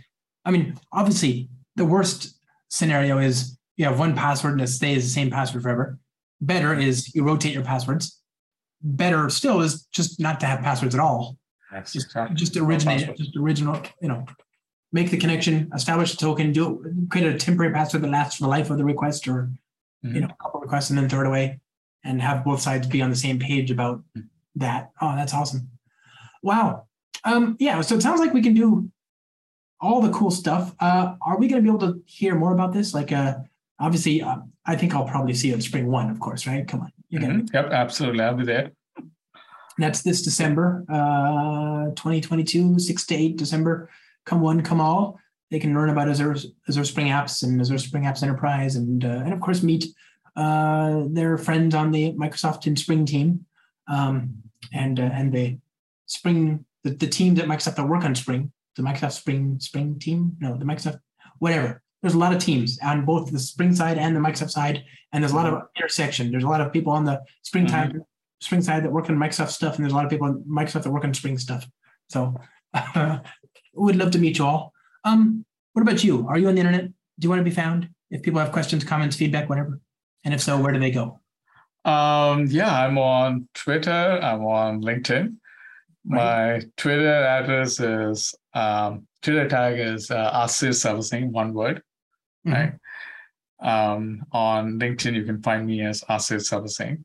I 0.44 0.50
mean, 0.50 0.78
obviously, 0.92 1.48
the 1.76 1.84
worst 1.84 2.34
scenario 2.70 3.18
is 3.18 3.58
you 3.76 3.84
have 3.84 3.98
one 3.98 4.14
password 4.14 4.54
and 4.54 4.62
it 4.62 4.68
stays 4.68 5.04
the 5.04 5.10
same 5.10 5.30
password 5.30 5.62
forever. 5.62 5.98
Better 6.40 6.74
is 6.74 7.14
you 7.14 7.24
rotate 7.24 7.52
your 7.52 7.64
passwords. 7.64 8.18
Better 8.82 9.28
still 9.28 9.60
is 9.60 9.86
just 9.92 10.18
not 10.18 10.40
to 10.40 10.46
have 10.46 10.60
passwords 10.60 10.94
at 10.94 11.00
all. 11.00 11.36
That's 11.70 11.92
Just 11.92 12.14
just 12.34 12.56
originate, 12.56 13.16
just 13.16 13.36
original, 13.36 13.80
you 14.00 14.08
know, 14.08 14.26
make 14.92 15.10
the 15.10 15.16
connection, 15.16 15.70
establish 15.74 16.10
the 16.10 16.18
token, 16.18 16.52
do 16.52 16.82
it, 16.84 17.10
create 17.10 17.26
a 17.26 17.38
temporary 17.38 17.72
password 17.72 18.02
that 18.02 18.10
lasts 18.10 18.36
for 18.36 18.44
the 18.44 18.48
life 18.50 18.70
of 18.70 18.78
the 18.78 18.84
request 18.84 19.28
or 19.28 19.50
you 20.02 20.20
know, 20.20 20.26
a 20.26 20.42
couple 20.42 20.60
requests 20.60 20.90
and 20.90 20.98
then 20.98 21.08
throw 21.08 21.20
it 21.20 21.26
away 21.26 21.60
and 22.04 22.20
have 22.20 22.44
both 22.44 22.60
sides 22.60 22.86
be 22.88 23.00
on 23.00 23.10
the 23.10 23.16
same 23.16 23.38
page 23.38 23.70
about 23.70 24.02
Hmm. 24.16 24.22
That. 24.56 24.90
Oh, 25.00 25.14
that's 25.16 25.34
awesome. 25.34 25.68
Wow. 26.42 26.86
Um, 27.24 27.56
yeah, 27.60 27.80
so 27.80 27.94
it 27.94 28.02
sounds 28.02 28.20
like 28.20 28.34
we 28.34 28.42
can 28.42 28.54
do 28.54 28.90
all 29.80 30.00
the 30.00 30.10
cool 30.10 30.30
stuff. 30.30 30.74
Uh, 30.80 31.14
are 31.22 31.38
we 31.38 31.48
going 31.48 31.62
to 31.62 31.70
be 31.70 31.74
able 31.74 31.92
to 31.92 32.02
hear 32.06 32.34
more 32.34 32.52
about 32.52 32.72
this? 32.72 32.94
Like, 32.94 33.12
uh, 33.12 33.36
obviously, 33.78 34.22
uh, 34.22 34.36
I 34.66 34.76
think 34.76 34.94
I'll 34.94 35.04
probably 35.08 35.34
see 35.34 35.48
you 35.48 35.54
at 35.54 35.60
SpringOne, 35.60 36.10
of 36.10 36.20
course, 36.20 36.46
right? 36.46 36.66
Come 36.66 36.80
on, 36.80 36.92
you 37.08 37.18
Mhm. 37.18 37.52
Yep, 37.52 37.70
absolutely. 37.72 38.22
I'll 38.22 38.36
be 38.36 38.44
there. 38.44 38.72
That's 39.78 40.02
this 40.02 40.22
December, 40.22 40.84
uh, 40.88 41.86
2022, 41.96 42.78
six 42.78 43.06
to 43.06 43.14
eight 43.14 43.36
December. 43.36 43.88
Come 44.26 44.40
one, 44.40 44.62
come 44.62 44.80
all. 44.80 45.18
They 45.50 45.58
can 45.58 45.74
learn 45.74 45.90
about 45.90 46.08
Azure, 46.08 46.36
Azure 46.68 46.84
Spring 46.84 47.08
Apps 47.08 47.42
and 47.42 47.60
Azure 47.60 47.78
Spring 47.78 48.04
Apps 48.04 48.22
Enterprise, 48.22 48.76
and 48.76 49.04
uh, 49.04 49.22
and 49.24 49.32
of 49.32 49.40
course 49.40 49.62
meet 49.62 49.86
uh, 50.36 51.04
their 51.08 51.36
friends 51.38 51.74
on 51.74 51.90
the 51.90 52.12
Microsoft 52.12 52.66
and 52.66 52.78
Spring 52.78 53.04
team, 53.04 53.44
um, 53.92 54.34
and 54.72 54.98
uh, 54.98 55.10
and 55.12 55.32
the 55.32 55.58
Spring 56.06 56.64
the, 56.84 56.90
the 56.90 57.06
teams 57.06 57.38
at 57.38 57.46
Microsoft 57.46 57.76
that 57.76 57.88
work 57.88 58.04
on 58.04 58.14
Spring, 58.14 58.52
the 58.76 58.82
Microsoft 58.82 59.12
Spring 59.12 59.58
Spring 59.60 59.98
team, 59.98 60.36
no, 60.40 60.56
the 60.56 60.64
Microsoft 60.64 60.98
whatever. 61.38 61.82
There's 62.02 62.14
a 62.14 62.18
lot 62.18 62.34
of 62.34 62.40
teams 62.40 62.78
on 62.82 63.04
both 63.04 63.30
the 63.30 63.38
Spring 63.38 63.74
side 63.74 63.96
and 63.96 64.16
the 64.16 64.20
Microsoft 64.20 64.50
side, 64.50 64.82
and 65.12 65.22
there's 65.22 65.32
a 65.32 65.36
lot 65.36 65.46
of 65.46 65.62
intersection. 65.76 66.32
There's 66.32 66.42
a 66.42 66.48
lot 66.48 66.60
of 66.60 66.72
people 66.72 66.92
on 66.92 67.04
the 67.04 67.22
Spring 67.42 67.66
time, 67.66 68.02
Spring 68.40 68.60
side 68.60 68.82
that 68.82 68.90
work 68.90 69.08
on 69.08 69.16
Microsoft 69.16 69.50
stuff, 69.50 69.76
and 69.76 69.84
there's 69.84 69.92
a 69.92 69.96
lot 69.96 70.04
of 70.04 70.10
people 70.10 70.26
on 70.26 70.42
Microsoft 70.42 70.82
that 70.82 70.90
work 70.90 71.04
on 71.04 71.14
Spring 71.14 71.38
stuff. 71.38 71.64
So, 72.08 72.34
we'd 73.74 73.96
love 73.96 74.10
to 74.12 74.18
meet 74.18 74.38
you 74.38 74.44
all. 74.44 74.72
Um, 75.04 75.44
what 75.74 75.82
about 75.82 76.02
you? 76.02 76.26
Are 76.28 76.38
you 76.38 76.48
on 76.48 76.54
the 76.54 76.60
internet? 76.60 76.86
Do 76.86 76.92
you 77.26 77.28
want 77.28 77.40
to 77.40 77.44
be 77.44 77.54
found? 77.54 77.88
If 78.10 78.22
people 78.22 78.40
have 78.40 78.52
questions, 78.52 78.84
comments, 78.84 79.16
feedback, 79.16 79.48
whatever, 79.48 79.80
and 80.24 80.34
if 80.34 80.40
so, 80.40 80.60
where 80.60 80.72
do 80.72 80.80
they 80.80 80.90
go? 80.90 81.21
Um, 81.84 82.46
yeah, 82.46 82.84
I'm 82.84 82.98
on 82.98 83.48
Twitter. 83.54 83.90
I'm 84.22 84.44
on 84.44 84.82
LinkedIn. 84.82 85.36
My 86.04 86.60
Twitter 86.76 87.12
address 87.12 87.78
is 87.80 88.34
um, 88.54 89.06
Twitter 89.22 89.48
tag 89.48 89.78
is 89.78 90.10
uh, 90.10 90.30
Asir 90.34 90.70
Selvasingh, 90.70 91.30
one 91.30 91.54
word. 91.54 91.82
Mhm. 92.46 92.52
Right. 92.52 92.72
Um, 93.60 94.24
on 94.32 94.78
LinkedIn, 94.80 95.14
you 95.14 95.24
can 95.24 95.40
find 95.42 95.66
me 95.66 95.82
as 95.82 96.02
Asir 96.08 96.38
Selvasingh. 96.38 97.04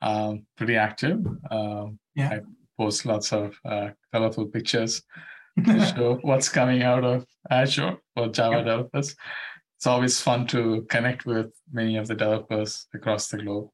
Um, 0.00 0.46
pretty 0.56 0.76
active. 0.76 1.20
Um, 1.50 1.98
Yeah. 2.14 2.30
I 2.30 2.40
post 2.78 3.04
lots 3.06 3.32
of 3.32 3.58
uh, 3.64 3.90
colorful 4.12 4.46
pictures 4.46 5.02
to 5.64 5.86
show 5.94 6.18
what's 6.22 6.48
coming 6.48 6.82
out 6.82 7.04
of 7.04 7.26
Azure 7.50 7.96
for 8.14 8.28
Java 8.28 8.58
developers. 8.58 9.14
It's 9.76 9.86
always 9.86 10.20
fun 10.20 10.46
to 10.48 10.86
connect 10.88 11.26
with 11.26 11.52
many 11.72 11.96
of 11.96 12.06
the 12.08 12.14
developers 12.14 12.86
across 12.94 13.28
the 13.28 13.38
globe. 13.38 13.68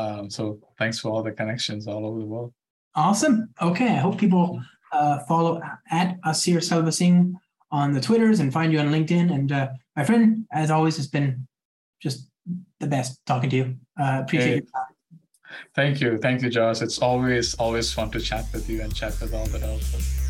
Um, 0.00 0.30
so 0.30 0.58
thanks 0.78 0.98
for 0.98 1.08
all 1.10 1.22
the 1.22 1.32
connections 1.32 1.86
all 1.86 2.06
over 2.06 2.18
the 2.20 2.26
world. 2.26 2.52
Awesome. 2.94 3.36
Okay. 3.60 3.88
I 3.88 4.00
hope 4.06 4.18
people 4.18 4.60
uh, 4.92 5.20
follow 5.28 5.60
at 5.90 6.18
Asir 6.24 6.58
Selvasingh 6.58 7.34
on 7.70 7.92
the 7.92 8.00
Twitters 8.00 8.40
and 8.40 8.52
find 8.52 8.72
you 8.72 8.80
on 8.80 8.88
LinkedIn. 8.88 9.32
And 9.32 9.52
uh, 9.52 9.68
my 9.96 10.04
friend, 10.04 10.46
as 10.52 10.70
always, 10.70 10.96
has 10.96 11.06
been 11.06 11.46
just 12.02 12.28
the 12.80 12.86
best 12.86 13.20
talking 13.26 13.50
to 13.50 13.56
you. 13.56 13.76
Uh, 14.00 14.22
appreciate 14.24 14.48
Hey. 14.48 14.54
your 14.54 14.62
time. 14.62 14.94
Thank 15.74 16.00
you. 16.00 16.18
Thank 16.18 16.42
you, 16.42 16.50
Josh. 16.50 16.80
It's 16.80 16.98
always, 16.98 17.54
always 17.54 17.92
fun 17.92 18.10
to 18.12 18.20
chat 18.20 18.46
with 18.52 18.68
you 18.70 18.82
and 18.82 18.94
chat 18.94 19.20
with 19.20 19.34
all 19.34 19.46
the 19.46 19.58
developers. 19.58 20.29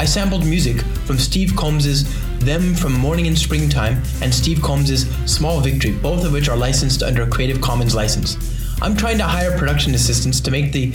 I 0.00 0.06
sampled 0.06 0.46
music 0.46 0.80
from 1.04 1.18
Steve 1.18 1.54
Combs's 1.54 2.04
Theme 2.38 2.74
from 2.74 2.94
Morning 2.94 3.26
in 3.26 3.36
Springtime 3.36 4.02
and 4.22 4.32
Steve 4.32 4.62
Combs's 4.62 5.06
Small 5.26 5.60
Victory, 5.60 5.92
both 5.92 6.24
of 6.24 6.32
which 6.32 6.48
are 6.48 6.56
licensed 6.56 7.02
under 7.02 7.24
a 7.24 7.26
Creative 7.26 7.60
Commons 7.60 7.94
license. 7.94 8.38
I'm 8.80 8.96
trying 8.96 9.18
to 9.18 9.24
hire 9.24 9.58
production 9.58 9.94
assistants 9.94 10.40
to 10.40 10.50
make 10.50 10.72
the 10.72 10.94